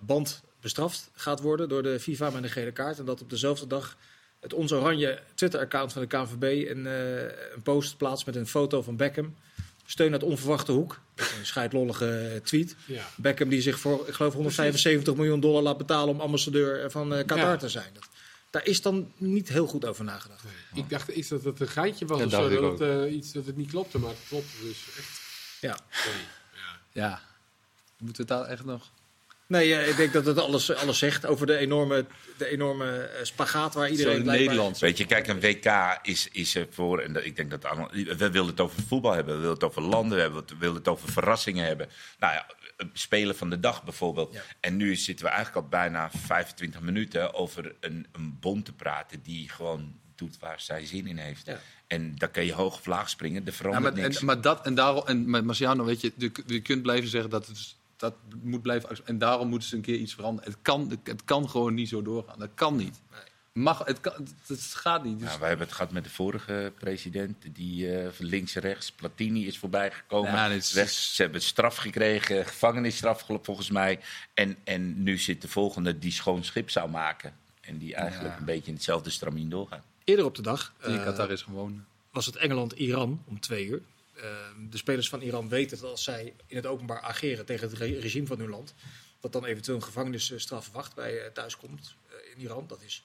band 0.00 0.42
bestraft 0.60 1.10
gaat 1.14 1.40
worden 1.40 1.68
door 1.68 1.82
de 1.82 2.00
FIFA 2.00 2.30
met 2.30 2.42
een 2.42 2.50
gele 2.50 2.72
kaart. 2.72 2.98
En 2.98 3.04
dat 3.04 3.20
op 3.22 3.30
dezelfde 3.30 3.66
dag 3.66 3.96
het 4.40 4.52
Ons 4.52 4.72
Oranje 4.72 5.18
Twitter-account 5.34 5.92
van 5.92 6.02
de 6.02 6.08
KNVB 6.08 6.68
een, 6.70 6.86
eh, 6.86 7.22
een 7.54 7.62
post 7.62 7.96
plaatst 7.96 8.26
met 8.26 8.36
een 8.36 8.46
foto 8.46 8.82
van 8.82 8.96
Beckham. 8.96 9.34
Steun 9.86 10.12
uit 10.12 10.22
onverwachte 10.22 10.72
hoek. 10.72 11.00
Een 11.16 11.46
scheidlollige 11.46 12.40
tweet. 12.44 12.76
Ja. 12.86 13.04
Beckham 13.16 13.48
die 13.48 13.60
zich 13.60 13.78
voor, 13.78 14.08
ik 14.08 14.14
geloof, 14.14 14.34
175 14.34 15.14
miljoen 15.14 15.40
dollar 15.40 15.62
laat 15.62 15.78
betalen 15.78 16.14
om 16.14 16.20
ambassadeur 16.20 16.90
van 16.90 17.14
eh, 17.14 17.26
Qatar 17.26 17.50
Ja. 17.50 17.56
te 17.56 17.68
zijn. 17.68 17.90
Dat, 17.94 18.08
daar 18.50 18.64
is 18.66 18.82
dan 18.82 19.12
niet 19.16 19.48
heel 19.48 19.66
goed 19.66 19.84
over 19.84 20.04
nagedacht. 20.04 20.44
Ik 20.74 20.88
dacht 20.90 21.08
iets 21.08 21.28
dat 21.28 21.44
het 21.44 21.60
een 21.60 21.68
geintje 21.68 22.06
was 22.06 22.22
of 22.22 22.30
zo. 22.30 22.48
Dat, 22.60 22.78
het, 22.78 22.88
eh, 23.06 23.14
iets, 23.14 23.32
dat 23.32 23.46
het 23.46 23.56
niet 23.56 23.70
klopte, 23.70 23.98
maar 23.98 24.10
het 24.10 24.18
klopte 24.28 24.56
dus 24.62 24.84
echt. 24.98 25.20
Ja. 25.60 25.78
Sorry. 25.90 26.18
Ja. 26.52 26.78
Ja. 26.92 27.20
Moeten 27.98 28.26
we 28.26 28.32
het 28.34 28.42
daar 28.42 28.50
echt 28.52 28.64
nog... 28.64 28.90
Nee, 29.46 29.88
ik 29.88 29.96
denk 29.96 30.12
dat 30.12 30.26
het 30.26 30.38
alles, 30.38 30.74
alles 30.74 30.98
zegt 30.98 31.26
over 31.26 31.46
de 31.46 31.56
enorme, 31.56 32.06
de 32.36 32.46
enorme 32.46 33.02
eh, 33.02 33.24
spagaat 33.24 33.74
waar 33.74 33.90
iedereen 33.90 34.16
Zo 34.16 34.22
blijkbaar- 34.22 34.46
Nederlands. 34.46 34.80
Weet 34.80 34.98
je, 34.98 35.06
kijk, 35.06 35.26
een 35.26 35.40
WK 35.40 35.98
is, 36.02 36.28
is 36.32 36.54
er 36.54 36.66
voor, 36.70 36.98
en 37.00 37.26
ik 37.26 37.36
denk 37.36 37.50
dat 37.50 37.64
allemaal, 37.64 37.90
we 37.92 38.30
willen 38.30 38.46
het 38.46 38.60
over 38.60 38.82
voetbal 38.88 39.12
hebben, 39.12 39.34
we 39.34 39.40
willen 39.40 39.54
het 39.54 39.64
over 39.64 39.82
landen 39.82 40.20
hebben, 40.20 40.44
we 40.46 40.56
willen 40.58 40.74
het 40.76 40.88
over 40.88 41.12
verrassingen 41.12 41.66
hebben. 41.66 41.88
Nou 42.18 42.32
ja, 42.32 42.46
een 42.80 42.90
spelen 42.92 43.36
van 43.36 43.50
de 43.50 43.60
dag 43.60 43.84
bijvoorbeeld. 43.84 44.32
Ja. 44.32 44.42
En 44.60 44.76
nu 44.76 44.96
zitten 44.96 45.24
we 45.24 45.30
eigenlijk 45.30 45.64
al 45.64 45.70
bijna 45.70 46.10
25 46.10 46.80
minuten 46.80 47.34
over 47.34 47.74
een, 47.80 48.06
een 48.12 48.38
bond 48.40 48.64
te 48.64 48.72
praten 48.72 49.22
die 49.22 49.48
gewoon 49.48 49.94
doet 50.14 50.38
waar 50.38 50.60
zij 50.60 50.86
zin 50.86 51.06
in 51.06 51.16
heeft. 51.16 51.46
Ja. 51.46 51.58
En 51.86 52.14
dan 52.16 52.30
kun 52.30 52.44
je 52.44 52.52
hoog 52.52 52.74
of 52.78 52.86
laag 52.86 53.10
springen, 53.10 53.40
er 53.42 53.48
Ja, 53.48 53.52
verandert 53.52 53.94
maar, 53.94 54.02
niks. 54.04 54.18
en, 54.20 54.26
maar 54.26 54.40
dat 54.40 54.66
en 54.66 54.74
daarom, 54.74 55.06
en 55.06 55.30
maar 55.30 55.44
Marciano, 55.44 55.84
weet 55.84 56.00
je, 56.00 56.12
je, 56.16 56.32
je 56.46 56.60
kunt 56.60 56.82
blijven 56.82 57.08
zeggen 57.10 57.30
dat 57.30 57.46
het 57.46 57.78
dat 58.00 58.14
moet 58.42 58.62
blijven 58.62 58.98
en 59.04 59.18
daarom 59.18 59.48
moeten 59.48 59.68
ze 59.68 59.76
een 59.76 59.82
keer 59.82 59.96
iets 59.96 60.14
veranderen. 60.14 60.50
Het 60.50 60.58
kan, 60.62 60.98
het 61.02 61.24
kan 61.24 61.48
gewoon 61.48 61.74
niet 61.74 61.88
zo 61.88 62.02
doorgaan. 62.02 62.38
Dat 62.38 62.50
kan 62.54 62.76
niet. 62.76 63.00
Mag, 63.52 63.84
het, 63.84 64.00
kan, 64.00 64.28
het 64.46 64.60
gaat 64.62 65.04
niet. 65.04 65.18
Dus, 65.18 65.28
Nou, 65.28 65.38
wij 65.40 65.48
hebben 65.48 65.66
het 65.66 65.76
gehad 65.76 65.92
met 65.92 66.04
de 66.04 66.10
vorige 66.10 66.72
president, 66.78 67.36
die 67.54 67.96
eh, 67.98 68.10
van 68.12 68.26
links 68.26 68.54
en 68.54 68.62
rechts, 68.62 68.92
Platini 68.92 69.46
is 69.46 69.58
voorbij 69.58 69.90
gekomen. 69.90 70.30
Ja, 70.32 70.48
dit 70.48 70.62
is- 70.62 70.74
Rechts, 70.74 71.14
ze 71.14 71.22
hebben 71.22 71.42
straf 71.42 71.76
gekregen, 71.76 72.46
gevangenisstraf 72.46 73.24
volgens 73.42 73.70
mij. 73.70 74.00
En, 74.34 74.56
en 74.64 75.02
nu 75.02 75.18
zit 75.18 75.42
de 75.42 75.48
volgende 75.48 75.98
die 75.98 76.12
schoon 76.12 76.44
schip 76.44 76.70
zou 76.70 76.90
maken. 76.90 77.34
En 77.60 77.78
die 77.78 77.94
eigenlijk 77.94 78.32
Ja. 78.34 78.38
een 78.38 78.44
beetje 78.44 78.68
in 78.68 78.74
hetzelfde 78.74 79.10
stramien 79.10 79.48
doorgaat. 79.50 79.84
Eerder 80.04 80.24
op 80.24 80.34
de 80.34 80.42
dag 80.42 80.72
die 80.84 80.96
eh, 80.98 81.04
Qatar 81.04 81.30
is 81.30 81.42
gewoon. 81.42 81.84
was 82.10 82.26
het 82.26 82.36
Engeland-Iran 82.36 83.22
om 83.26 83.40
twee 83.40 83.66
uur. 83.66 83.80
Eh, 84.14 84.24
de 84.70 84.76
spelers 84.76 85.08
van 85.08 85.20
Iran 85.20 85.48
weten 85.48 85.78
dat 85.80 85.90
als 85.90 86.04
zij 86.04 86.32
in 86.46 86.56
het 86.56 86.66
openbaar 86.66 87.00
ageren 87.00 87.44
tegen 87.46 87.68
het 87.68 87.78
re- 87.78 87.98
regime 87.98 88.26
van 88.26 88.38
hun 88.38 88.48
land, 88.50 88.74
dat 89.20 89.32
dan 89.32 89.44
eventueel 89.44 89.76
een 89.76 89.82
gevangenisstraf 89.82 90.70
wacht 90.72 90.94
bij 90.94 91.18
eh, 91.24 91.30
thuiskomt 91.32 91.94
eh, 92.08 92.14
in 92.36 92.42
Iran. 92.42 92.64
Dat 92.66 92.82
is 92.82 93.02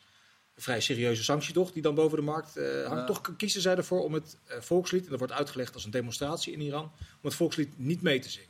een 0.56 0.62
vrij 0.62 0.82
serieuze 0.82 1.24
sanctie 1.24 1.54
toch, 1.54 1.72
die 1.72 1.82
dan 1.82 1.96
boven 1.96 2.18
de 2.18 2.24
markt 2.24 2.58
eh, 2.58 2.66
hangt. 2.86 3.00
Ja. 3.00 3.06
Toch 3.06 3.36
kiezen 3.38 3.62
zij 3.62 3.76
ervoor 3.76 4.04
om 4.04 4.14
het 4.14 4.38
eh, 4.46 4.58
volkslied, 4.62 5.04
en 5.04 5.10
dat 5.10 5.20
wordt 5.20 5.34
uitgelegd 5.34 5.74
als 5.74 5.86
een 5.86 5.92
demonstratie 5.92 6.54
in 6.54 6.62
Iran, 6.62 6.84
om 7.00 7.20
het 7.22 7.34
volkslied 7.36 7.70
niet 7.80 8.02
mee 8.02 8.20
te 8.20 8.30
zingen. 8.30 8.50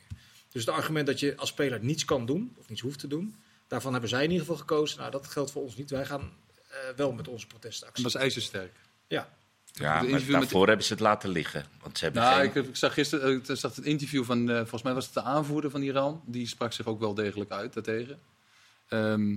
Dus 0.51 0.65
het 0.65 0.75
argument 0.75 1.07
dat 1.07 1.19
je 1.19 1.33
als 1.37 1.49
speler 1.49 1.83
niets 1.83 2.05
kan 2.05 2.25
doen, 2.25 2.55
of 2.57 2.69
niets 2.69 2.81
hoeft 2.81 2.99
te 2.99 3.07
doen, 3.07 3.35
daarvan 3.67 3.91
hebben 3.91 4.09
zij 4.09 4.23
in 4.23 4.29
ieder 4.31 4.45
geval 4.45 4.59
gekozen. 4.59 4.99
Nou, 4.99 5.11
dat 5.11 5.27
geldt 5.27 5.51
voor 5.51 5.61
ons 5.63 5.75
niet. 5.75 5.89
Wij 5.89 6.05
gaan 6.05 6.33
eh, 6.69 6.77
wel 6.95 7.11
met 7.11 7.27
onze 7.27 7.43
En 7.43 7.47
protestactie. 7.49 8.03
was 8.03 8.15
ijzersterk. 8.15 8.71
Ja, 9.07 9.29
Ja, 9.73 9.93
maar 9.93 10.05
interview 10.05 10.31
met- 10.31 10.41
daarvoor 10.41 10.67
hebben 10.67 10.85
ze 10.85 10.91
het 10.93 11.01
laten 11.01 11.29
liggen. 11.29 11.65
Want 11.81 11.97
ze 11.97 12.03
hebben 12.03 12.21
Nou, 12.21 12.35
geen... 12.51 12.63
ik, 12.63 12.69
ik 12.69 12.75
zag 12.75 12.93
gisteren 12.93 13.29
eh, 13.43 13.49
ik 13.53 13.57
zag 13.57 13.75
het 13.75 13.85
interview 13.85 14.23
van, 14.23 14.49
eh, 14.49 14.57
volgens 14.57 14.81
mij 14.83 14.93
was 14.93 15.05
het 15.05 15.13
de 15.13 15.21
aanvoerder 15.21 15.71
van 15.71 15.81
Iran. 15.81 16.21
Die 16.25 16.47
sprak 16.47 16.73
zich 16.73 16.85
ook 16.85 16.99
wel 16.99 17.13
degelijk 17.13 17.51
uit 17.51 17.73
daartegen. 17.73 18.19
Ehm, 18.87 19.35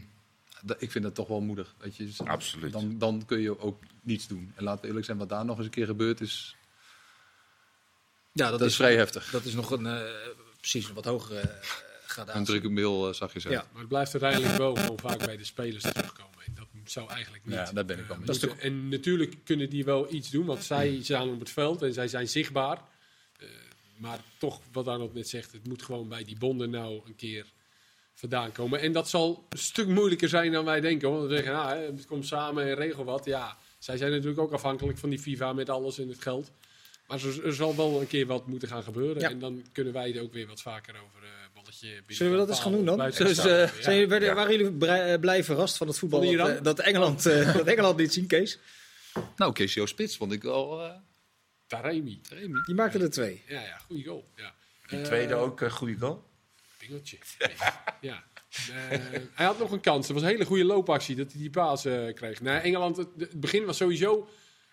ik 0.78 0.90
vind 0.90 1.04
dat 1.04 1.14
toch 1.14 1.28
wel 1.28 1.40
moedig. 1.40 1.74
Weet 1.78 1.96
je. 1.96 2.04
Dus 2.04 2.20
Absoluut. 2.20 2.72
Dan, 2.72 2.98
dan 2.98 3.22
kun 3.26 3.40
je 3.40 3.60
ook 3.60 3.82
niets 4.02 4.26
doen. 4.26 4.52
En 4.54 4.64
laten 4.64 4.80
we 4.80 4.86
eerlijk 4.86 5.06
zijn, 5.06 5.18
wat 5.18 5.28
daar 5.28 5.44
nog 5.44 5.56
eens 5.56 5.66
een 5.66 5.72
keer 5.72 5.86
gebeurd 5.86 6.20
is, 6.20 6.56
ja 8.32 8.50
dat, 8.50 8.60
is 8.60 8.76
vrij 8.76 8.96
heftig. 8.96 9.30
Dat 9.30 9.44
is 9.44 9.54
nog 9.54 9.70
een 9.70 9.86
eh, 9.86 10.02
precies 10.60 10.88
een 10.88 10.94
wat 10.94 11.04
hogere 11.04 11.42
uh, 12.18 12.34
Een 12.34 12.44
drukke 12.44 12.68
mail 12.68 13.08
eh, 13.08 13.14
zag 13.14 13.32
je 13.32 13.40
zo. 13.40 13.50
Ja. 13.50 13.66
Maar 13.72 13.80
het 13.80 13.88
blijft 13.88 14.12
uiteindelijk 14.12 14.58
wel 14.58 14.74
gewoon 14.74 14.98
vaak 14.98 15.18
bij 15.18 15.36
de 15.36 15.44
spelers 15.44 15.82
terugkomen. 15.82 16.38
En 16.46 16.54
dat 16.54 16.66
zou 16.84 17.10
eigenlijk 17.10 17.44
niet. 17.44 17.54
Ja, 17.54 17.72
daar 17.72 17.84
ben 17.84 17.98
ik 17.98 18.06
wel 18.06 18.16
mee. 18.16 18.56
En 18.58 18.88
natuurlijk 18.88 19.36
kunnen 19.44 19.70
die 19.70 19.84
wel 19.84 20.12
iets 20.12 20.30
doen, 20.30 20.46
want 20.46 20.64
zij 20.64 20.98
staan 21.02 21.28
op 21.28 21.40
het 21.40 21.50
veld 21.50 21.82
en 21.82 21.92
zij 21.92 22.08
zijn 22.08 22.28
zichtbaar. 22.28 22.78
Eh, 23.38 23.48
maar 23.96 24.18
toch, 24.38 24.60
wat 24.72 24.88
Arnold 24.88 25.14
net 25.14 25.28
zegt, 25.28 25.52
het 25.52 25.66
moet 25.66 25.82
gewoon 25.82 26.08
bij 26.08 26.24
die 26.24 26.38
bonden 26.38 26.70
nou 26.70 27.00
een 27.06 27.16
keer 27.16 27.46
vandaan 28.18 28.52
komen. 28.52 28.80
En 28.80 28.92
dat 28.92 29.08
zal 29.08 29.46
een 29.48 29.58
stuk 29.58 29.86
moeilijker 29.88 30.28
zijn 30.28 30.52
dan 30.52 30.64
wij 30.64 30.80
denken. 30.80 31.10
Want 31.10 31.28
we 31.28 31.34
zeggen, 31.34 31.52
nou, 31.52 31.68
hè, 31.76 31.82
het 31.84 32.06
komt 32.06 32.26
samen 32.26 32.64
en 32.64 32.74
regel 32.74 33.04
wat. 33.04 33.24
Ja, 33.24 33.56
zij 33.78 33.96
zijn 33.96 34.10
natuurlijk 34.10 34.38
ook 34.38 34.52
afhankelijk 34.52 34.98
van 34.98 35.08
die 35.10 35.18
FIFA 35.18 35.52
met 35.52 35.70
alles 35.70 35.98
en 35.98 36.08
het 36.08 36.22
geld. 36.22 36.50
Maar 37.06 37.20
er, 37.44 37.54
zal 37.54 37.76
wel 37.76 38.00
een 38.00 38.06
keer 38.06 38.26
wat 38.26 38.46
moeten 38.46 38.68
gaan 38.68 38.82
gebeuren. 38.82 39.20
Ja. 39.20 39.30
En 39.30 39.38
dan 39.38 39.64
kunnen 39.72 39.92
wij 39.92 40.14
er 40.16 40.22
ook 40.22 40.32
weer 40.32 40.46
wat 40.46 40.62
vaker 40.62 40.94
over 40.94 41.22
eh 41.22 41.28
balletje 41.54 41.88
binnen 41.88 42.14
Zullen 42.16 42.32
we 42.32 42.38
dat 42.38 42.48
eens 42.48 42.60
gaan 42.60 42.72
doen 42.72 42.84
dan? 42.84 42.98
Dus, 42.98 43.18
eh, 43.38 43.44
Ja. 43.44 43.66
zijn 43.80 43.94
jullie, 43.94 44.08
werden, 44.08 44.28
Ja. 44.28 44.34
waren 44.34 44.56
jullie 44.56 44.72
blij, 44.72 45.12
eh, 45.12 45.20
blij 45.20 45.44
verrast 45.44 45.76
van 45.76 45.86
het 45.86 45.98
voetbal 45.98 46.22
Van 46.24 46.36
dat, 46.36 46.64
dat, 46.64 46.78
Engeland, 46.78 47.26
eh, 47.26 47.54
dat 47.56 47.66
Engeland 47.66 47.96
niet 47.96 48.12
zien, 48.12 48.26
Kees? 48.26 48.58
Nou, 49.36 49.52
Casio 49.52 49.86
Spits 49.86 50.16
vond 50.16 50.32
ik 50.32 50.42
wel... 50.42 50.82
eh 50.82 50.90
Taremi. 51.66 52.20
Die 52.66 52.74
maakte 52.74 52.98
er 52.98 53.10
twee. 53.10 53.42
Ja, 53.46 53.60
ja, 53.60 53.78
goede 53.78 54.04
goal. 54.04 54.28
Ja. 54.36 54.54
Die 54.86 55.02
tweede 55.02 55.34
ook 55.34 55.60
een 55.60 55.70
goede 55.70 55.96
goal. 55.98 56.27
Ja. 58.00 58.24
Eh, 58.48 58.98
hij 59.32 59.46
had 59.46 59.58
nog 59.58 59.70
een 59.70 59.80
kans. 59.80 60.06
Het 60.06 60.16
was 60.16 60.22
een 60.22 60.28
hele 60.28 60.44
goede 60.44 60.64
loopactie 60.64 61.16
dat 61.16 61.32
hij 61.32 61.40
die 61.40 61.50
paas 61.50 61.84
eh, 61.84 62.14
kreeg. 62.14 62.40
Nee, 62.40 62.58
Engeland, 62.58 62.96
het, 62.96 63.08
het 63.18 63.40
begin 63.40 63.64
was 63.64 63.76
sowieso 63.76 64.28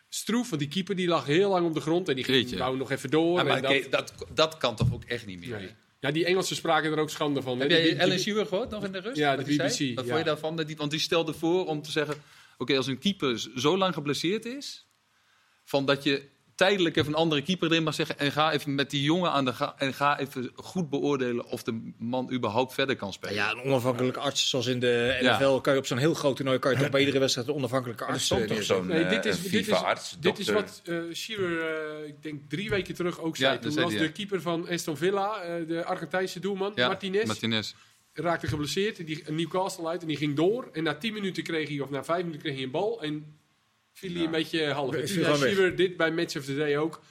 stroef. 0.10 0.50
Want 0.50 0.62
die 0.62 0.70
keeper 0.70 0.96
die 0.96 1.08
lag 1.08 1.26
heel 1.26 1.50
lang 1.50 1.68
op 1.68 1.74
de 1.74 1.82
grond. 1.82 2.10
En 2.10 2.16
die 2.16 2.24
ging, 2.24 2.38
Jeetje. 2.38 2.58
wou 2.58 2.78
nog 2.78 2.92
even 2.92 3.10
door. 3.10 3.38
Ja, 3.38 3.44
maar 3.44 3.64
en 3.64 3.90
dat, 3.90 3.92
dat, 3.92 4.28
dat 4.34 4.58
kan 4.58 4.76
toch 4.76 4.94
ook 4.94 5.04
echt 5.04 5.26
niet 5.26 5.40
meer? 5.40 5.58
nee. 5.58 5.70
Ja, 6.00 6.12
die 6.12 6.26
Engelsen 6.26 6.56
spraken 6.56 6.92
er 6.92 6.98
ook 6.98 7.10
schande 7.10 7.42
van. 7.42 7.60
Heb 7.60 7.70
jij 7.70 8.18
Shearer 8.18 8.46
gehoord 8.46 8.70
nog 8.70 8.84
in 8.84 8.92
de 8.92 9.00
rust? 9.00 9.18
Ja, 9.18 9.36
de 9.36 9.44
BBC, 9.44 9.72
zei? 9.72 9.94
Wat 9.94 10.04
ja. 10.04 10.10
vond 10.10 10.24
je 10.24 10.30
daarvan? 10.30 10.56
Dat 10.56 10.68
die, 10.68 10.76
want 10.76 10.92
die 10.92 11.00
stelde 11.00 11.34
voor 11.34 11.66
om 11.66 11.82
te 11.82 11.92
zeggen... 11.92 12.16
Oké, 12.58 12.78
als 12.78 12.88
een 12.88 13.00
keeper 13.00 13.50
zo 13.56 13.78
lang 13.78 13.94
geblesseerd 13.94 14.46
is... 14.46 14.86
Van 15.64 15.86
dat 15.86 16.04
je 16.04 16.30
tijdelijk 16.56 16.96
even 16.96 17.12
een 17.12 17.18
andere 17.18 17.42
keeper 17.42 17.72
erin 17.72 17.84
mag 17.84 17.94
zeggen... 17.94 18.20
en 18.20 18.32
ga 18.32 18.52
even 18.52 18.76
met 18.76 18.90
die 18.90 19.04
jongen 19.04 19.32
aan 19.32 19.46
de 19.46 19.54
ga 19.54 19.76
en 19.78 19.94
ga 19.94 20.20
even 20.20 20.52
goed 20.56 20.90
beoordelen... 20.90 21.46
of 21.46 21.64
de 21.64 21.92
man 21.98 22.32
überhaupt 22.32 22.74
verder 22.74 22.96
kan 22.96 23.14
spelen. 23.14 23.36
Ja, 23.36 23.52
een 23.52 23.62
onafhankelijke 23.62 24.20
arts 24.20 24.50
zoals 24.50 24.66
in 24.68 24.80
de 24.80 25.18
Ja. 25.22 25.38
NFL 25.38 25.56
kan 25.56 25.74
je 25.74 25.80
op 25.80 25.86
zo'n 25.86 25.98
heel 25.98 26.14
groot 26.14 26.36
toernooi 26.36 26.60
kan 26.60 26.72
je 26.72 26.78
toch 26.78 26.90
bij 26.90 27.00
iedere 27.00 27.20
wedstrijd 27.20 27.48
een 27.48 27.54
onafhankelijke 27.54 28.06
arts 28.06 28.26
stond 28.26 28.42
eh, 28.42 28.48
toch 28.48 28.64
zo'n 28.64 28.88
Nee, 28.88 29.06
dit 29.06 29.26
eh, 29.26 29.32
is, 29.32 29.42
dit 29.42 29.54
is, 29.54 29.66
FIFA-arts, 29.66 30.18
dit 30.20 30.40
is 30.40 30.46
dokter. 30.46 30.66
wat 30.66 30.82
eh 31.10 31.16
Shearer, 31.16 31.76
eh, 32.02 32.08
ik 32.08 32.24
denk 32.24 32.50
drie 32.50 32.70
weken 32.70 32.96
terug 32.96 33.20
ook 33.20 33.36
zei. 33.38 33.54
dat 33.54 33.62
Toen 33.62 33.72
zei 33.72 33.86
was 33.86 33.94
de 33.96 34.04
ja. 34.04 34.10
keeper 34.10 34.42
van 34.42 34.70
Aston 34.70 34.98
Villa, 34.98 35.42
eh, 35.42 35.68
de 35.68 35.86
Argentijnse 35.86 36.40
doelman, 36.40 36.72
Ja, 36.76 36.88
Martinez. 36.88 37.26
Martinez. 37.26 37.74
raakte 38.14 38.48
geblesseerd. 38.48 39.06
Die, 39.06 39.24
een 39.26 39.36
Newcastle 39.36 39.88
uit 39.88 40.02
en 40.02 40.08
die 40.08 40.18
ging 40.18 40.36
door. 40.36 40.70
En 40.74 40.84
na 40.84 40.96
10 40.96 41.14
minuten 41.14 41.44
kreeg 41.44 41.68
hij, 41.70 41.80
of 41.80 41.90
na 41.90 42.04
5 42.04 42.18
minuten 42.18 42.42
kreeg 42.42 42.56
hij 42.56 42.64
een 42.64 42.72
bal. 42.72 43.02
En 43.02 43.38
viel 43.96 44.10
hij 44.12 44.20
Ja. 44.20 44.26
een 44.26 44.32
beetje 44.32 44.66
half. 44.72 44.96
Dit 45.76 45.98
bij 45.98 46.12
Match 46.12 46.38
of 46.38 46.46
the 46.46 46.56
Day 46.56 46.78
ook. 46.78 47.02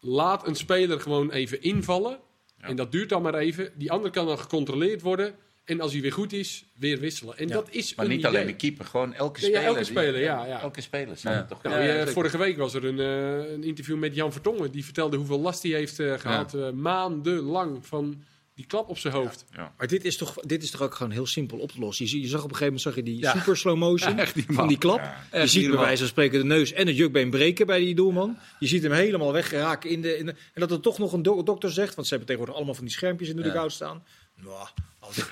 Laat 0.00 0.46
een 0.46 0.54
speler 0.54 1.00
gewoon 1.00 1.30
even 1.30 1.62
invallen. 1.62 2.18
En 2.60 2.76
dat 2.76 2.92
duurt 2.92 3.08
dan 3.08 3.22
maar 3.22 3.34
even. 3.34 3.72
Die 3.74 3.92
ander 3.92 4.10
kan 4.10 4.26
dan 4.26 4.38
gecontroleerd 4.38 5.00
worden. 5.00 5.34
En 5.64 5.80
als 5.80 5.92
hij 5.92 6.00
weer 6.00 6.12
goed 6.12 6.32
is, 6.32 6.64
weer 6.78 6.98
wisselen. 6.98 7.38
En 7.38 7.48
Ja. 7.48 7.54
dat 7.54 7.68
is 7.70 7.94
Maar 7.94 8.04
een 8.04 8.10
niet 8.10 8.20
idee. 8.20 8.30
alleen 8.32 8.46
de 8.46 8.56
keeper, 8.56 8.84
gewoon 8.84 9.14
elke 9.14 9.40
Ja, 9.40 9.46
speler. 9.46 9.62
elke 9.64 9.78
die- 9.78 9.88
speler, 9.88 10.20
ja, 10.20 10.46
ja. 10.46 10.60
Elke 10.60 10.80
speler. 10.80 11.16
Ja. 11.22 11.44
toch? 11.44 11.62
Nou, 11.62 11.82
Ja, 11.82 11.96
zeker. 11.98 12.12
vorige 12.12 12.38
week 12.38 12.56
was 12.56 12.74
er 12.74 12.84
een, 12.84 12.98
eh, 13.00 13.52
een 13.52 13.64
interview 13.64 13.96
met 13.98 14.14
Jan 14.14 14.32
Vertongen. 14.32 14.70
Die 14.70 14.84
vertelde 14.84 15.16
hoeveel 15.16 15.40
last 15.40 15.62
hij 15.62 15.72
heeft 15.72 15.98
eh, 16.00 16.18
gehad. 16.18 16.54
eh, 16.54 16.70
maandenlang 16.70 17.86
van 17.86 18.24
die 18.60 18.68
klap 18.68 18.88
op 18.88 18.98
zijn 18.98 19.14
hoofd. 19.14 19.44
Maar 19.76 19.86
dit 19.86 20.04
is, 20.04 20.16
toch, 20.16 20.34
dit 20.34 20.62
is 20.62 20.70
toch 20.70 20.82
ook 20.82 20.94
gewoon 20.94 21.12
heel 21.12 21.26
simpel 21.26 21.58
op 21.58 21.72
te 21.72 21.80
lossen. 21.80 22.06
Je, 22.06 22.20
je 22.20 22.26
zag 22.28 22.42
op 22.44 22.50
een 22.50 22.56
gegeven 22.56 22.64
moment 22.64 22.80
zag 22.82 22.94
je 22.94 23.02
die 23.02 23.18
Ja. 23.18 23.32
super 23.38 23.56
slow 23.56 23.76
motion 23.76 24.16
Ja, 24.20 24.26
van 24.48 24.68
die 24.68 24.78
klap. 24.78 24.98
Ja. 24.98 25.24
je 25.30 25.36
Echt 25.36 25.50
ziet 25.50 25.68
bij 25.70 25.78
wijze 25.78 25.98
van 25.98 26.06
spreken 26.08 26.38
de 26.38 26.44
neus 26.44 26.72
en 26.72 26.86
het 26.86 26.96
jukbeen 26.96 27.30
breken 27.30 27.66
bij 27.66 27.78
die 27.78 27.94
doelman. 27.94 28.36
Je 28.58 28.66
ziet 28.66 28.82
hem 28.82 28.92
helemaal 28.92 29.32
weggeraken 29.32 29.90
in 29.90 30.00
de, 30.02 30.18
in 30.18 30.26
de... 30.26 30.30
En 30.32 30.60
dat 30.60 30.70
er 30.70 30.80
toch 30.80 30.98
nog 30.98 31.12
een 31.12 31.22
do- 31.22 31.42
dokter 31.42 31.70
zegt, 31.70 31.94
want 31.94 32.06
ze 32.06 32.14
hebben 32.14 32.26
tegenwoordig 32.26 32.54
allemaal 32.56 32.74
van 32.74 32.84
die 32.84 32.94
schermpjes 32.94 33.28
in 33.28 33.36
de 33.36 33.42
Ja. 33.42 33.48
dugout 33.48 33.72
staan. 33.72 34.04
Nou, 34.42 34.54
laten 35.02 35.22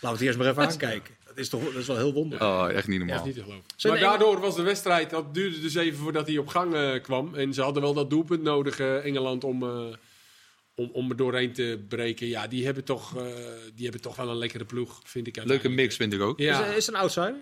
we, 0.00 0.08
het 0.08 0.20
eerst 0.20 0.38
maar 0.38 0.48
even 0.48 0.62
aankijken. 0.62 1.14
Dat 1.26 1.38
is, 1.38 1.48
toch, 1.48 1.64
dat 1.64 1.74
is 1.74 1.86
wel 1.86 1.96
heel 1.96 2.12
wonderlijk. 2.12 2.50
Oh, 2.50 2.70
echt 2.70 2.88
niet 2.88 2.98
normaal. 2.98 3.18
is 3.18 3.24
niet 3.24 3.34
te 3.34 3.42
geloven. 3.42 3.64
Zijn 3.76 3.92
maar 3.92 4.02
Engel- 4.02 4.18
daardoor 4.18 4.40
was 4.40 4.56
de 4.56 4.62
wedstrijd, 4.62 5.10
dat 5.10 5.34
duurde 5.34 5.60
dus 5.60 5.74
even 5.74 5.98
voordat 5.98 6.26
hij 6.26 6.38
op 6.38 6.48
gang 6.48 6.74
eh, 6.74 7.02
kwam. 7.02 7.34
En 7.34 7.54
ze 7.54 7.62
hadden 7.62 7.82
wel 7.82 7.94
dat 7.94 8.10
doelpunt 8.10 8.42
nodig, 8.42 8.78
eh, 8.80 9.04
Engeland, 9.04 9.44
om, 9.44 9.62
eh, 9.62 9.84
om, 10.78 10.90
om 10.92 11.10
er 11.10 11.16
doorheen 11.16 11.52
te 11.52 11.84
breken. 11.88 12.26
Ja, 12.26 12.46
die 12.46 12.64
hebben, 12.64 12.84
toch, 12.84 13.16
eh, 13.16 13.24
die 13.74 13.82
hebben 13.84 14.00
toch 14.00 14.16
wel 14.16 14.28
een 14.28 14.36
lekkere 14.36 14.64
ploeg, 14.64 15.00
vind 15.04 15.26
ik. 15.26 15.44
Leuke 15.44 15.68
mix 15.68 15.96
vind 15.96 16.12
ik 16.12 16.20
ook. 16.20 16.38
Ja, 16.38 16.64
Is, 16.64 16.76
is 16.76 16.86
het 16.86 16.94
een 16.94 17.00
outsider? 17.00 17.40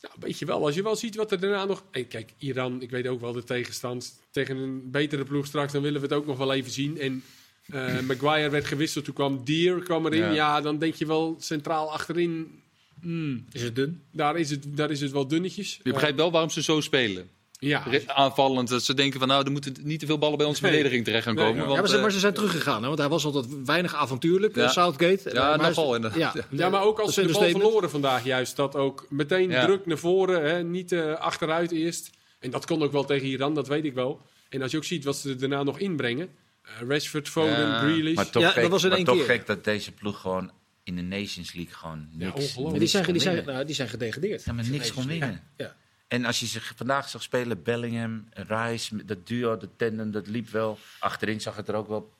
Ja, 0.00 0.08
een 0.14 0.20
beetje 0.20 0.46
wel. 0.46 0.64
Als 0.64 0.74
je 0.74 0.82
wel 0.82 0.96
ziet 0.96 1.16
wat 1.16 1.32
er 1.32 1.40
daarna 1.40 1.64
nog... 1.64 1.84
Hey, 1.90 2.04
kijk, 2.04 2.32
Iran, 2.38 2.82
ik 2.82 2.90
weet 2.90 3.06
ook 3.06 3.20
wel 3.20 3.32
de 3.32 3.44
tegenstand. 3.44 4.20
Tegen 4.30 4.56
een 4.56 4.90
betere 4.90 5.24
ploeg 5.24 5.46
straks, 5.46 5.72
dan 5.72 5.82
willen 5.82 6.00
we 6.00 6.06
het 6.06 6.16
ook 6.16 6.26
nog 6.26 6.38
wel 6.38 6.52
even 6.52 6.70
zien. 6.70 7.00
En 7.00 7.22
eh, 7.66 8.00
Maguire 8.08 8.50
werd 8.50 8.64
gewisseld, 8.64 9.04
toen 9.04 9.14
kwam 9.14 9.44
Dier 9.44 9.82
kwam 9.82 10.06
erin. 10.06 10.20
Ja. 10.20 10.32
Ja. 10.32 10.60
dan 10.60 10.78
denk 10.78 10.94
je 10.94 11.06
wel 11.06 11.36
centraal 11.40 11.92
achterin... 11.92 12.62
hmm, 13.00 13.44
Is 13.52 13.62
het 13.62 13.76
dun? 13.76 14.02
daar, 14.12 14.38
is 14.38 14.50
het, 14.50 14.76
daar 14.76 14.90
is 14.90 15.00
het 15.00 15.12
wel 15.12 15.28
dunnetjes. 15.28 15.80
Je 15.82 15.92
begrijpt 15.92 16.16
wel 16.16 16.30
waarom 16.30 16.50
ze 16.50 16.62
zo 16.62 16.80
spelen. 16.80 17.30
Ja, 17.60 17.84
Aanvallend. 18.06 18.68
Dat 18.68 18.82
ze 18.82 18.94
denken 18.94 19.18
van 19.18 19.28
nou, 19.28 19.44
er 19.44 19.50
moeten 19.50 19.74
niet 19.82 20.00
te 20.00 20.06
veel 20.06 20.18
ballen 20.18 20.38
bij 20.38 20.46
onze 20.46 20.62
Nee. 20.62 20.70
verdediging 20.70 21.04
terecht 21.04 21.24
gaan 21.24 21.34
Nee, 21.34 21.44
komen. 21.44 21.60
ja. 21.60 21.64
want, 21.66 21.74
ja, 21.74 21.80
maar, 21.80 21.90
ze, 21.90 21.96
eh, 21.96 22.02
maar 22.02 22.12
ze 22.12 22.18
zijn 22.18 22.34
teruggegaan, 22.34 22.80
hè? 22.80 22.86
want 22.86 22.98
hij 22.98 23.08
was 23.08 23.24
altijd 23.24 23.46
weinig 23.64 23.94
avontuurlijk, 23.94 24.56
Ja. 24.56 24.62
eh, 24.64 24.70
Southgate. 24.70 25.30
Ja, 25.32 25.56
maar 25.56 25.68
nogal 25.68 25.94
inderdaad. 25.94 26.34
Ja. 26.34 26.44
Ja, 26.50 26.68
maar 26.68 26.82
ook 26.82 26.98
als 26.98 27.14
ze 27.14 27.26
de 27.26 27.32
bal 27.32 27.48
verloren 27.48 27.90
vandaag 27.90 28.24
juist. 28.24 28.56
Dat 28.56 28.74
ook 28.76 29.06
meteen 29.10 29.50
Ja. 29.50 29.64
druk 29.64 29.86
naar 29.86 29.98
voren, 29.98 30.42
hè, 30.50 30.62
niet 30.62 30.92
eh, 30.92 31.12
achteruit 31.14 31.70
eerst. 31.70 32.10
En 32.38 32.50
dat 32.50 32.66
kon 32.66 32.82
ook 32.82 32.92
wel 32.92 33.04
tegen 33.04 33.26
Iran, 33.26 33.54
dat 33.54 33.68
weet 33.68 33.84
ik 33.84 33.94
wel. 33.94 34.20
En 34.48 34.62
als 34.62 34.70
je 34.70 34.76
ook 34.76 34.84
ziet 34.84 35.04
wat 35.04 35.16
ze 35.16 35.28
er 35.30 35.38
daarna 35.38 35.62
nog 35.62 35.78
inbrengen. 35.78 36.28
eh, 36.62 36.88
Rashford, 36.88 37.28
Foden, 37.28 37.58
Ja. 37.58 37.78
Grealish. 37.78 38.14
Maar 38.14 38.30
toch, 38.30 38.42
Ja, 38.42 38.48
dat 38.48 38.58
gek, 38.62 38.68
was 38.70 38.82
in 38.82 38.88
maar 38.88 38.96
één 38.98 39.06
toch 39.06 39.16
keer. 39.16 39.24
gek 39.24 39.46
dat 39.46 39.64
deze 39.64 39.92
ploeg 39.92 40.20
gewoon 40.20 40.50
in 40.84 40.96
de 40.96 41.02
Nations 41.02 41.52
League 41.52 41.74
gewoon 41.74 42.08
niks. 42.12 42.56
Maar 42.58 42.78
die 42.78 42.88
zijn, 42.88 43.12
die, 43.12 43.20
zijn, 43.20 43.44
nou, 43.44 43.64
die 43.64 43.74
zijn 43.74 43.88
gedegradeerd. 43.88 44.44
Ja, 44.44 44.52
maar 44.52 44.68
niks 44.70 44.92
kon 44.92 45.06
winnen. 45.06 45.42
Ja. 45.56 45.76
En 46.08 46.24
als 46.24 46.40
je 46.40 46.46
ze 46.46 46.60
vandaag 46.76 47.08
zag 47.08 47.22
spelen, 47.22 47.62
Bellingham, 47.62 48.28
Rice, 48.30 49.04
dat 49.04 49.26
duo, 49.26 49.56
dat 49.56 49.70
tandem, 49.76 50.10
dat 50.10 50.26
liep 50.26 50.48
wel. 50.48 50.78
Achterin 50.98 51.40
zag 51.40 51.56
het 51.56 51.68
er 51.68 51.74
ook 51.74 51.88
wel 51.88 52.12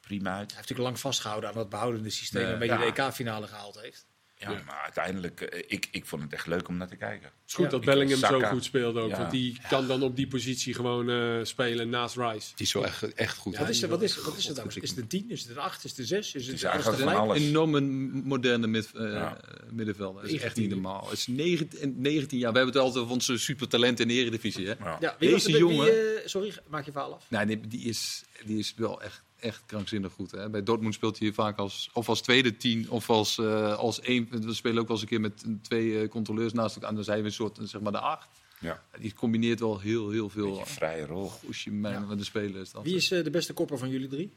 prima 0.00 0.30
uit. 0.30 0.36
Hij 0.36 0.40
heeft 0.40 0.54
natuurlijk 0.54 0.88
lang 0.88 1.00
vastgehouden 1.00 1.48
aan 1.48 1.54
dat 1.54 1.68
behoudende 1.68 2.10
systeem 2.10 2.46
waarmee 2.46 2.70
hij 2.70 2.92
de 2.92 3.02
EK-finale 3.02 3.46
gehaald 3.46 3.80
heeft. 3.80 4.06
Ja, 4.40 4.50
maar 4.66 4.80
uiteindelijk, 4.82 5.40
eh, 5.40 5.62
ik, 5.66 5.88
ik 5.90 6.06
vond 6.06 6.22
het 6.22 6.32
echt 6.32 6.46
leuk 6.46 6.68
om 6.68 6.76
naar 6.76 6.88
te 6.88 6.96
kijken. 6.96 7.24
Het 7.24 7.32
is 7.48 7.54
goed 7.54 7.64
Ja, 7.64 7.70
dat 7.70 7.80
ik- 7.80 7.86
Bellingham 7.86 8.18
zo 8.18 8.40
goed 8.40 8.64
speelt 8.64 8.96
ook. 8.96 9.10
Ja. 9.10 9.16
Want 9.18 9.30
die 9.30 9.58
kan 9.68 9.86
dan 9.86 10.02
op 10.02 10.16
die 10.16 10.26
positie 10.28 10.74
gewoon 10.74 11.10
eh, 11.10 11.44
spelen 11.44 11.88
naast 11.88 12.16
Rice. 12.16 12.48
Die 12.56 12.66
is 12.66 12.72
wel 12.72 12.84
echt, 12.84 13.14
echt 13.14 13.36
goed. 13.36 13.56
wat, 13.56 13.68
is, 13.68 13.72
die 13.78 13.82
het- 13.88 13.90
wat, 13.90 14.02
is, 14.02 14.22
wat 14.22 14.36
is 14.36 14.46
het 14.46 14.56
nou? 14.56 14.68
Is 14.80 14.90
het 14.90 14.98
een 14.98 15.06
10? 15.06 15.30
Is 15.30 15.40
het 15.42 15.50
een 15.50 15.58
8? 15.58 15.84
Is 15.84 15.90
het 15.90 15.98
een 15.98 16.06
6? 16.06 16.34
Is 16.34 16.46
het, 16.46 16.54
is 16.54 16.62
eigenlijk 16.62 17.00
alles 17.02 17.12
van 17.14 17.22
alles. 17.22 17.38
enorme 17.42 17.80
moderne 18.24 18.66
mid, 18.66 18.90
eh, 18.94 19.12
Ja. 19.12 19.40
middenvelder. 19.70 20.22
Dat 20.22 20.30
is 20.30 20.36
echt 20.40 20.56
19. 20.56 20.62
niet 20.62 20.72
normaal. 20.82 21.08
Het 21.10 21.18
is 21.18 21.26
19, 21.26 21.94
19 22.00 22.38
jaar. 22.38 22.52
We 22.52 22.56
hebben 22.58 22.74
het 22.74 22.84
altijd 22.84 23.02
over 23.02 23.14
onze 23.14 23.38
supertalenten 23.38 24.08
in 24.08 24.14
de 24.14 24.20
Eredivisie. 24.20 24.66
Hè? 24.66 24.74
Ja. 25.00 25.16
Deze 25.18 25.50
de- 25.52 25.58
jongen- 25.58 25.88
eh, 25.88 26.26
sorry, 26.26 26.52
maak 26.68 26.84
je 26.84 26.92
verhaal 26.92 27.14
af. 27.14 27.24
Nee, 27.28 27.44
nee, 27.44 27.60
die, 27.60 27.80
is, 27.84 28.22
die 28.44 28.58
is 28.58 28.74
wel 28.76 29.02
echt, 29.02 29.22
echt 29.40 29.62
krankzinnig 29.66 30.12
goed. 30.12 30.30
Hè? 30.30 30.50
Bij 30.50 30.62
Dortmund 30.62 30.94
speelt 30.94 31.18
hij 31.18 31.32
vaak 31.32 31.58
als, 31.58 31.90
of 31.92 32.08
als 32.08 32.20
tweede 32.20 32.56
tien 32.56 32.90
of 32.90 33.10
als, 33.10 33.38
eh, 33.38 33.76
als 33.78 34.00
één. 34.00 34.28
We 34.46 34.54
spelen 34.54 34.78
ook 34.78 34.86
wel 34.88 34.96
eens 34.96 35.02
een 35.02 35.08
keer 35.10 35.20
met 35.20 35.44
twee 35.62 36.00
eh, 36.02 36.08
controleurs 36.08 36.52
naast 36.52 36.74
elkaar. 36.74 36.90
En 36.90 36.94
dan 36.96 37.04
zijn 37.04 37.18
we 37.20 37.24
een 37.26 37.32
soort, 37.32 37.58
zeg 37.62 37.80
maar, 37.80 37.92
de 37.92 37.98
acht. 38.00 38.28
Ja. 38.60 38.82
Die 39.00 39.14
combineert 39.14 39.60
wel 39.60 39.78
heel, 39.80 40.10
heel 40.10 40.28
veel. 40.28 40.50
Beetje 40.56 40.72
vrije 40.74 41.06
rol, 41.06 41.32
Als 41.46 41.64
je 41.64 41.70
mij 41.70 42.00
met 42.00 42.18
de 42.18 42.24
spelers. 42.24 42.70
Dan. 42.70 42.82
Wie 42.82 42.96
is 42.96 43.10
eh, 43.10 43.24
de 43.24 43.30
beste 43.30 43.52
kopper 43.52 43.78
van 43.78 43.88
jullie 43.88 44.08
drie? 44.08 44.32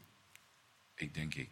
ik 0.94 1.14
denk 1.14 1.34
ik. 1.34 1.48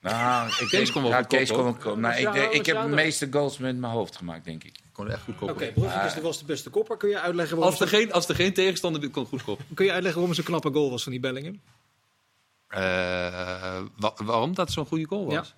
Nou, 0.00 0.48
ik 0.48 0.54
Kees 0.56 0.70
denk, 0.70 0.90
kon 0.92 1.02
wel 1.02 1.26
Kees 1.26 1.50
kon 1.52 1.76
wel. 1.82 1.96
Nou, 1.96 2.14
ik, 2.14 2.52
ik 2.52 2.66
heb 2.66 2.82
de 2.82 2.88
meeste 2.88 3.28
goals 3.30 3.58
met 3.58 3.76
mijn 3.76 3.92
hoofd 3.92 4.16
gemaakt, 4.16 4.44
denk 4.44 4.64
ik. 4.64 4.74
kon 4.92 5.10
echt 5.10 5.22
goed 5.22 5.34
Oké, 5.34 5.72
koppen. 5.72 6.04
Is 6.06 6.14
de- 6.14 6.20
was 6.20 6.38
de 6.38 6.44
beste 6.44 6.70
kopper. 6.70 6.96
Kun 6.96 7.08
je 7.08 7.20
uitleggen 7.20 7.56
waarom, 7.56 7.72
Als 7.78 7.82
er, 7.82 7.88
ze- 7.88 7.96
geen, 7.96 8.12
als 8.12 8.28
er 8.28 8.34
geen 8.34 8.52
tegenstander 8.54 9.00
wil, 9.00 9.10
kon 9.10 9.26
goed 9.26 9.42
koppen. 9.42 9.66
kun 9.74 9.84
je 9.84 9.92
uitleggen 9.92 10.20
waarom 10.20 10.36
het 10.36 10.46
zo'n 10.46 10.58
knappe 10.58 10.78
goal 10.78 10.90
was 10.90 11.02
van 11.02 11.12
die 11.12 11.20
Bellingham? 11.20 11.60
Eh, 12.72 13.82
wa- 13.96 14.14
waarom 14.24 14.54
dat 14.54 14.72
zo'n 14.72 14.86
goede 14.86 15.04
goal 15.06 15.26
was? 15.26 15.54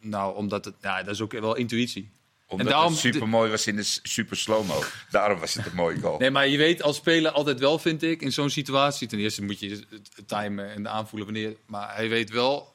Nou, 0.00 0.36
omdat 0.36 0.64
het, 0.64 0.74
ja, 0.80 1.02
dat 1.02 1.14
is 1.14 1.20
ook 1.20 1.32
wel 1.32 1.54
intuïtie. 1.56 2.10
Omdat 2.46 2.66
En 2.66 2.72
daarom- 2.72 2.92
het 2.92 3.00
super 3.00 3.28
mooi 3.28 3.50
was 3.50 3.66
in 3.66 3.76
de 3.76 3.98
super 4.02 4.36
slow-mo. 4.36 4.82
Daarom 5.10 5.38
was 5.40 5.54
het 5.54 5.66
een 5.66 5.74
mooie 5.74 6.00
goal. 6.00 6.18
Nee, 6.18 6.30
maar 6.30 6.48
je 6.48 6.56
weet 6.56 6.82
als 6.82 6.96
speler 6.96 7.30
altijd 7.30 7.58
wel, 7.60 7.78
vind 7.78 8.02
ik, 8.02 8.22
in 8.22 8.32
zo'n 8.32 8.50
situatie. 8.50 9.08
Ten 9.08 9.18
eerste 9.18 9.42
moet 9.42 9.58
je 9.58 9.70
het 9.70 10.10
het 10.14 10.28
timen 10.28 10.70
en 10.70 10.88
aanvoelen 10.88 11.32
wanneer. 11.32 11.56
Maar 11.66 11.94
hij 11.94 12.08
weet 12.08 12.30
wel 12.30 12.74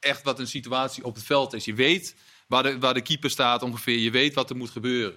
echt 0.00 0.22
wat 0.22 0.38
een 0.38 0.46
situatie 0.46 1.04
op 1.04 1.14
het 1.14 1.24
veld 1.24 1.52
is. 1.52 1.64
Je 1.64 1.74
weet 1.74 2.14
waar 2.46 2.62
de, 2.62 2.78
waar 2.78 2.94
de 2.94 3.00
keeper 3.02 3.30
staat 3.30 3.62
ongeveer. 3.62 3.98
Je 3.98 4.10
weet 4.10 4.34
wat 4.34 4.50
er 4.50 4.56
moet 4.56 4.70
gebeuren. 4.70 5.14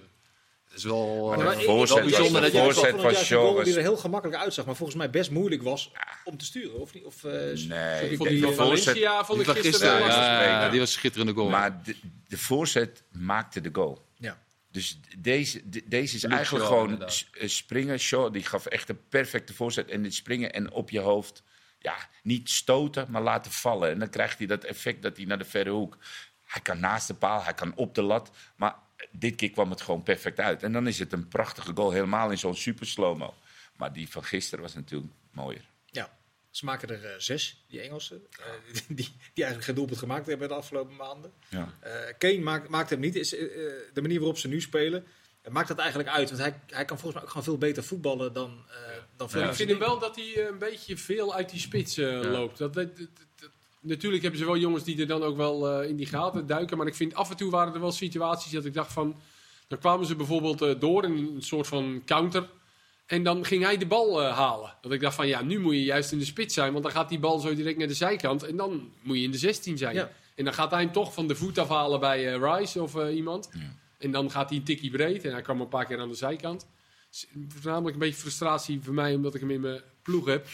Het 0.72 0.80
is 0.80 0.86
wel, 0.86 1.24
Maar 1.26 1.32
eh, 1.32 1.38
de 1.38 1.44
Maar 1.44 1.58
ik- 1.58 1.64
voorzet 1.64 1.96
ik- 1.96 2.02
dat 2.02 2.10
ik- 2.10 2.16
je- 2.52 2.62
voorzet 2.62 2.90
van 3.00 3.64
die 3.64 3.74
er 3.74 3.80
heel 3.80 3.96
gemakkelijk 3.96 4.38
uitzag, 4.42 4.64
maar 4.66 4.76
volgens 4.76 4.98
mij 4.98 5.10
best 5.10 5.30
moeilijk 5.30 5.62
was 5.62 5.90
om 6.24 6.36
te 6.36 6.44
sturen, 6.44 6.80
of 6.80 6.94
niet? 6.94 7.04
Of, 7.04 7.24
eh, 7.24 7.32
Nee, 7.32 7.50
ik 7.50 7.56
Vond 7.56 7.68
denk 7.68 8.18
die 8.18 8.40
de 8.40 8.46
van 8.54 8.66
voorzet- 8.66 8.98
vond 9.24 9.40
ik 9.40 9.46
gisteren 9.48 9.98
ja, 10.06 10.68
die 10.68 10.80
was 10.80 10.88
een 10.88 10.98
schitterende 10.98 11.32
goal. 11.32 11.48
Maar 11.48 11.82
de, 11.82 11.96
de 12.28 12.38
voorzet 12.38 13.02
maakte 13.10 13.60
de 13.60 13.68
goal. 13.72 14.06
Ja. 14.16 14.38
Dus 14.70 15.00
deze, 15.18 15.68
de- 15.70 15.82
deze 15.86 16.16
is 16.16 16.22
Luke 16.22 16.34
eigenlijk 16.34 16.64
Shaw, 16.64 16.74
gewoon 16.74 16.90
inderdaad. 16.92 17.24
springen. 17.50 17.98
Shaw 17.98 18.32
die 18.32 18.44
gaf 18.44 18.66
echt 18.66 18.88
een 18.88 19.00
perfecte 19.08 19.54
voorzet. 19.54 19.88
En 19.90 20.04
het 20.04 20.14
springen 20.14 20.52
en 20.52 20.70
op 20.72 20.90
je 20.90 21.00
hoofd, 21.00 21.42
ja, 21.78 21.94
niet 22.22 22.50
stoten, 22.50 23.06
maar 23.10 23.22
laten 23.22 23.52
vallen. 23.52 23.90
En 23.90 23.98
dan 23.98 24.10
krijgt 24.10 24.38
hij 24.38 24.46
dat 24.46 24.64
effect 24.64 25.02
dat 25.02 25.16
hij 25.16 25.26
naar 25.26 25.38
de 25.38 25.44
verre 25.44 25.70
hoek. 25.70 25.98
Hij 26.46 26.62
kan 26.62 26.80
naast 26.80 27.06
de 27.06 27.14
paal, 27.14 27.42
hij 27.42 27.54
kan 27.54 27.72
op 27.76 27.94
de 27.94 28.02
lat. 28.02 28.30
Maar 28.56 28.74
dit 29.10 29.34
keer 29.34 29.50
kwam 29.50 29.70
het 29.70 29.80
gewoon 29.80 30.02
perfect 30.02 30.40
uit. 30.40 30.62
En 30.62 30.72
dan 30.72 30.86
is 30.86 30.98
het 30.98 31.12
een 31.12 31.28
prachtige 31.28 31.72
goal, 31.74 31.90
helemaal 31.90 32.30
in 32.30 32.38
zo'n 32.38 32.56
super 32.56 32.86
slow-mo. 32.86 33.34
Maar 33.76 33.92
die 33.92 34.08
van 34.08 34.24
gisteren 34.24 34.62
was 34.64 34.74
natuurlijk 34.74 35.12
mooier. 35.30 35.64
ja. 35.86 36.20
Ze 36.50 36.64
maken 36.64 36.88
er 36.88 37.04
eh, 37.04 37.18
zes, 37.18 37.64
die 37.68 37.80
Engelsen, 37.80 38.22
eh, 38.38 38.46
die, 38.88 38.96
die 38.96 39.08
eigenlijk 39.34 39.64
geen 39.64 39.74
doelpunt 39.74 39.98
gemaakt 39.98 40.26
hebben 40.26 40.48
de 40.48 40.54
afgelopen 40.54 40.96
maanden. 40.96 41.32
Ja. 41.48 41.74
Eh, 41.80 41.92
Kane 42.18 42.38
maakt, 42.40 42.68
maakt 42.68 42.90
hem 42.90 43.00
niet. 43.00 43.14
Is, 43.14 43.28
de 43.30 43.90
manier 44.00 44.18
waarop 44.18 44.38
ze 44.38 44.48
nu 44.48 44.60
spelen, 44.60 45.06
maakt 45.48 45.68
dat 45.68 45.78
eigenlijk 45.78 46.08
uit. 46.08 46.28
Want 46.30 46.40
hij, 46.40 46.60
hij 46.66 46.84
kan 46.84 46.98
volgens 46.98 47.14
mij 47.14 47.22
ook 47.22 47.28
gewoon 47.28 47.44
veel 47.44 47.58
beter 47.58 47.84
voetballen 47.84 48.32
dan, 48.32 48.64
eh 48.68 48.76
dan 49.16 49.30
veel 49.30 49.40
Ja, 49.40 49.48
ik 49.48 49.54
vind 49.54 49.70
hem 49.70 49.78
wel 49.78 49.98
dat 49.98 50.16
hij 50.16 50.46
een 50.48 50.58
beetje 50.58 50.96
veel 50.96 51.34
uit 51.34 51.50
die 51.50 51.60
spits 51.60 51.98
eh, 51.98 52.20
loopt. 52.20 52.58
Dat, 52.58 52.74
dat- 52.74 52.96
dat- 52.96 53.08
dat- 53.16 53.26
natuurlijk 53.82 54.22
hebben 54.22 54.40
ze 54.40 54.46
wel 54.46 54.56
jongens 54.56 54.84
die 54.84 55.00
er 55.00 55.06
dan 55.06 55.22
ook 55.22 55.36
wel 55.36 55.68
eh, 55.68 55.88
in 55.88 55.96
die 55.96 56.06
gaten 56.06 56.46
duiken. 56.46 56.76
Maar 56.76 56.86
ik 56.86 56.94
vind 56.94 57.14
af 57.14 57.30
en 57.30 57.36
toe 57.36 57.50
waren 57.50 57.74
er 57.74 57.80
wel 57.80 57.92
situaties 57.92 58.52
dat 58.52 58.64
ik 58.64 58.74
dacht 58.74 58.92
van... 58.92 59.16
Dan 59.68 59.78
kwamen 59.78 60.06
ze 60.06 60.16
bijvoorbeeld 60.16 60.62
eh, 60.62 60.80
door 60.80 61.04
in 61.04 61.12
een 61.12 61.42
soort 61.42 61.66
van 61.66 62.02
counter. 62.04 62.48
En 63.12 63.22
dan 63.22 63.44
ging 63.44 63.62
hij 63.62 63.76
de 63.76 63.86
bal 63.86 64.22
eh, 64.22 64.36
halen. 64.36 64.74
Dat 64.80 64.92
ik 64.92 65.00
dacht 65.00 65.14
van 65.14 65.26
ja, 65.26 65.42
nu 65.42 65.60
moet 65.60 65.74
je 65.74 65.82
juist 65.82 66.12
in 66.12 66.18
de 66.18 66.24
spits 66.24 66.54
zijn. 66.54 66.72
Want 66.72 66.84
dan 66.84 66.92
gaat 66.92 67.08
die 67.08 67.18
bal 67.18 67.38
zo 67.38 67.54
direct 67.54 67.78
naar 67.78 67.86
de 67.86 67.94
zijkant. 67.94 68.42
En 68.42 68.56
dan 68.56 68.92
moet 69.02 69.16
je 69.16 69.22
in 69.22 69.30
de 69.30 69.38
16 69.38 69.78
zijn. 69.78 69.94
Ja. 69.94 70.10
En 70.34 70.44
dan 70.44 70.54
gaat 70.54 70.70
hij 70.70 70.80
hem 70.80 70.92
toch 70.92 71.14
van 71.14 71.26
de 71.26 71.34
voet 71.34 71.58
afhalen 71.58 72.00
bij 72.00 72.34
eh, 72.34 72.40
Rice 72.40 72.82
of 72.82 72.96
eh, 72.96 73.14
iemand. 73.14 73.50
En 73.98 74.10
dan 74.10 74.30
gaat 74.30 74.48
hij 74.48 74.58
een 74.58 74.64
tikkie 74.64 74.90
breed. 74.90 75.24
En 75.24 75.32
hij 75.32 75.42
kwam 75.42 75.60
een 75.60 75.68
paar 75.68 75.84
keer 75.84 76.00
aan 76.00 76.08
de 76.08 76.14
zijkant. 76.14 76.66
Dus, 77.10 77.26
Voornamelijk 77.48 77.94
een 77.94 78.00
beetje 78.00 78.20
frustratie 78.20 78.80
voor 78.82 78.94
mij, 78.94 79.14
omdat 79.14 79.34
ik 79.34 79.40
hem 79.40 79.50
in 79.50 79.60
mijn 79.60 79.80
ploeg 80.02 80.26
heb. 80.26 80.46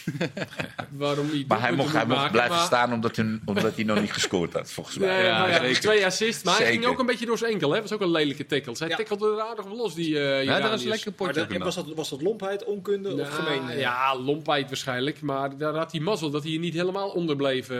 Waarom 0.91 1.29
niet? 1.31 1.47
Maar 1.47 1.59
hij 1.61 1.71
mocht, 1.71 1.93
hij 1.93 2.05
mocht 2.05 2.17
maken, 2.17 2.31
blijven 2.31 2.55
maar- 2.55 2.65
staan 2.65 2.93
omdat, 2.93 3.15
hij- 3.15 3.39
omdat 3.45 3.75
hij 3.75 3.83
nog 3.83 3.99
niet 4.01 4.11
gescoord 4.11 4.53
had, 4.53 4.71
volgens 4.71 4.97
mij. 4.97 5.07
Nee, 5.15 5.23
Ja, 5.25 5.59
zeker. 5.59 5.79
twee 5.81 6.05
assists. 6.05 6.43
Maar 6.43 6.53
hij 6.57 6.63
ging 6.65 6.75
Zeker. 6.77 6.89
ook 6.91 6.99
een 6.99 7.05
beetje 7.05 7.25
door 7.25 7.37
zijn 7.37 7.51
enkel. 7.51 7.71
Hè? 7.73 7.81
was 7.81 7.91
ook 7.93 8.01
een 8.01 8.11
lelijke 8.11 8.45
tackle. 8.45 8.75
Hij 8.79 8.87
Ja. 8.87 8.95
tackelde 8.95 9.31
er 9.31 9.41
aardig 9.41 9.65
op 9.65 9.71
los, 9.77 9.93
die 9.95 10.19
eh 10.19 10.43
ja, 10.43 10.59
dat 10.59 10.69
was 10.69 10.81
een 10.83 10.87
lekker 10.89 11.11
potje. 11.11 11.47
dat- 11.47 11.57
was, 11.57 11.75
dat, 11.75 11.85
was 11.95 12.09
dat 12.09 12.21
lompheid, 12.21 12.63
onkunde 12.63 13.09
of 13.11 13.17
Nou, 13.17 13.31
gemeen? 13.31 13.69
eh? 13.69 13.79
Ja, 13.79 14.17
lompheid 14.17 14.67
waarschijnlijk. 14.67 15.21
Maar 15.21 15.57
daar 15.57 15.75
had 15.75 15.91
hij 15.91 16.01
mazzel 16.01 16.29
dat 16.29 16.43
hij 16.43 16.57
niet 16.57 16.73
helemaal 16.73 17.09
onder 17.09 17.35
bleef 17.35 17.69
eh, 17.69 17.77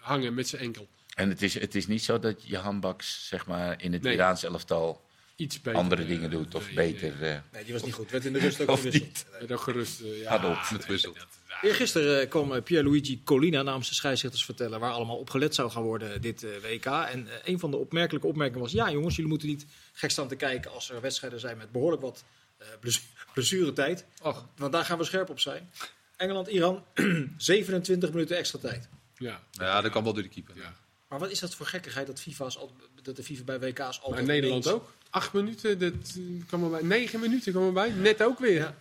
hangen 0.00 0.34
met 0.34 0.48
zijn 0.48 0.62
enkel. 0.62 0.86
En 1.14 1.28
het 1.28 1.42
is, 1.42 1.54
het 1.60 1.74
is 1.74 1.86
niet 1.86 2.02
zo 2.02 2.18
dat 2.18 2.36
je 2.46 2.56
handbaks 2.58 3.26
zeg 3.28 3.46
maar, 3.46 3.74
in 3.82 3.92
het 3.92 4.02
Nee. 4.02 4.14
Iraans 4.14 4.44
elftal 4.44 5.00
iets 5.42 5.60
beter. 5.60 5.80
andere 5.80 6.02
eh, 6.02 6.08
dingen 6.08 6.30
doet 6.30 6.54
of 6.54 6.72
beter. 6.74 7.14
nee. 7.20 7.30
eh, 7.30 7.38
Nee, 7.52 7.64
die 7.64 7.72
was 7.72 7.82
niet 7.82 7.94
goed. 7.94 8.10
Werd 8.10 8.24
in 8.24 8.32
de 8.32 8.38
rust 8.38 8.60
ook 8.60 8.68
Of 8.68 8.80
gewisseld. 8.80 9.24
Werd 9.38 9.52
ook 9.52 9.60
gerust. 9.60 10.00
eh, 10.00 10.20
ja, 10.20 10.38
Had 10.38 10.50
op. 10.50 10.70
Met 10.72 10.86
wissel. 10.86 11.16
Eergisteren 11.62 12.20
eh, 12.20 12.28
kwam 12.28 12.62
Pierluigi 12.62 13.20
Colina 13.24 13.62
namens 13.62 13.88
de 13.88 13.94
scheidsrechters 13.94 14.44
vertellen 14.44 14.80
waar 14.80 14.92
allemaal 14.92 15.16
op 15.16 15.30
gelet 15.30 15.54
zou 15.54 15.70
gaan 15.70 15.82
worden 15.82 16.20
dit 16.20 16.46
WK. 16.62 16.84
En 16.86 17.28
een 17.44 17.58
van 17.58 17.70
de 17.70 17.76
opmerkelijke 17.76 18.26
opmerkingen 18.26 18.60
was: 18.62 18.72
ja, 18.72 18.90
jongens, 18.90 19.14
jullie 19.16 19.30
moeten 19.30 19.48
niet 19.48 19.66
gek 19.92 20.10
staan 20.10 20.28
te 20.28 20.36
kijken 20.36 20.70
als 20.72 20.90
er 20.90 21.00
wedstrijden 21.00 21.40
zijn 21.40 21.56
met 21.56 21.72
behoorlijk 21.72 22.02
wat 22.02 22.24
eh 22.58 22.66
blessu- 22.80 23.02
blessuretijd. 23.34 24.04
Och, 24.22 24.46
Want 24.56 24.72
daar 24.72 24.84
gaan 24.84 24.98
we 24.98 25.04
scherp 25.04 25.30
op 25.30 25.40
zijn. 25.40 25.70
Engeland-Iran, 26.16 26.84
27 27.36 28.10
minuten 28.12 28.36
extra 28.36 28.58
tijd. 28.58 28.88
ja. 29.18 29.42
ja, 29.50 29.80
dat 29.80 29.90
kan 29.92 30.04
wel 30.04 30.12
door 30.12 30.22
de 30.22 30.28
keeper. 30.28 30.56
Ja. 30.56 30.74
Maar 31.12 31.20
wat 31.20 31.30
is 31.30 31.40
dat 31.40 31.54
voor 31.54 31.66
gekkigheid 31.66 32.06
dat, 32.06 32.20
FIFA's 32.20 32.56
al, 32.56 32.72
dat 33.02 33.16
de 33.16 33.22
FIFA 33.22 33.42
bij 33.42 33.60
WK's 33.60 33.78
altijd 33.80 34.08
Maar 34.10 34.18
in 34.18 34.26
Nederland 34.26 34.64
ineens- 34.64 34.80
ook. 34.80 34.92
Acht 35.10 35.32
minuten, 35.32 35.78
dat 35.78 35.92
eh, 35.92 36.46
kwam 36.46 36.64
erbij. 36.64 36.82
Negen 36.82 37.20
minuten 37.20 37.52
kwam 37.52 37.66
erbij. 37.66 37.90
Net 37.90 38.22
ook 38.22 38.38
weer. 38.38 38.58
Ja. 38.58 38.74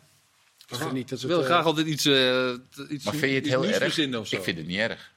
Ik 0.67 0.91
niet 0.91 1.09
dat 1.09 1.21
willen 1.21 1.39
eh, 1.39 1.45
graag 1.45 1.65
altijd 1.65 1.87
iets, 1.87 2.05
eh, 2.05 2.53
iets 2.89 3.03
maar 3.05 3.13
vind 3.13 3.31
je 3.31 3.37
het 3.39 3.47
heel 3.47 3.65
erg? 3.65 3.77
verzinnen 3.77 4.19
of 4.19 4.27
zo. 4.27 4.35
Ik 4.35 4.43
vind 4.43 4.57
het 4.57 4.67
niet 4.67 4.77
erg. 4.77 5.11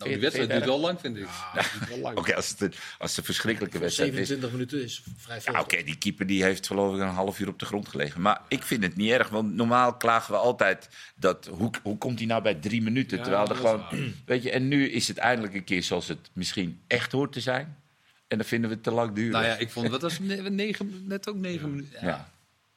Nou, 0.00 0.12
die 0.12 0.20
wedstrijd 0.20 0.50
duurt 0.50 0.64
wel 0.64 0.80
lang, 0.80 1.00
vind 1.00 1.16
ik. 1.16 1.26
Ja, 1.54 1.62
dat 1.88 1.98
lang. 1.98 2.18
Oké, 2.18 2.34
als, 2.34 2.48
het 2.48 2.60
een- 2.60 2.72
als 2.98 3.10
het 3.10 3.18
een 3.18 3.24
verschrikkelijke 3.24 3.78
wedstrijd 3.78 4.10
is. 4.10 4.16
27 4.28 4.50
minuten 4.52 4.82
is 4.82 5.02
vrij 5.16 5.40
veel. 5.40 5.52
Ja, 5.52 5.60
Oké, 5.60 5.82
die 5.82 5.96
keeper 5.98 6.26
die 6.26 6.42
heeft 6.42 6.66
geloof 6.66 6.94
ik 6.94 7.00
een 7.00 7.08
half 7.08 7.40
uur 7.40 7.48
op 7.48 7.58
de 7.58 7.64
grond 7.64 7.88
gelegen. 7.88 8.20
Maar 8.20 8.40
ik 8.48 8.62
vind 8.62 8.82
het 8.82 8.96
niet 8.96 9.10
erg, 9.10 9.28
want 9.28 9.54
normaal 9.54 9.94
klagen 9.96 10.32
we 10.32 10.38
altijd 10.38 10.88
dat 11.16 11.46
hoe, 11.46 11.70
hoe 11.82 11.98
komt 11.98 12.18
hij 12.18 12.26
nou 12.28 12.42
bij 12.42 12.54
drie 12.54 12.82
minuten? 12.82 13.16
Ja, 13.16 13.22
terwijl 13.22 13.42
er 13.42 13.48
dat 13.48 13.56
gewoon, 13.56 13.84
weet 14.26 14.42
je, 14.42 14.50
en 14.50 14.68
nu 14.68 14.88
is 14.90 15.08
het 15.08 15.18
eindelijk 15.18 15.54
een 15.54 15.64
keer 15.64 15.82
zoals 15.82 16.08
het 16.08 16.30
misschien 16.32 16.80
echt 16.86 17.12
hoort 17.12 17.32
te 17.32 17.40
zijn. 17.40 17.78
En 18.28 18.38
dan 18.38 18.46
vinden 18.46 18.68
we 18.68 18.74
het 18.74 18.84
te 18.84 18.90
lang 18.90 19.12
duren. 19.14 19.32
Nou 19.32 19.44
ja, 19.44 19.56
ik 19.56 19.70
vond, 19.70 19.88
wat 19.88 20.02
was 20.02 20.12
het, 20.18 20.22
ne- 20.22 20.50
negen, 20.50 21.04
net 21.06 21.28
ook 21.28 21.36
negen 21.36 21.70
minuten. 21.70 21.98
Ja. 22.00 22.06
Ja. 22.06 22.28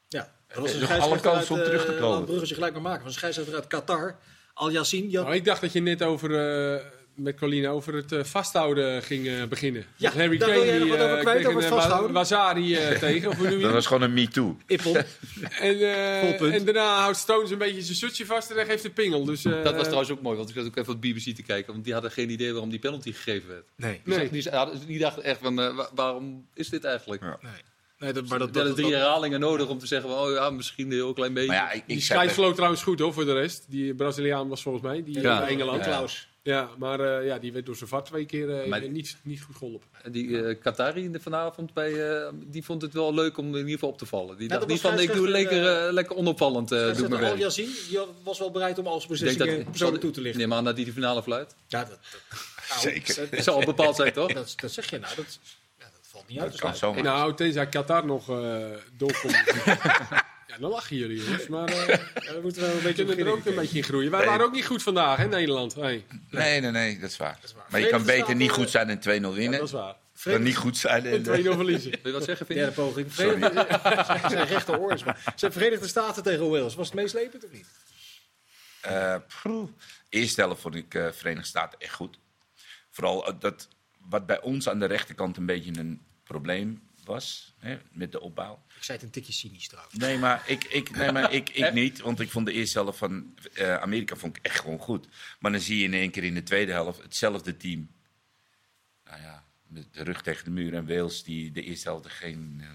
Ja, 0.09 0.31
dat 0.47 0.57
was 0.57 0.73
een 0.73 0.79
nog 0.79 0.99
alle 0.99 1.19
kansen 1.19 1.51
om 1.51 1.57
uit, 1.57 1.65
terug 1.69 1.85
te 1.85 1.93
eh, 1.93 1.99
komen. 1.99 2.17
een 2.17 2.25
bruggetje 2.25 2.53
gelijk 2.55 2.73
maar 2.73 2.81
maken. 2.81 2.99
Van 2.99 3.07
een 3.07 3.13
scheidsrechter 3.13 3.55
uit 3.55 3.67
Qatar, 3.67 4.15
Al 4.53 4.71
Yassin. 4.71 5.07
Die 5.07 5.15
had- 5.15 5.25
Nou, 5.25 5.37
ik 5.37 5.45
dacht 5.45 5.61
dat 5.61 5.71
je 5.73 5.79
net 5.81 6.01
over, 6.01 6.29
eh, 6.75 6.85
met 7.15 7.37
Colina 7.39 7.69
over 7.69 7.93
het 7.93 8.11
eh, 8.11 8.23
vasthouden 8.23 9.03
ging 9.03 9.27
eh, 9.27 9.43
beginnen. 9.43 9.85
Ja, 9.95 10.09
Want 10.09 10.21
Harry 10.21 10.37
daar 10.37 10.47
Kane 10.49 10.59
wil 10.61 10.69
jij 10.69 10.77
nog 10.79 10.87
die, 10.87 10.97
wat 10.97 11.05
over 11.05 11.15
eh, 11.17 11.21
kwijt, 11.23 11.45
over 11.45 11.63
vasthouden? 11.63 12.11
Wazari 12.13 12.75
eh, 12.75 12.97
tegen, 12.99 13.29
of 13.29 13.35
hoe 13.37 13.47
noem 13.49 13.57
je 13.57 13.63
Dat 13.63 13.73
was 13.73 13.85
gewoon 13.85 14.01
een 14.01 14.13
me-too. 14.13 14.57
Ippel. 14.67 14.95
En, 15.59 15.79
eh, 15.79 16.53
en 16.55 16.65
daarna 16.65 16.95
houdt 17.01 17.17
Stones 17.17 17.51
een 17.51 17.57
beetje 17.57 17.81
zijn 17.81 17.97
sutje 17.97 18.25
vast 18.25 18.49
en 18.49 18.55
hij 18.55 18.65
geeft 18.65 18.83
een 18.83 18.93
pingel. 18.93 19.25
Dus, 19.25 19.45
eh, 19.45 19.63
Dat 19.63 19.73
was 19.73 19.83
trouwens 19.83 20.11
ook 20.11 20.21
mooi, 20.21 20.37
want 20.37 20.49
ik 20.49 20.55
zat 20.55 20.65
ook 20.65 20.75
even 20.77 20.93
op 20.93 21.01
BBC 21.01 21.35
te 21.35 21.43
kijken. 21.43 21.71
Want 21.73 21.83
die 21.83 21.93
hadden 21.93 22.11
geen 22.11 22.29
idee 22.29 22.51
waarom 22.51 22.69
die 22.69 22.79
penalty 22.79 23.11
gegeven 23.11 23.49
werd. 23.49 23.65
Nee. 23.75 24.01
Die, 24.05 24.15
Nee. 24.15 24.29
die, 24.29 24.49
hadden- 24.51 24.85
die 24.85 24.99
dachten 24.99 25.23
echt 25.23 25.39
van, 25.41 25.55
wa- 25.55 25.89
waarom 25.95 26.47
is 26.53 26.69
dit 26.69 26.83
eigenlijk? 26.83 27.21
Ja. 27.21 27.37
nee. 27.41 27.51
nee 27.99 28.13
dat, 28.13 28.27
maar 28.27 28.39
dat, 28.39 28.53
Die 28.53 28.61
hadden 28.61 28.75
dat, 28.81 28.85
drie 28.85 28.99
herhalingen 28.99 29.39
nodig 29.39 29.67
om 29.69 29.79
te 29.79 29.87
zeggen, 29.87 30.09
van, 30.09 30.19
oh 30.19 30.31
ja, 30.33 30.49
misschien 30.49 30.85
een 30.85 30.91
heel 30.91 31.13
klein 31.13 31.33
beetje. 31.33 31.47
Maar 31.47 31.55
ja, 31.57 31.71
ik, 31.71 31.83
Die 31.87 31.97
ik 31.97 32.53
trouwens 32.53 32.83
goed 32.83 32.99
hoor, 32.99 33.13
voor 33.13 33.25
de 33.25 33.33
rest. 33.33 33.65
Die 33.69 33.95
Braziliaan 33.95 34.47
was 34.47 34.61
volgens 34.61 34.83
mij, 34.83 35.03
die 35.03 35.21
Ja. 35.21 35.47
Engeland. 35.47 35.85
Ja. 35.85 36.05
Ja, 36.43 36.69
maar 36.77 36.99
eh, 36.99 37.25
ja, 37.25 37.37
die 37.39 37.53
werd 37.53 37.65
door 37.65 37.75
zijn 37.75 37.89
vat 37.89 38.05
twee 38.05 38.25
keer 38.25 38.61
eh, 38.61 38.67
Maar- 38.69 38.89
niet, 38.89 39.17
niet 39.23 39.41
goed 39.41 39.55
geholpen. 39.55 39.87
En 40.03 40.11
die 40.11 40.43
eh 40.45 40.59
Qatari 40.61 41.03
in 41.03 41.11
de 41.11 41.19
vanavond, 41.19 41.73
bij, 41.73 42.09
eh, 42.21 42.27
die 42.33 42.63
vond 42.63 42.81
het 42.81 42.93
wel 42.93 43.13
leuk 43.13 43.37
om 43.37 43.45
in 43.47 43.55
ieder 43.55 43.71
geval 43.71 43.89
op 43.89 43.97
te 43.97 44.05
vallen. 44.05 44.37
Die 44.37 44.43
Ja, 44.43 44.47
dacht 44.47 44.59
dat 44.59 44.69
niet 44.69 44.79
van, 44.81 44.99
ik 44.99 45.13
doe 45.13 45.27
lekker, 45.29 45.93
lekker 45.93 46.15
onopvallend, 46.15 46.71
eh 46.71 46.95
doe 46.95 47.07
werk. 47.07 47.37
Yassin 47.37 47.69
die 47.89 47.99
was 48.23 48.39
wel 48.39 48.51
bereid 48.51 48.77
om 48.77 48.87
al 48.87 49.01
zijn 49.01 49.11
Ik 49.13 49.17
denk 49.19 49.29
beslissingen 49.37 49.69
persoonlijk 49.69 50.01
toe 50.01 50.11
te 50.11 50.21
lichten. 50.21 50.41
Neem 50.41 50.53
aan 50.53 50.63
dat 50.63 50.75
die 50.75 50.85
de 50.85 50.91
finale 50.93 51.23
fluit. 51.23 51.55
Ja, 51.67 51.79
dat, 51.79 51.89
dat, 51.89 51.99
nou, 52.69 52.81
Zeker. 52.81 53.15
Dat, 53.15 53.31
Dat 53.31 53.43
zal 53.43 53.55
al 53.55 53.65
bepaald 53.65 53.95
zijn, 53.95 54.13
toch? 54.13 54.33
dat, 54.33 54.53
dat 54.55 54.71
zeg 54.71 54.89
je 54.89 54.99
nou. 54.99 55.15
Dat, 55.15 55.39
ja, 55.79 55.85
dat 55.85 55.99
valt 56.01 56.27
niet 56.27 56.39
uit 56.39 56.51
te 56.51 56.57
dat 56.57 56.61
kan 56.69 56.75
sluiten. 56.75 57.03
zomaar. 57.03 57.19
Nou, 57.19 57.35
tenzij 57.35 57.67
Qatar 57.67 58.05
nog 58.05 58.29
eh 58.29 58.65
doorkomt. 58.97 59.43
ja, 60.53 60.59
dan 60.59 60.69
lachen 60.69 60.95
jullie 60.97 61.23
jongens. 61.23 61.47
Maar 61.47 61.67
eh, 61.67 61.97
we 62.35 62.39
moeten 62.41 62.61
wel 62.61 62.71
een 62.75 62.83
beetje 62.83 63.15
er 63.15 63.27
ook 63.31 63.45
een 63.45 63.55
beetje 63.55 63.77
in 63.77 63.83
groeien. 63.83 64.11
Wij 64.11 64.19
Nee. 64.19 64.29
waren 64.29 64.45
ook 64.45 64.51
niet 64.53 64.65
goed 64.65 64.83
vandaag, 64.83 65.17
hè, 65.17 65.27
Nederland. 65.27 65.75
Hey, 65.75 66.05
Nee, 66.29 66.61
nee, 66.61 66.71
nee, 66.71 66.99
dat 66.99 67.09
is 67.09 67.17
waar. 67.17 67.39
is 67.43 67.53
waar. 67.53 67.65
Maar 67.69 67.79
je 67.79 67.87
kan 67.89 68.05
beter 68.05 68.35
niet 68.35 68.51
goed 68.51 68.69
zijn 68.69 68.89
en 68.89 68.99
2-0 68.99 69.01
ja, 69.03 69.19
winnen. 69.31 69.59
dat 69.59 69.67
is 69.67 69.73
waar. 69.73 69.95
Dan 70.23 70.43
niet 70.43 70.57
goed 70.57 70.77
zijn 70.77 71.05
en... 71.05 71.33
En 71.33 71.43
2-0 71.43 71.43
verliezen. 71.43 71.91
Wil 71.91 71.99
je 72.03 72.11
wat 72.11 72.23
zeggen, 72.23 72.45
vind 72.45 72.59
Derde 72.59 72.73
poging. 72.73 73.13
Verenigde, 73.13 73.67
zijn 74.29 74.47
rechteroor 74.47 74.91
is 74.93 75.03
maar. 75.03 75.33
Zijn 75.35 75.51
Verenigde 75.51 75.87
Staten 75.87 76.23
tegen 76.23 76.49
Wales. 76.49 76.75
Was 76.75 76.85
het 76.85 76.95
meeslepend 76.95 77.45
of 77.45 77.51
niet? 77.51 77.65
Eh, 78.81 79.15
eerste 80.09 80.41
helft 80.41 80.61
vond 80.61 80.75
ik 80.75 80.93
eh 80.93 81.07
Verenigde 81.11 81.47
Staten 81.47 81.79
echt 81.79 81.93
goed. 81.93 82.19
Vooral 82.89 83.27
eh, 83.27 83.33
dat 83.39 83.67
wat 84.09 84.25
bij 84.25 84.41
ons 84.41 84.69
aan 84.69 84.79
de 84.79 84.85
rechterkant 84.85 85.37
een 85.37 85.45
beetje 85.45 85.71
een 85.79 86.01
probleem 86.23 86.81
was 87.03 87.53
hè, 87.57 87.77
met 87.91 88.11
de 88.11 88.19
opbouw. 88.21 88.63
Ik 88.77 88.83
zei 88.83 88.97
het 88.97 89.05
een 89.07 89.13
tikje 89.13 89.33
cynisch 89.33 89.67
trouwens. 89.67 89.95
Nee, 89.97 90.17
maar 90.17 90.43
ik, 90.47 90.63
ik, 90.63 90.95
nee, 90.95 91.11
maar 91.11 91.33
ik, 91.33 91.49
ik 91.49 91.73
niet. 91.81 91.99
Want 91.99 92.19
ik 92.19 92.29
vond 92.29 92.45
de 92.45 92.51
eerste 92.53 92.79
helft 92.79 92.97
van 92.97 93.33
eh, 93.53 93.75
Amerika 93.77 94.15
vond 94.15 94.37
ik 94.37 94.45
echt 94.45 94.59
gewoon 94.59 94.79
goed. 94.79 95.07
Maar 95.39 95.51
dan 95.51 95.61
zie 95.61 95.77
je 95.77 95.83
in 95.83 95.93
één 95.93 96.11
keer 96.11 96.23
in 96.23 96.33
de 96.33 96.43
tweede 96.43 96.71
helft 96.71 97.01
hetzelfde 97.01 97.57
team. 97.57 97.89
Nou 99.05 99.21
ja, 99.21 99.43
met 99.67 99.93
de 99.93 100.03
rug 100.03 100.21
tegen 100.21 100.43
de 100.45 100.51
muur 100.51 100.73
en 100.73 100.87
Wales 100.87 101.23
die 101.23 101.51
de 101.51 101.63
eerste 101.63 101.87
helft 101.89 102.05
er 102.05 102.11
geen 102.11 102.57
eh, 102.61 102.67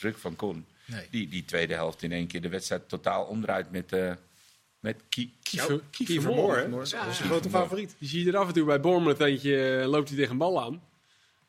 ruk 0.00 0.18
van 0.18 0.36
kon. 0.36 0.66
Nee. 0.84 1.06
Die, 1.10 1.28
die 1.28 1.44
tweede 1.44 1.74
helft 1.74 2.02
in 2.02 2.12
één 2.12 2.26
keer 2.26 2.40
de 2.40 2.48
wedstrijd 2.48 2.88
totaal 2.88 3.24
omdraait 3.24 3.70
met, 3.70 3.92
eh 3.92 4.12
met 4.80 5.02
Kie- 5.08 5.34
Kiefer, 5.42 5.80
Kiefer 5.90 6.14
Kiefer 6.14 6.34
Moore. 6.34 6.70
Dat 6.70 6.82
is 6.86 6.92
een 7.20 7.26
grote 7.26 7.50
favoriet. 7.50 7.94
Die 7.98 8.08
zie 8.08 8.24
je 8.24 8.30
er 8.32 8.36
af 8.38 8.46
en 8.48 8.54
toe 8.54 8.64
bij 8.64 8.80
Bournemouth 8.80 9.20
eentje, 9.20 9.84
loopt 9.86 10.08
hij 10.08 10.16
tegen 10.16 10.32
een 10.32 10.38
bal 10.38 10.62
aan. 10.62 10.82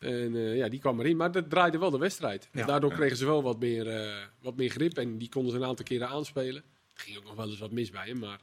En 0.03 0.35
eh, 0.35 0.55
ja, 0.55 0.69
die 0.69 0.79
kwam 0.79 0.99
erin. 0.99 1.17
Maar 1.17 1.31
dat 1.31 1.49
draaide 1.49 1.77
wel 1.77 1.91
de 1.91 1.97
wedstrijd. 1.97 2.49
Ja. 2.51 2.65
Daardoor 2.65 2.93
kregen 2.93 3.17
ze 3.17 3.25
wel 3.25 3.43
wat 3.43 3.59
meer, 3.59 3.87
eh, 3.89 4.13
wat 4.41 4.55
meer 4.55 4.69
grip. 4.69 4.97
En 4.97 5.17
die 5.17 5.29
konden 5.29 5.51
ze 5.51 5.57
een 5.57 5.65
aantal 5.65 5.85
keren 5.85 6.07
aanspelen. 6.07 6.63
Er 6.93 7.01
ging 7.01 7.17
ook 7.17 7.23
nog 7.23 7.35
wel 7.35 7.49
eens 7.49 7.59
wat 7.59 7.71
mis 7.71 7.89
bij 7.89 8.07
hem. 8.07 8.19
Maar 8.19 8.39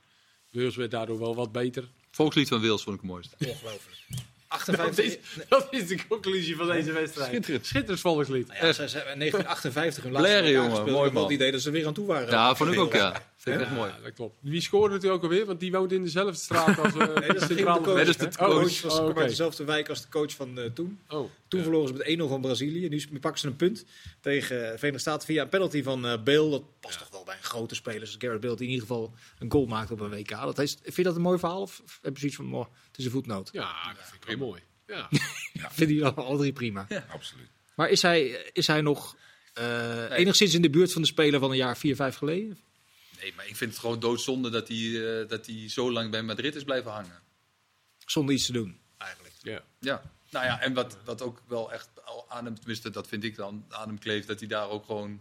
Wales 0.51 0.77
werd 0.77 0.91
daardoor 0.91 1.19
wel 1.19 1.35
wat 1.35 1.53
beter. 1.53 1.89
Volkslied 2.11 2.49
van 2.49 2.61
Wils 2.61 2.83
vond 2.83 2.97
ik 2.97 3.03
het 3.03 3.11
mooiste. 3.11 3.37
Ongelooflijk. 3.39 3.97
Dat 4.09 4.59
58. 4.59 5.05
is, 5.05 5.19
dat 5.49 5.67
is 5.71 5.87
de 5.87 6.07
conclusie 6.09 6.57
van 6.57 6.67
deze 6.67 6.93
wedstrijd. 6.93 7.29
Schitterend. 7.29 7.67
Schitterend 7.67 8.01
volkslied. 8.01 8.47
Nou 8.47 8.67
ja, 8.67 8.73
ze 8.73 8.81
hebben 8.83 9.13
in 9.13 9.19
1958 9.31 10.03
hun 10.03 10.13
laatste 10.13 10.41
WK 10.43 10.49
jongen, 10.49 10.71
gespeeld. 10.71 10.91
mooi, 10.97 11.11
man. 11.11 11.23
het 11.23 11.33
idee 11.33 11.53
dat 11.53 11.61
ze 11.61 11.71
weer 11.71 11.87
aan 11.87 11.93
toe 11.95 12.07
waren. 12.07 12.31
Ja, 12.31 12.55
vond 12.55 12.73
ik 12.73 12.79
ook, 12.79 12.93
ja. 12.93 13.23
Vind 13.41 13.57
ik 13.61 13.67
echt 13.67 13.75
mooi. 13.75 13.91
Ja, 13.91 13.99
dat 14.03 14.13
klopt. 14.13 14.37
Wie 14.41 14.61
scoorde 14.61 14.95
natuurlijk 14.95 15.25
ook 15.25 15.31
alweer? 15.31 15.47
Want 15.47 15.61
die 15.61 15.73
woont 15.73 15.93
in 15.93 16.03
dezelfde 16.03 16.35
straat 16.41 16.79
als 16.79 16.95
uh, 16.95 17.15
Nee, 17.15 17.29
dat 17.29 17.51
is 17.51 17.57
de 17.57 17.63
coach. 17.63 17.87
Nee, 17.87 17.95
dat 17.95 18.09
is 18.09 18.17
de 18.17 18.25
hè? 18.25 18.31
coach. 18.31 18.53
coach 18.53 18.83
was 18.83 18.99
Oh, 18.99 19.09
oké. 19.09 19.21
uit 19.21 19.29
dezelfde 19.29 19.65
wijk 19.65 19.89
als 19.89 20.03
de 20.03 20.09
coach 20.09 20.35
van 20.35 20.59
eh, 20.59 20.65
toen. 20.71 21.01
Oh, 21.09 21.31
Toen 21.49 21.59
ja. 21.59 21.65
verloren 21.65 21.89
ze 21.89 21.95
met 22.17 22.27
1-0 22.27 22.29
van 22.29 22.41
Brazilië. 22.41 22.89
Nu 22.89 23.05
nu 23.11 23.19
pakken 23.19 23.41
ze 23.41 23.47
een 23.47 23.57
punt 23.57 23.85
tegen 24.21 24.57
uh, 24.57 24.63
Verenigde 24.63 24.99
Staten 24.99 25.27
via 25.27 25.43
een 25.43 25.49
penalty 25.49 25.83
van 25.83 26.07
eh 26.07 26.23
Bale. 26.23 26.51
Dat 26.51 26.63
past 26.81 26.99
toch 26.99 27.11
wel 27.11 27.25
bij 27.25 27.37
een 27.37 27.43
grote 27.43 27.75
speler 27.75 28.07
zoals 28.07 28.17
Gareth 28.19 28.41
Bale 28.41 28.57
die 28.57 28.67
in 28.67 28.73
ieder 28.73 28.87
geval 28.87 29.13
een 29.39 29.51
goal 29.51 29.67
maakt 29.67 29.91
op 29.91 30.01
een 30.01 30.11
WK. 30.11 30.31
Dat 30.31 30.59
is, 30.59 30.77
vind 30.83 30.97
je 30.97 31.03
dat 31.03 31.17
een 31.17 31.23
mooi 31.23 31.39
verhaal 31.39 31.61
of 31.61 31.83
heb 32.03 32.13
je 32.13 32.19
zoiets 32.21 32.37
van, 32.37 32.55
oh, 32.55 32.67
het 32.87 32.99
is 32.99 33.05
een 33.05 33.11
voetnoot? 33.11 33.49
Ja, 33.53 33.93
dat 33.97 34.05
vind 34.11 34.23
ik 34.23 34.39
wel 34.39 34.49
mooi. 34.49 34.61
Ja. 34.87 35.09
Vinden 35.79 35.97
jullie 35.97 36.13
alle 36.13 36.39
drie 36.39 36.53
prima. 36.53 36.87
Absoluut. 37.13 37.49
Maar 37.75 37.89
is 37.91 38.03
hij, 38.03 38.51
is 38.53 38.67
hij 38.67 38.81
nog 38.81 39.17
eh, 39.53 40.11
enigszins 40.11 40.55
in 40.55 40.63
de 40.63 40.71
buurt 40.71 40.93
van 40.93 41.03
de 41.03 41.09
speler 41.09 41.41
van 41.41 41.51
een 41.51 41.57
jaar 41.57 41.77
4, 41.77 41.97
5 41.97 42.17
geleden? 42.17 42.59
Nee, 43.21 43.33
maar 43.37 43.47
ik 43.47 43.57
vind 43.57 43.71
het 43.71 43.81
gewoon 43.81 44.01
doodzonde 44.01 44.51
dat 44.51 44.69
hij, 44.69 45.21
eh, 45.21 45.29
dat 45.29 45.47
hij 45.47 45.69
zo 45.69 45.93
lang 45.93 46.11
bij 46.11 46.23
Madrid 46.23 46.55
is 46.55 46.65
blijven 46.65 46.91
hangen. 46.91 47.19
Zonder 48.07 48.35
iets 48.35 48.47
te 48.47 48.53
doen, 48.53 48.79
eigenlijk. 48.99 49.35
ja. 49.43 49.63
Ja. 49.81 50.03
Nou 50.31 50.45
ja, 50.45 50.61
en 50.61 50.75
wat, 50.75 50.97
wat 51.05 51.23
ook 51.23 51.43
wel 51.49 51.73
echt 51.73 51.89
aan 52.29 52.45
hem, 52.45 52.55
tenminste 52.55 52.91
dat 52.91 53.09
vind 53.09 53.25
ik 53.25 53.37
dan, 53.37 53.65
aan 53.69 53.89
hem 53.89 53.99
kleeft, 53.99 54.27
dat 54.27 54.39
hij 54.39 54.49
daar 54.49 54.69
ook 54.69 54.85
gewoon 54.85 55.21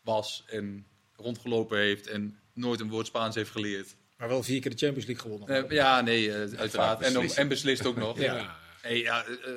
was 0.00 0.44
en 0.46 0.86
rondgelopen 1.16 1.78
heeft 1.78 2.06
en 2.06 2.38
nooit 2.52 2.80
een 2.80 2.88
woord 2.88 3.06
Spaans 3.06 3.34
heeft 3.34 3.50
geleerd. 3.50 3.96
Maar 4.16 4.28
wel 4.28 4.42
vier 4.42 4.60
keer 4.60 4.70
de 4.70 4.76
Champions 4.76 5.06
League 5.06 5.24
gewonnen. 5.24 5.68
Eh, 5.68 5.70
ja, 5.70 6.00
nee, 6.00 6.32
eh, 6.32 6.58
uiteraard. 6.58 7.00
En, 7.00 7.12
beslissen. 7.12 7.42
en 7.42 7.48
beslist 7.48 7.86
ook 7.86 7.96
nog. 7.96 8.18
Ja. 8.18 8.36
Ja. 8.36 8.58
Hey, 8.80 8.98
ja, 8.98 9.24
eh, 9.24 9.52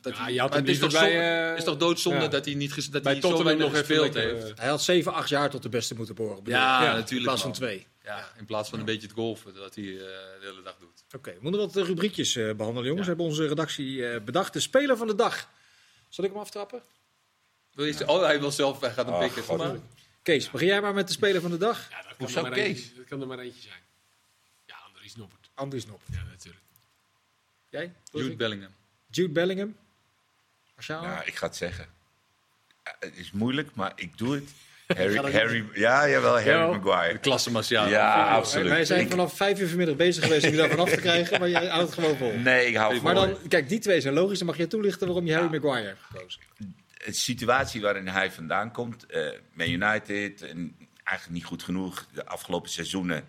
dat 0.00 0.16
Ja, 0.16 0.22
hij- 0.22 0.32
je 0.32 0.40
had 0.40 0.48
maar 0.48 0.58
hem 0.58 0.66
het 0.66 0.74
is 0.74 0.80
toch, 0.80 0.90
liever 0.90 1.08
zonde, 1.08 1.24
bij, 1.24 1.50
eh, 1.52 1.56
is 1.58 1.64
toch 1.64 1.76
doodzonde 1.76 2.20
ja. 2.20 2.28
dat 2.28 2.44
hij, 2.44 2.54
niet 2.54 2.92
dat 2.92 3.02
Bij 3.02 3.12
hij 3.12 3.20
zo 3.20 3.28
Tottenham 3.28 3.44
weinig 3.58 3.66
nog 3.66 3.76
gespeeld 3.86 4.14
heeft. 4.14 4.58
Hij 4.58 4.68
had 4.68 4.82
7, 4.82 5.12
8 5.12 5.28
jaar 5.28 5.50
tot 5.50 5.62
de 5.62 5.68
beste 5.68 5.94
moeten 5.94 6.14
behoren. 6.14 6.42
Ja, 6.44 6.80
natuurlijk, 6.80 7.10
In 7.10 7.22
plaats 7.22 7.42
van. 7.42 7.52
2. 7.52 7.86
Ja, 8.04 8.32
in 8.38 8.44
plaats 8.44 8.68
van 8.70 8.78
een 8.78 8.84
beetje 8.84 9.06
het 9.06 9.16
golfen 9.16 9.54
dat 9.54 9.74
hij 9.74 9.84
eh, 9.84 9.98
de 9.98 10.38
hele 10.40 10.62
dag 10.62 10.76
doet. 10.78 11.04
Oké, 11.16 11.30
we 11.30 11.38
moeten 11.40 11.60
wat 11.60 11.76
rubriekjes 11.76 12.36
eh, 12.36 12.54
behandelen, 12.54 12.88
jongens. 12.88 13.06
We 13.06 13.12
hebben 13.12 13.26
onze 13.26 13.46
redactie 13.46 14.06
eh, 14.06 14.20
bedacht. 14.20 14.52
De 14.52 14.60
speler 14.60 14.96
van 14.96 15.06
de 15.06 15.14
dag. 15.14 15.48
Zal 16.08 16.24
ik 16.24 16.30
hem 16.30 16.40
aftrappen? 16.40 16.82
Wil 17.74 17.84
je, 17.86 18.08
Oh, 18.08 18.22
hij 18.22 18.40
wil 18.40 18.50
zelf, 18.50 18.80
hij 18.80 18.90
gaat 18.92 19.06
een 19.06 19.12
Oh, 19.12 19.18
pikken. 19.20 19.42
God. 19.42 19.58
Maar, 19.58 19.76
Kees, 20.22 20.50
begin 20.50 20.66
jij 20.66 20.80
maar 20.80 20.94
met 20.94 21.06
de 21.06 21.12
speler 21.12 21.40
van 21.40 21.50
de 21.50 21.56
dag. 21.56 21.86
Ja, 21.90 21.96
dat 21.96 22.06
kan, 22.06 22.14
Hoezo 22.18 22.36
er 22.36 22.42
maar 22.42 22.52
Kees? 22.52 22.66
eentje, 22.66 22.94
dat 22.96 23.04
kan 23.04 23.20
er 23.20 23.26
maar 23.26 23.38
eentje 23.38 23.60
zijn. 23.60 23.80
Ja, 24.66 24.74
Andries 24.86 25.16
Noppert. 25.16 25.50
Andries 25.54 25.86
Nop. 25.86 26.00
Ja, 26.12 26.22
natuurlijk. 26.30 26.62
Jij? 27.68 27.92
Jude 28.12 28.36
Bellingham. 28.36 28.70
Jude 29.10 29.32
Bellingham. 29.32 29.76
Marciano? 30.88 31.06
Nou, 31.14 31.22
ik 31.26 31.34
ga 31.36 31.46
het 31.46 31.56
zeggen. 31.56 31.86
Eh, 32.82 32.92
Het 33.00 33.16
is 33.16 33.30
moeilijk, 33.30 33.68
maar 33.74 33.92
ik 33.94 34.18
doe 34.18 34.34
het. 34.34 34.44
Harry, 34.96 35.32
Harry, 35.32 35.64
ja, 35.74 36.08
jawel, 36.08 36.32
Harry 36.32 36.48
Jawel. 36.50 36.78
Maguire. 36.80 37.18
Klasse 37.18 37.50
Marciano. 37.50 37.88
Ja, 37.90 38.16
Wij- 38.24 38.34
absoluut. 38.34 38.68
Wij 38.68 38.84
zijn 38.84 39.00
Ik- 39.00 39.10
vanaf 39.10 39.36
vijf 39.36 39.60
uur 39.60 39.68
vanmiddag 39.68 39.96
bezig 39.96 40.24
geweest 40.24 40.44
om 40.44 40.50
je 40.50 40.56
daarvan 40.56 40.78
af 40.84 40.90
te 40.90 40.96
krijgen, 41.00 41.40
maar 41.40 41.48
jij 41.48 41.66
houdt 41.66 41.84
het 41.86 41.94
gewoon 41.94 42.16
vol. 42.16 42.32
Nee, 42.38 42.66
ik 42.66 42.76
hou 42.76 43.00
Maar 43.00 43.14
van 43.14 43.28
dan, 43.28 43.48
kijk, 43.48 43.68
die 43.68 43.78
twee 43.78 44.00
zijn 44.00 44.14
logisch. 44.14 44.38
Dan 44.38 44.46
mag 44.46 44.56
je 44.56 44.66
toelichten 44.66 45.06
waarom 45.06 45.26
je 45.26 45.32
Harry 45.34 45.52
Ja. 45.52 45.60
Maguire 45.60 45.86
hebt 45.88 46.00
gekozen. 46.02 46.40
de 47.04 47.12
situatie 47.12 47.80
waarin 47.80 48.08
hij 48.08 48.32
vandaan 48.32 48.72
komt, 48.72 49.06
eh 49.06 49.30
Man 49.52 49.68
United, 49.68 50.42
en 50.42 50.76
eigenlijk 51.04 51.38
niet 51.38 51.44
goed 51.44 51.62
genoeg. 51.62 52.06
De 52.12 52.26
afgelopen 52.26 52.70
seizoenen 52.70 53.24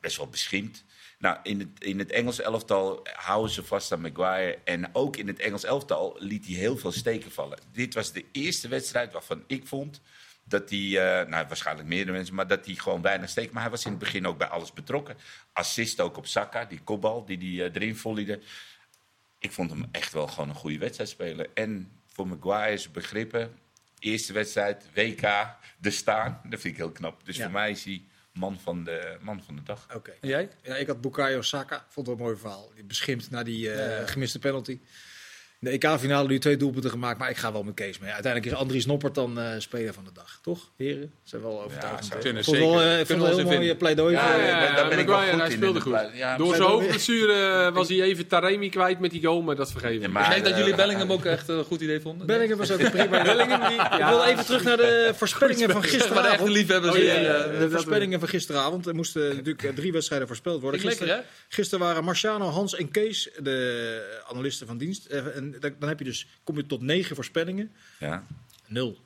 best 0.00 0.16
wel 0.16 0.28
beschimd. 0.28 0.84
Nou, 1.20 1.38
in 1.42 1.58
het, 1.58 1.68
in 1.84 1.98
het 1.98 2.10
Engels 2.10 2.40
elftal 2.40 3.06
houden 3.12 3.50
ze 3.50 3.62
vast 3.64 3.92
aan 3.92 4.00
Maguire. 4.00 4.58
En 4.64 4.94
ook 4.94 5.16
in 5.16 5.26
het 5.26 5.38
Engels 5.38 5.64
elftal 5.64 6.16
liet 6.18 6.46
hij 6.46 6.54
heel 6.54 6.76
veel 6.76 6.92
steken 6.92 7.30
vallen. 7.30 7.58
Dit 7.72 7.94
was 7.94 8.12
de 8.12 8.24
eerste 8.32 8.68
wedstrijd 8.68 9.12
waarvan 9.12 9.44
ik 9.46 9.66
vond 9.66 10.00
dat 10.44 10.70
hij, 10.70 10.78
eh, 10.78 11.28
nou 11.28 11.46
waarschijnlijk 11.46 11.88
meerdere 11.88 12.16
mensen, 12.16 12.34
maar 12.34 12.46
dat 12.46 12.66
hij 12.66 12.74
gewoon 12.74 13.02
weinig 13.02 13.28
steek. 13.28 13.52
Maar 13.52 13.62
hij 13.62 13.70
was 13.70 13.84
in 13.84 13.90
het 13.90 14.00
begin 14.00 14.26
ook 14.26 14.38
bij 14.38 14.46
alles 14.48 14.72
betrokken. 14.72 15.16
Assist 15.52 16.00
ook 16.00 16.16
op 16.16 16.26
Saka, 16.26 16.64
die 16.64 16.80
kopbal 16.80 17.24
die 17.24 17.38
hij 17.58 17.66
eh, 17.68 17.74
erin 17.74 17.96
volliede. 17.96 18.40
Ik 19.38 19.52
vond 19.52 19.70
hem 19.70 19.88
echt 19.90 20.12
wel 20.12 20.26
gewoon 20.26 20.48
een 20.48 20.54
goede 20.54 20.78
wedstrijd 20.78 21.10
spelen. 21.10 21.46
En 21.54 21.90
voor 22.06 22.28
Maguire's 22.28 22.90
begrippen, 22.90 23.58
eerste 23.98 24.32
wedstrijd, 24.32 24.84
WK, 24.94 25.46
de 25.78 25.90
staan. 25.90 26.40
Dat 26.44 26.60
vind 26.60 26.74
ik 26.74 26.80
heel 26.80 26.92
knap. 26.92 27.24
Dus 27.24 27.36
Ja. 27.36 27.42
voor 27.42 27.52
mij 27.52 27.70
is 27.70 27.84
hij 27.84 28.02
man 28.40 28.60
van 28.60 28.84
de, 28.84 29.16
man 29.20 29.42
van 29.42 29.56
de 29.56 29.62
dag. 29.62 29.86
Oké. 29.94 30.12
En 30.20 30.28
jij? 30.28 30.48
Ja, 30.62 30.76
ik 30.76 30.86
had 30.86 31.00
Bukayo 31.00 31.42
Saka. 31.42 31.84
Vond 31.88 32.06
het 32.06 32.06
wel 32.06 32.14
een 32.16 32.22
mooi 32.22 32.36
verhaal. 32.36 32.72
Die 32.74 32.84
beschimpt 32.84 33.30
na 33.30 33.42
die 33.42 33.72
eh, 33.72 34.08
gemiste 34.08 34.38
penalty. 34.38 34.80
In 35.60 35.70
de 35.70 35.86
EK-finale 35.88 36.28
nu 36.28 36.38
twee 36.38 36.56
doelpunten 36.56 36.90
gemaakt, 36.90 37.18
maar 37.18 37.30
ik 37.30 37.36
ga 37.36 37.52
wel 37.52 37.62
met 37.62 37.74
Kees 37.74 37.98
mee. 37.98 38.10
Uiteindelijk 38.12 38.52
is 38.52 38.58
Andries 38.58 38.86
Noppert 38.86 39.14
dan 39.14 39.40
eh, 39.40 39.50
speler 39.58 39.92
van 39.94 40.04
de 40.04 40.10
dag, 40.12 40.38
toch? 40.42 40.70
Heren? 40.76 41.12
Zijn 41.24 41.42
wel 41.42 41.62
kunnen, 42.20 42.38
Ik 42.42 42.44
vond 42.44 42.58
wel, 42.58 42.78
zeker. 42.78 42.90
ik 42.90 42.96
vond 42.96 43.06
Kunnen 43.06 43.26
wel 43.26 43.36
we 43.36 43.40
een 43.40 43.46
ons 43.46 43.54
heel 43.54 43.60
in 43.60 43.66
mooi 43.66 43.76
pleidooi. 43.76 44.14
Ja, 44.14 44.32
voor- 44.32 44.40
ja, 44.40 44.62
ja, 44.64 44.74
daar 44.74 44.88
ben 44.88 44.98
ik 44.98 45.06
wel 45.06 45.16
goed 45.18 45.26
hij 45.38 45.46
in, 45.46 45.52
speelde 45.52 45.78
in 45.78 45.84
goed. 45.84 46.10
ja, 46.14 46.36
Door 46.36 46.54
zijn 46.54 46.68
hoofdblessure 46.68 47.32
eh, 47.66 47.74
was 47.74 47.88
hij 47.88 48.02
even 48.02 48.26
Taremi 48.26 48.68
kwijt 48.70 49.00
met 49.00 49.10
die 49.10 49.22
goal, 49.24 49.42
maar 49.42 49.56
dat 49.56 49.70
vergeven. 49.72 50.00
Ja, 50.00 50.08
maar- 50.08 50.24
Ik 50.26 50.30
denk 50.30 50.44
dat 50.44 50.56
jullie 50.56 50.74
Bellingham 50.74 51.12
ook 51.12 51.24
echt 51.24 51.48
een 51.48 51.64
goed 51.64 51.80
idee 51.80 52.00
vonden. 52.00 52.26
Bellingham 52.26 52.58
was 52.58 52.70
ook 52.72 52.80
een 52.80 52.90
prima. 52.90 53.22
Bellingham 53.32 53.68
die, 53.68 53.80
Ik 53.98 54.04
wil 54.08 54.24
even 54.24 54.44
terug 54.44 54.62
naar 54.64 54.76
de 54.76 55.10
voorspellingen 55.18 55.70
van 55.70 55.80
Maar 55.80 55.88
de 55.90 55.96
echte 55.96 56.06
gisteravond. 56.08 56.48
liefhebbers. 56.50 56.94
Die, 56.94 57.04
ja, 57.04 57.14
ja. 57.14 57.34
eh, 57.34 57.58
De 57.58 57.70
voorspellingen 57.70 58.18
van 58.20 58.28
gisteravond. 58.28 58.86
Er 58.86 58.94
moesten 58.94 59.28
natuurlijk 59.36 59.74
drie 59.76 59.92
wedstrijden 59.92 60.26
voorspeld 60.26 60.60
worden. 60.60 60.80
Gisteren 61.48 61.84
waren 61.84 62.04
Marciano, 62.04 62.44
Hans 62.48 62.74
en 62.76 62.90
Kees 62.90 63.30
de 63.38 64.20
analisten 64.30 64.66
van 64.66 64.78
dienst. 64.78 65.06
En 65.54 65.60
dan 65.60 65.74
dan 65.78 65.88
heb 65.88 65.98
je 65.98 66.04
dus, 66.04 66.26
kom 66.44 66.56
je 66.56 66.66
tot 66.66 66.82
negen 66.82 67.14
voorspellingen. 67.14 67.72
Ja. 67.98 68.26
Nul. 68.66 68.98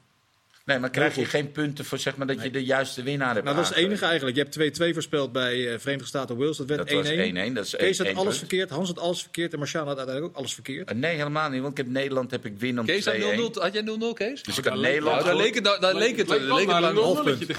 Nee, 0.65 0.79
maar 0.79 0.91
krijg 0.91 1.15
je 1.15 1.25
geen 1.25 1.51
punten 1.51 1.85
voor 1.85 1.99
zeg 1.99 2.17
maar, 2.17 2.27
dat 2.27 2.43
je 2.43 2.51
de 2.51 2.65
juiste 2.65 3.03
winnaar 3.03 3.33
hebt 3.33 3.45
Nou, 3.45 3.57
dat 3.57 3.65
is 3.65 3.71
het 3.71 3.85
enige 3.85 4.05
eigenlijk. 4.05 4.37
Je 4.37 4.43
hebt 4.43 4.81
2-2 4.81 4.95
voorspeld 4.95 5.33
bij 5.33 5.73
eh, 5.73 5.79
Verenigde 5.79 6.07
Staten 6.09 6.37
Wales. 6.37 6.57
Dat 6.57 6.67
werd 6.67 6.81
1-1. 6.81 6.95
Dat 6.95 7.07
was 7.07 7.11
1-1. 7.11 7.53
Dat 7.53 7.65
is 7.65 7.77
Kees 7.77 7.99
had 7.99 8.07
alles 8.07 8.25
punt. 8.25 8.37
verkeerd, 8.37 8.71
Hans 8.71 8.89
had 8.89 8.99
alles 8.99 9.23
verkeerd 9.23 9.53
en 9.53 9.59
Marciano 9.59 9.87
had 9.87 9.97
uiteindelijk 9.97 10.35
ook 10.35 10.41
alles 10.41 10.55
verkeerd. 10.55 10.91
Eh, 10.91 10.97
Nee, 10.97 11.17
helemaal 11.17 11.51
niet. 11.51 11.61
Want 11.61 11.79
ik 11.79 11.85
heb 11.85 11.93
Nederland 11.95 12.31
heb 12.31 12.45
ik 12.45 12.59
win 12.59 12.79
om 12.79 12.85
2-1. 12.85 12.89
Kees 12.89 13.05
had 13.05 13.15
0-0. 13.15 13.61
Had 13.61 13.73
jij 13.73 13.83
0-0, 13.83 14.13
Kees? 14.15 14.43
Dus 14.43 14.59
ik 14.59 14.65
had 14.65 14.79
Nederland... 14.79 15.15
Nou, 15.15 15.27
daar 15.27 15.37
leek 15.37 15.55
het, 15.55 15.65
daar 15.65 15.95
leek 15.95 16.17
het, 16.17 16.29
leek 16.29 16.71
het 16.71 16.83
een 16.85 16.97
half 16.97 17.23
puntje. 17.23 17.55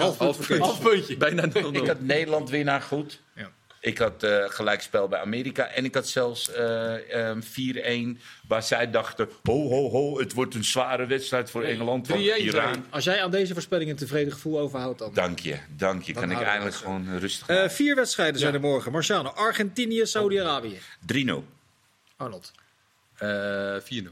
Half 0.60 0.82
puntje. 0.82 1.18
Bijna 1.18 1.48
0-0. 1.48 1.56
Ik 1.72 1.88
had 1.88 2.02
Nederland 2.02 2.50
winnaar 2.50 2.82
goed. 2.82 3.20
Ik 3.86 3.98
had 3.98 4.24
eh 4.24 4.44
gelijkspel 4.48 5.08
bij 5.08 5.20
Amerika. 5.20 5.66
En 5.68 5.86
ik 5.86 5.94
had 5.94 6.08
zelfs 6.08 6.52
eh, 6.52 7.30
ehm, 7.30 7.42
4-1. 8.18 8.22
Waar 8.48 8.64
zij 8.64 8.92
dachten: 8.92 9.30
ho, 9.44 9.68
ho, 9.70 9.90
ho, 9.90 10.20
het 10.20 10.34
wordt 10.34 10.56
een 10.56 10.64
zware 10.64 11.06
wedstrijd 11.06 11.50
voor 11.52 11.62
Nee, 11.62 11.72
Engeland. 11.72 12.08
Van 12.08 12.18
3-1 12.18 12.22
Iran. 12.38 12.86
Als 12.90 13.04
jij 13.04 13.24
aan 13.24 13.32
deze 13.32 13.54
voorspelling 13.54 13.90
een 13.90 13.96
tevreden 13.96 14.34
gevoel 14.34 14.60
overhoudt, 14.60 15.00
dan... 15.00 15.14
Dank 15.14 15.40
je, 15.40 15.58
dank 15.70 16.04
je. 16.04 16.14
Dan 16.14 16.22
Kan 16.28 16.32
ik 16.32 16.42
eindelijk 16.42 16.76
het 16.76 16.84
gewoon 16.84 17.18
rustig 17.20 17.48
Eh, 17.48 17.56
maken. 17.56 17.72
vier 17.72 17.96
wedstrijden 17.96 18.40
zijn 18.40 18.54
er 18.54 18.60
morgen. 18.60 18.92
Marciano, 18.92 19.30
Argentinië, 19.30 20.06
Saudi-Arabië. 20.06 20.80
3-0. 21.06 21.44
Arnold. 22.18 22.52
Eh, 23.18 23.76
4-0. 23.84 24.12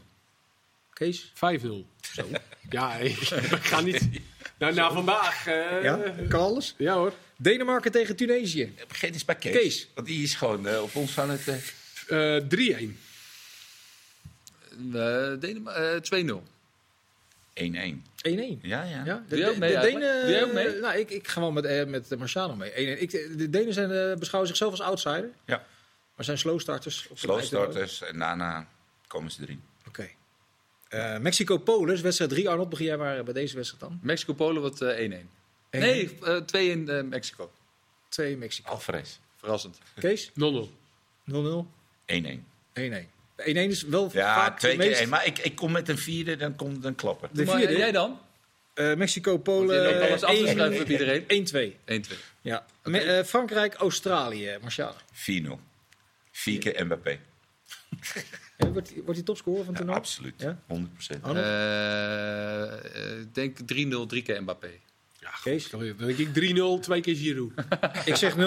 Kees? 0.94 1.32
5-0. 1.34 1.86
Zo. 2.14 2.24
Ja, 2.70 2.94
ik 2.96 3.16
ga 3.62 3.82
niet. 3.82 4.10
Nou, 4.58 4.74
na 4.74 4.92
vandaag. 4.92 5.48
eh, 5.48 5.84
Ja? 5.84 6.00
Kan 6.30 6.40
alles? 6.40 6.76
Ja 6.78 6.94
hoor. 6.96 7.14
Denemarken 7.44 7.92
tegen 7.92 8.16
Tunesië. 8.16 8.74
Begin 8.88 9.14
eens 9.14 9.26
bij 9.26 9.36
Kees. 9.36 9.52
Kees. 9.54 9.88
Want 9.96 10.08
die 10.08 10.24
is 10.24 10.36
gewoon 10.36 10.68
eh, 10.68 10.82
op 10.82 10.96
ons 10.96 11.12
van 11.12 11.30
het... 11.30 11.48
eh, 11.48 12.36
Eh 12.38 12.44
3-1. 12.44 12.98
Eh, 14.94 15.40
Denema- 15.40 15.72
eh, 15.74 16.02
2-0. 16.02 16.44
1-1. 17.54 18.04
1-1. 18.22 18.60
Ja, 18.62 18.84
ja. 18.84 19.04
Ja, 19.06 19.24
Doe 19.28 19.38
jij 19.40 19.50
ook 19.50 19.58
mee 19.58 19.76
eigenlijk? 19.76 20.22
Doe 20.22 20.32
jij 20.32 20.44
ook 20.44 20.54
mee? 20.54 20.80
Nou, 20.80 20.98
ik, 20.98 21.10
ik 21.10 21.28
ga 21.28 21.40
wel 21.40 21.52
met, 21.52 21.66
eh, 21.66 21.86
met 21.86 22.18
Marciano 22.18 22.56
mee. 22.56 22.72
1-1. 22.72 23.02
Ik, 23.02 23.12
de 23.38 23.50
Denen 23.50 23.74
zijn, 23.74 23.92
eh, 23.92 24.18
beschouwen 24.18 24.48
zichzelf 24.48 24.72
als 24.72 24.82
outsider. 24.82 25.30
Ja. 25.46 25.66
Maar 26.16 26.26
zijn 26.26 26.38
slow 26.38 26.60
starters. 26.60 27.06
de 27.10 27.18
Slow 27.18 27.42
starters 27.42 28.02
en 28.02 28.20
daarna 28.20 28.68
komen 29.08 29.32
ze 29.32 29.42
erin. 29.42 29.62
Oké. 29.88 30.10
Eh, 30.90 31.18
Mexico-Polen, 31.18 31.94
is 31.96 32.02
wedstrijd 32.02 32.32
3. 32.32 32.50
Arnold, 32.50 32.70
begin 32.70 32.86
jij 32.86 32.98
maar 32.98 33.24
bij 33.24 33.34
deze 33.34 33.56
wedstrijd 33.56 33.84
dan? 33.84 34.00
Mexico-Polen 34.02 34.62
wordt 34.62 34.82
eh, 34.82 34.98
1-1. 35.00 35.30
Nee, 35.82 36.18
eh 36.24 36.36
2 36.38 36.70
in 36.70 36.90
eh, 36.90 37.04
Mexico. 37.04 37.52
2 38.10 38.38
Mexico. 38.38 38.70
Alvarez. 38.72 39.18
Verrassend. 39.38 39.78
Kees? 40.00 40.30
0-0. 40.30 40.34
0-0. 41.32 41.66
1-1. 42.06 42.44
1-1. 42.74 43.08
1-1 43.38 43.46
is 43.46 43.84
wel 43.84 44.10
Ja, 44.14 44.36
vaak 44.36 44.60
twee 44.60 44.78
keer 44.78 44.88
meest... 44.88 45.00
1. 45.00 45.10
Maar 45.10 45.26
ik, 45.26 45.40
ik 45.40 45.56
kom 45.56 45.72
met 45.72 45.90
een 45.90 45.98
vierde, 45.98 46.36
dan 46.36 46.56
komt 46.56 46.76
het 46.76 46.86
een 46.86 46.96
klapper. 46.96 47.30
De 47.32 47.46
vierde. 47.46 47.78
jij 47.78 47.92
dan? 47.92 48.20
Eh, 48.74 48.94
Mexico-Polen. 48.96 49.84
Want 49.84 49.90
je 49.90 50.00
loopt 50.00 50.10
alles 50.10 50.24
af 50.24 50.32
te 50.32 50.38
1 50.38 50.48
schuiven 50.48 50.80
met 50.80 50.90
iedereen. 50.90 51.74
1-2. 52.06 52.12
1-2. 52.14 52.18
Ja. 52.42 52.66
Me- 52.84 53.00
eh, 53.00 53.24
Frankrijk-Australië, 53.26 54.58
Marciano. 54.62 54.96
4-0. 55.14 55.60
Vier 56.32 56.60
keer 56.60 56.86
Mbappé. 56.86 57.20
Ja, 58.58 58.70
wordt, 58.72 58.94
wordt 58.96 59.14
hij 59.14 59.24
topscorer 59.24 59.64
van 59.64 59.72
Ja, 59.74 59.78
toernooi? 59.80 59.98
absoluut. 60.00 60.34
Ja? 60.38 60.60
100%. 60.68 61.22
Arnold? 61.22 61.46
Eh, 61.46 62.64
eh, 63.14 63.20
Ik 63.20 63.36
denk 63.36 63.58
3-0, 63.60 64.06
drie 64.08 64.22
keer 64.22 64.42
Mbappé. 64.42 64.70
Ja, 65.24 65.30
Kees? 65.44 65.70
Dan 65.70 65.80
denk 65.98 66.18
ik 66.18 66.28
3-0, 66.28 66.80
twee 66.82 67.02
keer 67.02 67.16
Giroud. 67.16 67.52
Ik 68.06 68.16
zeg 68.16 68.36
0-0. 68.36 68.38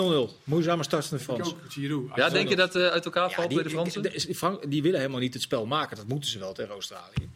Moeizame 0.44 0.82
start 0.82 1.06
van 1.06 1.16
de 1.16 1.22
Ik 1.22 1.28
Frans. 1.30 1.48
ook, 1.48 1.58
Giroud. 1.68 2.10
Ja, 2.16 2.28
denk 2.28 2.48
je 2.48 2.56
dat 2.56 2.74
het 2.74 2.90
uit 2.90 3.04
elkaar 3.04 3.30
valt 3.30 3.46
die, 3.48 3.54
bij 3.56 3.64
de 3.66 3.70
Fransen? 3.72 4.02
die- 4.02 4.26
die- 4.26 4.34
Frank- 4.34 4.70
die 4.70 4.82
willen 4.82 4.98
helemaal 5.00 5.20
niet 5.20 5.34
het 5.34 5.42
spel 5.42 5.66
maken. 5.66 5.96
Dat 5.96 6.06
moeten 6.08 6.30
ze 6.30 6.38
wel 6.38 6.52
tegen 6.52 6.72
Australië. 6.72 7.28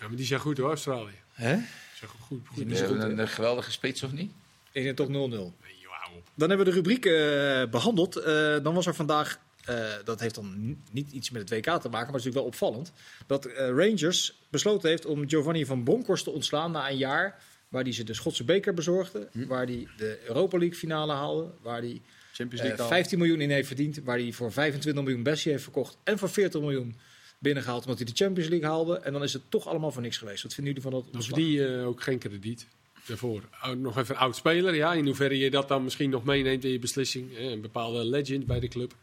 Ja, 0.00 0.08
maar 0.08 0.16
die 0.16 0.26
zijn 0.26 0.40
goed 0.40 0.58
hoor, 0.58 0.68
Australië. 0.68 1.14
Hè? 1.32 1.54
Die 1.56 1.64
zijn 1.98 2.10
goed. 2.10 2.20
goed, 2.46 2.76
zo 2.76 2.86
goed, 2.86 3.02
een, 3.02 3.18
een 3.18 3.28
geweldige 3.28 3.70
spits 3.70 4.02
of 4.02 4.12
niet? 4.12 4.32
Ik 4.72 4.82
denk 4.82 4.96
toch 4.96 5.06
0-0. 5.08 5.10
Nee, 5.10 5.28
joh, 5.28 5.92
hou 6.02 6.16
op. 6.16 6.26
Dan 6.34 6.48
hebben 6.48 6.66
we 6.66 6.72
de 6.72 6.76
rubriek 6.76 7.04
eh, 7.06 7.70
behandeld. 7.70 8.16
Eh, 8.16 8.56
dan 8.62 8.74
was 8.74 8.86
er 8.86 8.94
vandaag, 8.94 9.38
eh, 9.64 9.76
dat 10.04 10.20
heeft 10.20 10.34
dan 10.34 10.76
niet 10.90 11.10
iets 11.12 11.30
met 11.30 11.40
het 11.40 11.50
WK 11.50 11.64
te 11.64 11.68
maken, 11.70 11.90
maar 11.90 12.00
het 12.00 12.06
is 12.06 12.10
natuurlijk 12.12 12.34
wel 12.34 12.44
opvallend. 12.44 12.92
Dat 13.26 13.44
eh, 13.46 13.68
Rangers 13.68 14.38
besloten 14.50 14.88
heeft 14.88 15.06
om 15.06 15.28
Giovanni 15.28 15.66
van 15.66 15.84
Bronckhorst 15.84 16.24
te 16.24 16.30
ontslaan 16.30 16.70
na 16.70 16.90
een 16.90 16.96
jaar. 16.96 17.42
Waar 17.74 17.82
hij 17.82 17.92
ze 17.92 18.04
de 18.04 18.14
Schotse 18.14 18.44
beker 18.44 18.74
bezorgde. 18.74 19.28
Waar 19.32 19.66
hij 19.66 19.88
de 19.96 20.18
Europa 20.26 20.58
League 20.58 20.76
finale 20.76 21.12
haalde. 21.12 21.50
Waar 21.62 21.80
hij 21.80 22.00
Champions 22.32 22.60
eh, 22.60 22.66
League 22.66 22.82
al. 22.84 22.88
15 22.88 23.18
miljoen 23.18 23.40
in 23.40 23.50
heeft 23.50 23.66
verdiend. 23.66 24.00
Waar 24.04 24.18
hij 24.18 24.32
voor 24.32 24.52
25 24.52 25.02
miljoen 25.02 25.22
Bessie 25.22 25.50
heeft 25.50 25.62
verkocht. 25.62 25.96
En 26.04 26.18
voor 26.18 26.28
40 26.28 26.60
miljoen 26.60 26.94
binnengehaald 27.38 27.82
omdat 27.82 27.98
hij 27.98 28.06
de 28.06 28.24
Champions 28.24 28.48
League 28.50 28.68
haalde. 28.68 28.98
En 28.98 29.12
dan 29.12 29.22
is 29.22 29.32
het 29.32 29.42
toch 29.48 29.66
allemaal 29.66 29.92
voor 29.92 30.02
niks 30.02 30.18
geweest. 30.18 30.42
Wat 30.42 30.54
vinden 30.54 30.74
jullie 30.74 30.90
van 30.90 31.00
dat 31.00 31.04
Dan 31.04 31.14
ontslag? 31.14 31.38
verdien 31.38 31.54
je 31.54 31.84
ook 31.84 32.02
geen 32.02 32.18
krediet 32.18 32.66
daarvoor. 33.06 33.42
Nog 33.76 33.98
even 33.98 34.16
oud 34.16 34.36
speler, 34.36 34.74
ja. 34.74 34.92
In 34.92 35.06
hoeverre 35.06 35.38
je 35.38 35.50
dat 35.50 35.68
dan 35.68 35.84
misschien 35.84 36.10
nog 36.10 36.24
meeneemt 36.24 36.64
in 36.64 36.70
je 36.70 36.78
beslissing. 36.78 37.38
Een 37.38 37.60
bepaalde 37.60 38.04
legend 38.04 38.46
bij 38.46 38.60
de 38.60 38.68
club. 38.68 38.94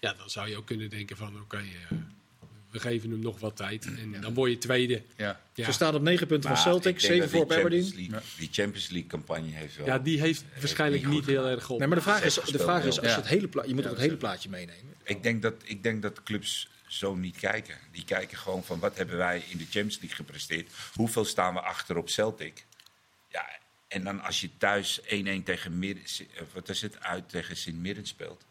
Ja, 0.00 0.14
dan 0.18 0.30
zou 0.30 0.48
je 0.48 0.56
ook 0.56 0.66
kunnen 0.66 0.90
denken 0.90 1.16
van 1.16 1.40
oké, 1.40 1.56
eh, 1.56 1.98
we 2.74 2.80
geven 2.80 3.10
hem 3.10 3.18
nog 3.18 3.40
wat 3.40 3.56
tijd. 3.56 3.84
En 3.84 4.20
dan 4.20 4.34
word 4.34 4.50
je 4.50 4.58
tweede. 4.58 5.02
Ja. 5.16 5.40
Ja, 5.54 5.64
Ze 5.64 5.72
staan 5.72 5.94
op 5.94 6.02
9 6.02 6.26
punten 6.26 6.48
van 6.50 6.58
Celtic, 6.58 6.94
ik 6.94 7.00
denk 7.00 7.12
7 7.12 7.20
dat 7.20 7.30
voor 7.30 7.40
op 7.42 7.48
die 7.48 7.58
Champions 7.58 7.86
Aberdeen. 7.92 8.10
League- 8.10 8.28
Die 8.38 8.48
Champions 8.52 8.88
League 8.88 9.08
campagne 9.10 9.50
heeft 9.50 9.76
wel... 9.76 9.86
ja 9.86 9.98
die 9.98 10.20
heeft 10.20 10.44
waarschijnlijk 10.60 11.06
niet 11.06 11.26
heel 11.26 11.46
erg 11.46 11.70
op. 11.70 11.78
Nee, 11.78 11.88
maar 11.88 11.96
de 11.96 12.02
vraag 12.02 12.24
is, 12.24 12.34
de 12.34 12.58
vraag 12.58 12.84
is 12.84 12.86
als 13.00 13.06
je 13.06 13.06
ja. 13.06 13.16
het 13.16 13.26
hele 13.26 13.48
pla- 13.48 13.64
je 13.66 13.74
moet 13.74 13.82
Ja, 13.84 13.88
ook 13.90 13.94
het 13.96 14.04
hele 14.04 14.16
plaatje 14.16 14.48
meenemen. 14.48 14.94
Ik 15.04 15.22
denk, 15.22 15.42
dat, 15.42 15.54
ik 15.64 15.82
denk 15.82 16.02
dat 16.02 16.22
clubs 16.22 16.68
zo 16.86 17.14
niet 17.14 17.36
kijken. 17.36 17.78
Die 17.92 18.04
kijken 18.04 18.38
gewoon 18.38 18.64
van 18.64 18.78
wat 18.78 18.96
hebben 18.96 19.16
wij 19.16 19.42
in 19.48 19.58
de 19.58 19.64
Champions 19.64 19.98
League 20.00 20.16
gepresteerd. 20.16 20.70
Hoeveel 20.94 21.24
staan 21.24 21.54
we 21.54 21.60
achter 21.60 21.96
op 21.96 22.08
Celtic? 22.08 22.64
Ja, 23.30 23.48
en 23.88 24.04
dan 24.04 24.20
als 24.22 24.40
je 24.40 24.50
thuis 24.58 25.00
1-1 25.00 25.04
tegen 25.44 25.78
Mir 25.78 25.96
eh, 25.96 26.42
wat 26.52 26.68
is 26.68 26.82
het, 26.82 27.00
uit 27.00 27.28
tegen 27.28 27.56
Sint 27.56 27.78
Mirren 27.78 28.06
speelt. 28.06 28.44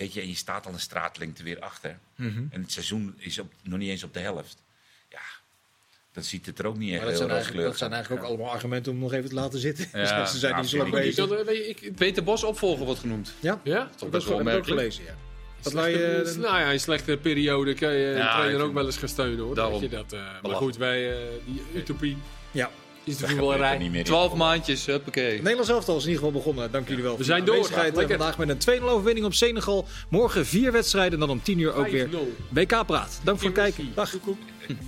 Weet 0.00 0.12
je, 0.12 0.20
en 0.20 0.28
je 0.28 0.34
staat 0.34 0.66
al 0.66 0.72
een 0.72 0.80
straatlengte 0.80 1.42
weer 1.42 1.60
achter. 1.60 1.98
Mhm. 2.16 2.42
En 2.50 2.60
het 2.62 2.72
seizoen 2.72 3.14
is 3.18 3.38
op, 3.38 3.52
nog 3.62 3.78
niet 3.78 3.88
eens 3.90 4.02
op 4.02 4.14
de 4.14 4.20
helft. 4.20 4.62
Ja, 5.08 5.18
dan 6.12 6.22
ziet 6.22 6.46
het 6.46 6.58
er 6.58 6.66
ook 6.66 6.76
niet 6.76 6.90
echt 6.92 7.00
dat 7.00 7.08
heel 7.08 7.18
zijn, 7.18 7.30
eigenlijk, 7.30 7.66
rooskleurig 7.66 7.70
dat 7.70 7.78
zijn 7.78 7.90
uit. 7.90 7.98
eigenlijk 8.00 8.22
ook 8.22 8.28
allemaal 8.38 8.54
argumenten 8.54 8.92
om 8.92 8.98
nog 8.98 9.12
even 9.12 9.28
te 9.28 9.34
laten 9.34 9.58
zitten. 9.58 9.86
Ja, 9.92 10.26
Ze 10.26 10.38
zijn 10.38 10.56
niet 10.56 10.68
zo 10.68 10.76
lang 10.76 10.88
absoluut. 10.94 11.18
Ik, 11.18 11.26
bezig. 11.44 11.84
dat, 11.86 11.96
Peter 11.96 12.22
Bos 12.24 12.44
opvolger 12.44 12.84
wordt 12.84 13.00
genoemd. 13.00 13.32
Ja, 13.40 13.60
ja? 13.64 13.90
dat 13.98 14.10
best 14.10 14.28
heb 14.28 14.36
wel 14.38 14.48
ik 14.52 14.56
ook 14.58 14.64
gelezen. 14.66 15.04
Ja. 15.04 15.14
Wat 15.62 15.72
Slechte- 15.72 15.98
wij, 15.98 16.22
eh, 16.22 16.36
nou 16.36 16.58
ja, 16.58 16.70
in 16.70 16.80
slechte 16.80 17.16
periode 17.16 17.74
kun 17.74 17.90
je 17.92 17.98
Ja, 18.14 18.24
een 18.26 18.30
trainer 18.40 18.60
ook 18.66 18.74
wel 18.74 18.86
eens 18.86 18.96
gaan 18.96 19.08
steunen 19.08 19.44
hoor. 19.44 19.54
Daarom. 19.54 19.82
Je 19.82 19.88
dat, 19.88 20.12
eh, 20.12 20.20
maar 20.42 20.54
goed, 20.56 20.76
wij, 20.76 21.12
eh, 21.12 21.26
die 21.44 21.62
utopie. 21.74 22.16
ja. 22.50 22.70
Is 23.10 23.16
de 23.16 23.22
Dat 23.22 23.30
voetballerij. 23.30 23.56
gebeurt 23.58 23.72
er 23.78 23.82
niet 23.82 23.90
meer 23.90 24.00
in. 24.00 24.06
12 24.06 24.34
maandjes, 24.34 24.86
huppakee. 24.86 25.36
Nederlands 25.36 25.68
elftal 25.70 25.96
is 25.96 26.02
in 26.04 26.08
ieder 26.10 26.24
geval 26.24 26.40
begonnen. 26.40 26.72
Dank 26.72 26.88
jullie 26.88 27.02
wel. 27.02 27.16
voor 27.16 27.24
zijn 27.24 27.44
de 27.44 27.50
door. 27.50 28.08
Vandaag 28.08 28.38
met 28.38 28.66
een 28.66 28.80
2-0 28.80 28.84
overwinning 28.84 29.26
op 29.26 29.34
Senegal. 29.34 29.86
Morgen 30.08 30.46
vier 30.46 30.72
wedstrijden 30.72 31.12
en 31.12 31.18
dan 31.18 31.30
om 31.30 31.42
10 31.42 31.58
uur 31.58 31.74
ook 31.74 31.88
weer 31.88 32.08
5-0. 32.08 32.12
WK 32.48 32.86
Praat. 32.86 33.20
Dank 33.24 33.38
voor 33.38 33.48
het 33.48 33.58
kijken. 33.58 33.92
Dag. 33.94 34.10
Koek, 34.10 34.22
koek. 34.22 34.38